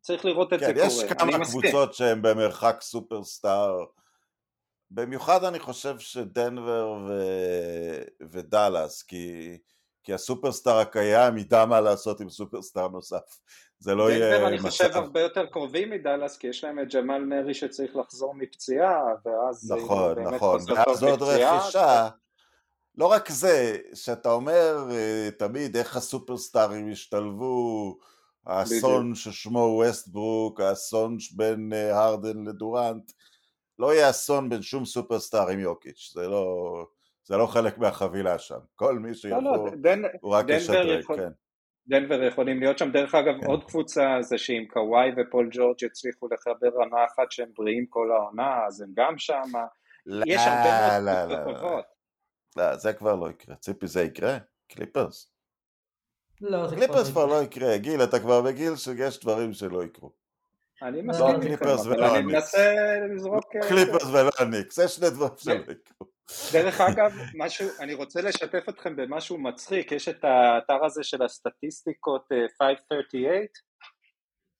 צריך 0.00 0.24
לראות 0.24 0.52
את 0.52 0.60
כן, 0.60 0.66
זה 0.66 0.72
קורה. 0.74 0.86
יש 0.86 1.04
כמה 1.04 1.44
קבוצות 1.44 1.94
שהן 1.94 2.22
במרחק 2.22 2.76
סופרסטאר. 2.80 3.84
במיוחד 4.90 5.44
אני 5.44 5.58
חושב 5.58 5.98
שדנבר 5.98 6.92
ו... 7.08 7.12
ודאלאס, 8.30 9.02
כי... 9.02 9.58
כי 10.04 10.14
הסופרסטאר 10.14 10.78
הקיים 10.78 11.38
ידע 11.38 11.64
מה 11.64 11.80
לעשות 11.80 12.20
עם 12.20 12.30
סופרסטאר 12.30 12.88
נוסף. 12.88 13.38
זה 13.78 13.94
לא 13.94 14.10
יהיה... 14.10 14.30
דנבר 14.30 14.48
אני 14.48 14.58
חושב 14.58 14.90
הרבה 14.92 15.20
יותר 15.20 15.46
קרובים 15.46 15.90
מדאלאס, 15.90 16.36
כי 16.36 16.46
יש 16.46 16.64
להם 16.64 16.78
את 16.78 16.94
ג'מאל 16.94 17.24
מרי 17.24 17.54
שצריך 17.54 17.96
לחזור 17.96 18.34
מפציעה, 18.34 19.02
ואז... 19.24 19.72
נכון, 19.72 20.18
נכון, 20.18 20.60
ואז 20.68 21.02
עוד 21.02 21.22
רכישה. 21.22 22.08
לא 22.96 23.06
רק 23.06 23.30
זה, 23.30 23.76
שאתה 23.94 24.32
אומר 24.32 24.86
תמיד 25.38 25.76
איך 25.76 25.96
הסופרסטארים 25.96 26.92
השתלבו, 26.92 27.98
האסון 28.46 29.14
ששמו 29.14 29.58
ווסטברוק, 29.58 30.60
האסון 30.60 31.16
בין 31.36 31.72
הרדן 31.92 32.44
לדורנט, 32.44 33.12
לא 33.78 33.94
יהיה 33.94 34.10
אסון 34.10 34.48
בין 34.48 34.62
שום 34.62 34.84
סופרסטאר 34.84 35.48
עם 35.48 35.60
יוקיץ', 35.60 36.12
זה 36.14 36.28
לא, 36.28 36.86
זה 37.24 37.36
לא 37.36 37.46
חלק 37.46 37.78
מהחבילה 37.78 38.38
שם, 38.38 38.58
כל 38.74 38.98
מי 38.98 39.14
שיבוא 39.14 39.42
לא, 39.42 39.64
לא, 39.64 39.70
דנ... 39.82 40.02
הוא 40.20 40.34
רק 40.34 40.46
ישדרג, 40.48 41.00
יכול... 41.00 41.16
כן. 41.16 41.28
דנבר 41.88 42.22
יכולים 42.22 42.60
להיות 42.60 42.78
שם, 42.78 42.90
דרך 42.90 43.14
אגב 43.14 43.40
כן. 43.40 43.46
עוד 43.46 43.64
קבוצה 43.64 44.16
זה 44.20 44.38
שאם 44.38 44.64
קוואי 44.70 45.10
ופול 45.16 45.48
ג'ורג' 45.52 45.82
יצליחו 45.82 46.28
לחבר 46.28 46.68
עונה 46.74 47.04
אחת 47.04 47.30
שהם 47.30 47.48
בריאים 47.56 47.86
כל 47.86 48.12
העונה, 48.12 48.66
אז 48.66 48.80
הם 48.80 48.88
גם 48.94 49.18
שם, 49.18 49.52
לא, 50.06 50.24
יש 50.26 50.40
הרבה 50.46 51.00
מאוד 51.00 51.42
קבוצות 51.42 51.60
טובות. 51.60 51.84
לא, 52.56 52.76
זה 52.76 52.92
כבר 52.92 53.14
לא 53.14 53.30
יקרה, 53.30 53.56
ציפי 53.56 53.86
זה 53.86 54.02
יקרה? 54.02 54.38
קליפרס. 54.68 55.30
לא, 56.40 56.68
זה 56.68 56.76
קליפרס 56.76 57.10
כבר 57.10 57.26
לא 57.26 57.42
יקרה, 57.42 57.76
גיל, 57.76 58.02
אתה 58.04 58.18
כבר 58.18 58.42
בגיל 58.42 58.76
שיש 58.76 59.20
דברים 59.20 59.52
שלא 59.52 59.84
יקרו. 59.84 60.12
אני 60.82 61.02
מסכים 61.02 61.26
לא 61.26 61.40
קליפרס 61.40 61.86
ולא 61.86 62.16
אני 62.16 62.22
מנסה 62.22 62.74
לזרוק... 63.14 63.44
קליפרס 63.68 64.04
ולא 64.04 64.30
הניקס, 64.38 64.76
זה 64.76 64.88
שני 64.88 65.10
דברים 65.10 65.32
שלא 65.36 65.52
יקרו. 65.52 66.13
דרך 66.52 66.80
אגב, 66.80 67.12
משהו, 67.34 67.68
אני 67.80 67.94
רוצה 67.94 68.22
לשתף 68.22 68.68
אתכם 68.68 68.96
במשהו 68.96 69.38
מצחיק, 69.38 69.92
יש 69.92 70.08
את 70.08 70.24
האתר 70.24 70.84
הזה 70.84 71.02
של 71.02 71.22
הסטטיסטיקות 71.22 72.28
538, 72.58 73.46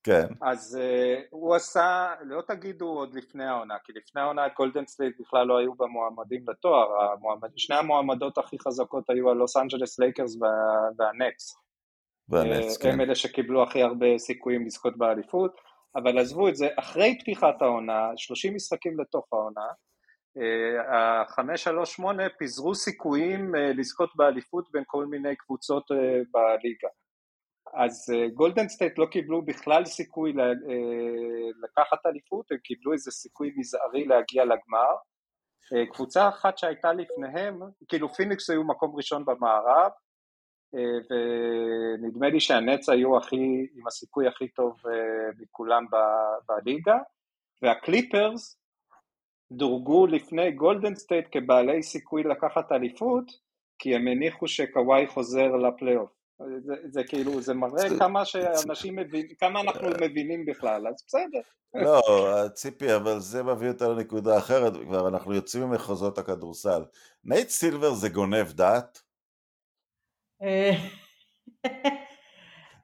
כן. 0.05 0.27
אז 0.43 0.79
אה, 0.81 1.27
הוא 1.31 1.55
עשה, 1.55 2.15
לא 2.23 2.43
תגידו 2.49 2.87
עוד 2.87 3.15
לפני 3.15 3.45
העונה, 3.45 3.75
כי 3.85 3.93
לפני 3.93 4.23
העונה 4.23 4.49
גולדן 4.57 4.87
סטייט 4.87 5.21
בכלל 5.21 5.47
לא 5.47 5.59
היו 5.59 5.75
במועמדים 5.75 6.45
לתואר, 6.49 7.13
המועמד, 7.13 7.49
שני 7.57 7.77
המועמדות 7.77 8.39
הכי 8.39 8.57
חזקות 8.59 9.11
היו 9.11 9.31
הלוס 9.31 9.57
אנג'לס 9.57 9.99
לייקרס 9.99 10.37
והנטס. 10.99 11.57
והנטס, 12.29 12.77
אה, 12.77 12.83
כן. 12.83 12.91
הם 12.91 13.01
אלה 13.01 13.15
שקיבלו 13.15 13.63
הכי 13.63 13.83
הרבה 13.83 14.19
סיכויים 14.19 14.67
לזכות 14.67 14.97
באליפות, 14.97 15.57
אבל 15.97 16.19
עזבו 16.19 16.49
את 16.49 16.57
זה, 16.57 16.69
אחרי 16.79 17.19
פתיחת 17.21 17.63
העונה, 17.63 18.11
30 18.17 18.55
משחקים 18.55 19.01
לתוך 19.01 19.27
העונה, 19.33 19.67
ה-538 20.89 22.05
פיזרו 22.39 22.75
סיכויים 22.75 23.55
לזכות 23.55 24.11
באליפות 24.17 24.71
בין 24.73 24.83
כל 24.87 25.07
מיני 25.07 25.37
קבוצות 25.37 25.91
בליגה. 26.33 26.89
אז 27.75 28.13
גולדן 28.35 28.69
סטייט 28.69 28.99
לא 28.99 29.07
קיבלו 29.07 29.43
בכלל 29.43 29.85
סיכוי 29.85 30.33
לקחת 31.65 32.07
אליפות, 32.07 32.53
הם 32.53 32.59
קיבלו 32.59 32.93
איזה 32.93 33.11
סיכוי 33.11 33.55
מזערי 33.57 34.05
להגיע 34.05 34.45
לגמר. 34.45 34.95
קבוצה 35.93 36.29
אחת 36.29 36.59
שהייתה 36.59 36.93
לפניהם, 36.93 37.61
כאילו 37.89 38.09
פיניקס 38.09 38.51
היו 38.51 38.65
מקום 38.65 38.97
ראשון 38.97 39.25
במערב, 39.25 39.91
ונדמה 41.11 42.29
לי 42.29 42.41
שהנטס 42.41 42.89
היו 42.89 43.17
הכי, 43.17 43.67
עם 43.75 43.87
הסיכוי 43.87 44.29
הכי 44.29 44.49
טוב 44.49 44.81
מכולם 45.39 45.85
בליגה, 46.49 46.99
והקליפרס 47.63 48.64
דורגו 49.57 50.07
לפני 50.07 50.53
גולדן 50.53 50.95
סטייט 50.95 51.27
כבעלי 51.33 51.83
סיכוי 51.83 52.23
לקחת 52.23 52.73
אליפות, 52.73 53.25
כי 53.79 53.95
הם 53.95 54.09
הניחו 54.09 54.49
שקוואי 54.49 55.07
חוזר 55.07 55.57
לפלייאוף. 55.57 56.11
זה, 56.39 56.75
זה 56.91 57.05
כאילו, 57.05 57.41
זה 57.41 57.55
מראה 57.55 57.99
כמה 57.99 58.25
שאנשים 58.25 58.97
מבינים, 58.97 59.35
כמה 59.41 59.61
אנחנו 59.61 59.89
מבינים 60.01 60.47
בכלל, 60.47 60.89
אז 60.89 60.95
בסדר. 61.07 61.41
לא, 61.75 62.03
ציפי, 62.55 62.95
אבל 62.97 63.19
זה 63.19 63.43
מביא 63.43 63.69
אותנו 63.69 63.95
לנקודה 63.95 64.39
אחרת, 64.39 64.73
כבר 64.87 65.09
אנחנו 65.09 65.35
יוצאים 65.35 65.63
ממחוזות 65.63 66.19
הכדורסל. 66.19 66.85
נייט 67.25 67.49
סילבר 67.49 67.95
זה 67.95 68.09
גונב 68.09 68.53
דעת? 68.53 69.03
אה, 70.43 70.73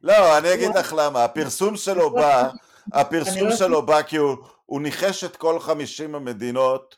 לא, 0.03 0.39
אני 0.39 0.55
אגיד 0.55 0.71
לך 0.79 0.95
למה, 0.99 1.25
הפרסום 1.25 1.77
שלו 1.77 2.11
בא, 2.11 2.51
הפרסום 2.93 3.49
לא 3.49 3.57
שלו 3.57 3.87
בא 3.87 4.03
כי 4.03 4.17
הוא, 4.17 4.37
הוא 4.71 4.81
ניחש 4.81 5.25
את 5.25 5.37
כל 5.37 5.61
חמישים 5.61 6.15
המדינות 6.15 6.97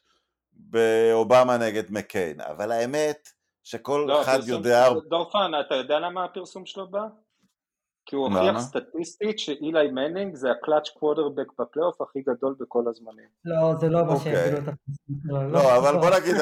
באובמה 0.52 1.56
נגד 1.56 1.90
מקיין, 1.90 2.40
אבל 2.40 2.72
האמת 2.72 3.28
שכל 3.62 4.04
לא, 4.08 4.22
אחד 4.22 4.38
יודע... 4.46 4.88
דורפן, 5.08 5.50
אתה 5.66 5.74
יודע 5.74 5.98
למה 5.98 6.24
הפרסום 6.24 6.66
שלו 6.66 6.90
בא? 6.90 7.02
כי 8.06 8.16
הוא 8.16 8.28
הוכיח 8.28 8.60
סטטיסטית 8.60 9.38
שאילי 9.38 9.90
מנינג 9.90 10.34
זה 10.34 10.50
ה 10.50 10.56
clutch 10.56 10.88
quarterback 10.88 11.46
בפלייאוף 11.58 12.00
הכי 12.00 12.18
גדול 12.20 12.54
בכל 12.60 12.84
הזמנים. 12.88 13.28
לא, 13.44 13.74
זה 13.80 13.88
לא 13.88 14.04
מה 14.04 14.12
אוקיי. 14.12 14.34
שהגדילו 14.34 14.58
את 14.58 14.68
הפרסום 14.68 15.52
לא, 15.52 15.76
אבל 15.76 16.00
בוא 16.00 16.10
נגיד, 16.10 16.34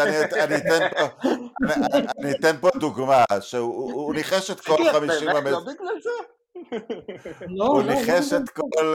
אני 2.18 2.30
אתן 2.30 2.56
פה 2.60 2.68
דוגמה, 2.80 3.24
שהוא 3.40 4.14
ניחש 4.14 4.50
את 4.50 4.60
כל 4.60 4.76
חמישים... 4.92 5.28
באמת, 5.32 5.52
הוא 7.58 7.82
ניחש 7.82 8.32
את 8.32 8.48
כל... 8.48 8.94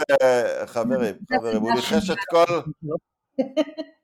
חברים, 0.65 1.15
חברים, 1.37 1.61
הוא 1.61 1.71
ניחש 1.75 2.09
את 2.09 2.17
כל... 2.29 2.59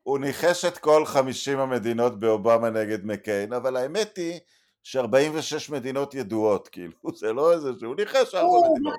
הוא 0.04 0.20
ניחש 0.20 0.66
את 0.66 0.78
כל 0.78 1.06
50 1.06 1.60
המדינות 1.60 2.20
באובמה 2.20 2.70
נגד 2.70 3.06
מקיין, 3.06 3.54
אבל 3.54 3.78
האמת 3.78 4.18
היא 4.18 4.40
ש-46 4.84 5.72
מדינות 5.72 6.14
ידועות, 6.14 6.68
כאילו, 6.68 6.94
זה 7.20 7.34
לא 7.34 7.54
איזה 7.54 7.70
שהוא 7.80 7.96
ניחש 7.96 8.36
ארבע 8.36 8.58
מדינות. 8.72 8.98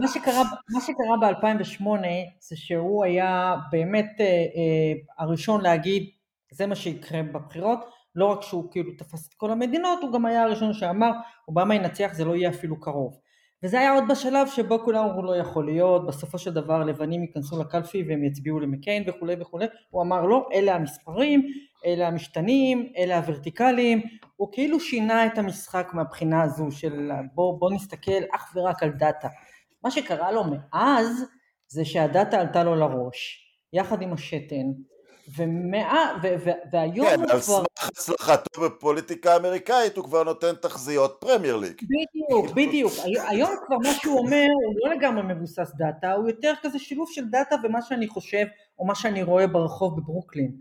מה 0.00 0.08
שקרה, 0.08 0.42
מה 0.70 0.80
שקרה 0.80 1.16
ב-2008 1.20 1.84
זה 2.40 2.56
שהוא 2.56 3.04
היה 3.04 3.56
באמת 3.70 4.16
אה, 4.20 4.24
אה, 4.26 4.92
הראשון 5.18 5.60
להגיד 5.60 6.10
זה 6.52 6.66
מה 6.66 6.74
שיקרה 6.74 7.22
בבחירות, 7.22 7.78
לא 8.14 8.26
רק 8.26 8.42
שהוא 8.42 8.70
כאילו 8.70 8.92
תפס 8.98 9.28
את 9.28 9.34
כל 9.34 9.50
המדינות, 9.50 9.98
הוא 10.02 10.12
גם 10.12 10.26
היה 10.26 10.42
הראשון 10.42 10.74
שאמר 10.74 11.10
אובמה 11.48 11.74
ינצח 11.74 12.10
זה 12.12 12.24
לא 12.24 12.36
יהיה 12.36 12.50
אפילו 12.50 12.80
קרוב. 12.80 13.18
וזה 13.62 13.80
היה 13.80 13.92
עוד 13.92 14.04
בשלב 14.10 14.46
שבו 14.46 14.84
כולם 14.84 15.04
אמרו 15.04 15.22
לא 15.22 15.36
יכול 15.36 15.66
להיות, 15.66 16.06
בסופו 16.06 16.38
של 16.38 16.52
דבר 16.52 16.84
לבנים 16.84 17.22
ייכנסו 17.22 17.60
לקלפי 17.60 18.04
והם 18.08 18.24
יצביעו 18.24 18.60
למיקיין 18.60 19.04
וכולי 19.06 19.36
וכולי, 19.40 19.66
הוא 19.90 20.02
אמר 20.02 20.26
לא, 20.26 20.48
אלה 20.52 20.74
המספרים, 20.74 21.46
אלה 21.86 22.08
המשתנים, 22.08 22.92
אלה 22.96 23.16
הוורטיקלים, 23.16 24.02
הוא 24.36 24.48
כאילו 24.52 24.80
שינה 24.80 25.26
את 25.26 25.38
המשחק 25.38 25.90
מהבחינה 25.92 26.42
הזו 26.42 26.70
של 26.70 27.10
בוא, 27.34 27.58
בוא 27.58 27.70
נסתכל 27.70 28.22
אך 28.34 28.52
ורק 28.56 28.82
על 28.82 28.90
דאטה. 28.90 29.28
מה 29.84 29.90
שקרה 29.90 30.32
לו 30.32 30.42
מאז 30.44 31.24
זה 31.68 31.84
שהדאטה 31.84 32.40
עלתה 32.40 32.64
לו 32.64 32.74
לראש, 32.74 33.44
יחד 33.72 34.02
עם 34.02 34.12
השתן, 34.12 34.66
ומאה, 35.36 36.16
ו, 36.22 36.26
ו, 36.44 36.50
והיום 36.72 37.06
כן, 37.06 37.20
הוא 37.20 37.26
כבר... 37.26 37.26
כן, 37.26 37.34
על 37.34 37.40
סמך 37.40 37.88
הצלחתו 37.88 38.60
בפוליטיקה 38.60 39.32
האמריקאית 39.32 39.96
הוא 39.96 40.04
כבר 40.04 40.22
נותן 40.24 40.54
תחזיות 40.62 41.16
פרמייר 41.20 41.56
ליג. 41.56 41.74
בדיוק, 41.82 42.54
בדיוק. 42.54 42.92
היום 43.28 43.50
כבר 43.66 43.76
מה 43.78 43.92
שהוא 43.92 44.18
אומר 44.18 44.46
הוא 44.66 44.74
לא 44.88 44.94
לגמרי 44.94 45.34
מבוסס 45.34 45.72
דאטה, 45.76 46.12
הוא 46.12 46.28
יותר 46.28 46.52
כזה 46.62 46.78
שילוב 46.78 47.08
של 47.12 47.24
דאטה 47.24 47.56
ומה 47.64 47.82
שאני 47.82 48.08
חושב 48.08 48.46
או 48.78 48.86
מה 48.86 48.94
שאני 48.94 49.22
רואה 49.22 49.46
ברחוב 49.46 49.96
בברוקלין. 49.96 50.52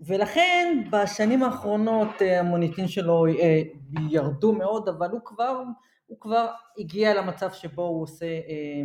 ולכן 0.00 0.84
בשנים 0.90 1.42
האחרונות 1.42 2.22
המוניטין 2.40 2.88
שלו 2.88 3.24
ירדו 4.10 4.52
מאוד, 4.52 4.88
אבל 4.88 5.10
הוא 5.10 5.20
כבר, 5.24 5.62
הוא 6.06 6.20
כבר 6.20 6.46
הגיע 6.78 7.14
למצב 7.14 7.52
שבו 7.52 7.82
הוא 7.82 8.02
עושה 8.02 8.26
אה, 8.26 8.82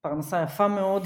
פרנסה 0.00 0.42
יפה 0.42 0.68
מאוד, 0.68 1.02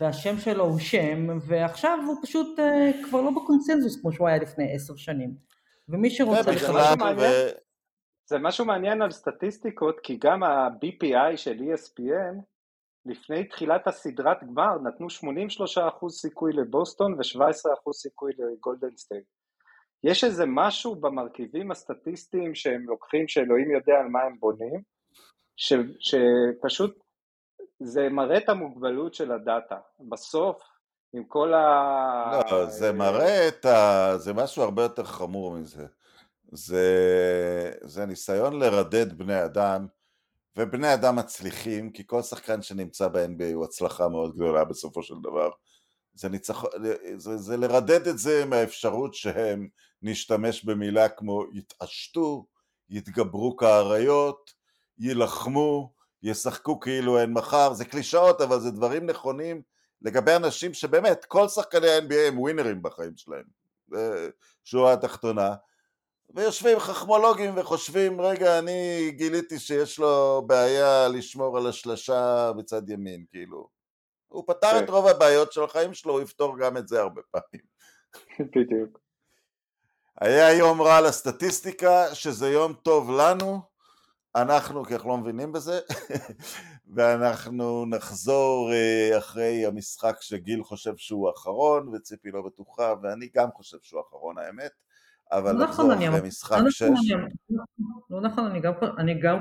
והשם 0.00 0.38
שלו 0.38 0.64
הוא 0.64 0.78
שם, 0.78 1.38
ועכשיו 1.46 1.98
הוא 2.06 2.16
פשוט 2.22 2.58
אה, 2.58 2.90
כבר 3.04 3.20
לא 3.20 3.30
בקונסנזוס 3.30 4.00
כמו 4.00 4.12
שהוא 4.12 4.28
היה 4.28 4.38
לפני 4.38 4.74
עשר 4.74 4.96
שנים. 4.96 5.34
ומי 5.88 6.10
שרוצה... 6.10 6.50
ובכלל, 6.50 6.94
ו... 7.18 7.22
זה 8.28 8.38
משהו 8.38 8.64
מעניין 8.64 9.02
על 9.02 9.10
סטטיסטיקות, 9.10 10.00
כי 10.00 10.18
גם 10.20 10.42
ה-BPI 10.42 11.36
של 11.36 11.58
ESPN, 11.58 12.42
לפני 13.06 13.44
תחילת 13.44 13.86
הסדרת 13.86 14.44
גמר 14.44 14.78
נתנו 14.82 15.06
83% 16.06 16.08
סיכוי 16.08 16.52
לבוסטון 16.52 17.14
ו-17% 17.14 17.92
סיכוי 17.92 18.32
לגולדן 18.38 18.96
סטייט. 18.96 19.24
יש 20.04 20.24
איזה 20.24 20.44
משהו 20.46 20.94
במרכיבים 20.94 21.70
הסטטיסטיים 21.70 22.54
שהם 22.54 22.82
לוקחים, 22.88 23.28
שאלוהים 23.28 23.70
יודע 23.70 23.92
על 24.00 24.08
מה 24.08 24.22
הם 24.22 24.36
בונים, 24.40 24.82
ש, 25.56 25.72
שפשוט 26.00 26.98
זה 27.80 28.08
מראה 28.08 28.38
את 28.38 28.48
המוגבלות 28.48 29.14
של 29.14 29.32
הדאטה. 29.32 29.76
בסוף, 30.00 30.62
עם 31.12 31.24
כל 31.24 31.54
ה... 31.54 32.40
לא, 32.50 32.66
זה 32.66 32.92
מראה 32.92 33.48
את 33.48 33.64
ה... 33.64 34.12
זה 34.16 34.32
משהו 34.32 34.62
הרבה 34.62 34.82
יותר 34.82 35.04
חמור 35.04 35.52
מזה. 35.52 35.86
זה, 36.52 37.72
זה 37.82 38.06
ניסיון 38.06 38.58
לרדד 38.58 39.18
בני 39.18 39.44
אדם, 39.44 39.86
ובני 40.56 40.94
אדם 40.94 41.16
מצליחים, 41.16 41.90
כי 41.92 42.02
כל 42.06 42.22
שחקן 42.22 42.62
שנמצא 42.62 43.08
ב-NBA 43.08 43.54
הוא 43.54 43.64
הצלחה 43.64 44.08
מאוד 44.08 44.34
גדולה 44.34 44.64
בסופו 44.64 45.02
של 45.02 45.14
דבר. 45.22 45.50
זה, 46.14 46.28
ניצח... 46.28 46.64
זה, 47.16 47.36
זה 47.36 47.56
לרדד 47.56 48.06
את 48.08 48.18
זה 48.18 48.44
מהאפשרות 48.44 49.14
שהם 49.14 49.68
נשתמש 50.02 50.64
במילה 50.64 51.08
כמו 51.08 51.44
יתעשתו, 51.52 52.46
יתגברו 52.90 53.56
כאריות, 53.56 54.50
יילחמו, 54.98 55.92
ישחקו 56.22 56.80
כאילו 56.80 57.18
אין 57.18 57.32
מחר, 57.32 57.72
זה 57.72 57.84
קלישאות 57.84 58.40
אבל 58.40 58.60
זה 58.60 58.70
דברים 58.70 59.06
נכונים 59.06 59.62
לגבי 60.02 60.36
אנשים 60.36 60.74
שבאמת 60.74 61.24
כל 61.24 61.48
שחקני 61.48 61.90
ה-NBA 61.90 62.28
הם 62.28 62.38
ווינרים 62.38 62.82
בחיים 62.82 63.12
שלהם, 63.16 63.44
שורה 64.64 64.92
התחתונה, 64.92 65.54
ויושבים 66.34 66.78
חכמולוגים 66.78 67.52
וחושבים 67.56 68.20
רגע 68.20 68.58
אני 68.58 69.10
גיליתי 69.16 69.58
שיש 69.58 69.98
לו 69.98 70.42
בעיה 70.46 71.08
לשמור 71.08 71.58
על 71.58 71.66
השלשה 71.66 72.52
בצד 72.58 72.90
ימין 72.90 73.24
כאילו. 73.30 73.68
הוא 74.28 74.44
פתר 74.46 74.78
את 74.78 74.86
כן. 74.86 74.92
רוב 74.92 75.06
הבעיות 75.06 75.52
של 75.52 75.62
החיים 75.62 75.94
שלו 75.94 76.12
הוא 76.12 76.20
יפתור 76.20 76.58
גם 76.58 76.76
את 76.76 76.88
זה 76.88 77.00
הרבה 77.00 77.20
פעמים. 77.30 77.66
בדיוק. 78.56 78.98
היה 80.20 80.52
יום 80.52 80.82
רע 80.82 81.00
לסטטיסטיקה 81.00 82.14
שזה 82.14 82.50
יום 82.50 82.72
טוב 82.72 83.10
לנו 83.10 83.69
אנחנו 84.36 84.84
כי 84.84 84.94
אנחנו 84.94 85.08
לא 85.10 85.16
מבינים 85.18 85.52
בזה 85.52 85.80
ואנחנו 86.94 87.86
נחזור 87.86 88.72
אה, 88.72 89.18
אחרי 89.18 89.66
המשחק 89.66 90.16
שגיל 90.20 90.62
חושב 90.62 90.96
שהוא 90.96 91.30
אחרון 91.30 91.88
וציפי 91.88 92.30
לא 92.30 92.42
בטוחה 92.42 92.94
ואני 93.02 93.28
גם 93.34 93.48
חושב 93.54 93.78
שהוא 93.82 94.00
אחרון 94.08 94.38
האמת 94.38 94.70
אבל 95.32 95.52
לא 95.52 95.64
לחזור 95.64 95.94
נכון, 95.94 96.08
אחרי 96.08 96.28
משחק 96.28 96.58
לא 96.64 96.70
שש. 96.70 97.12
לא 98.10 98.20
נכון, 98.20 98.46
אני 98.98 99.20
גם 99.20 99.38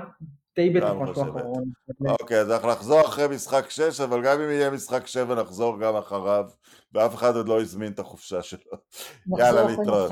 די 0.56 0.70
בטוח 0.70 1.14
שהוא 1.14 1.24
אחרון. 1.24 1.64
אוקיי, 2.08 2.40
אז 2.40 2.52
אנחנו 2.52 2.70
נחזור 2.70 3.02
אחרי 3.02 3.28
משחק 3.28 3.70
שש, 3.70 4.02
אבל 4.02 4.24
גם 4.24 4.42
אם 4.42 4.50
יהיה 4.50 4.70
משחק 4.72 5.08
שבע 5.08 5.36
נחזור 5.36 5.80
גם 5.80 5.96
אחריו, 5.96 6.46
ואף 6.94 7.16
אחד 7.16 7.36
עוד 7.36 7.48
לא 7.48 7.62
הזמין 7.62 7.92
את 7.92 8.00
החופשה 8.00 8.42
שלו. 8.44 8.72
יאללה, 9.38 9.64
להתראות. 9.64 10.12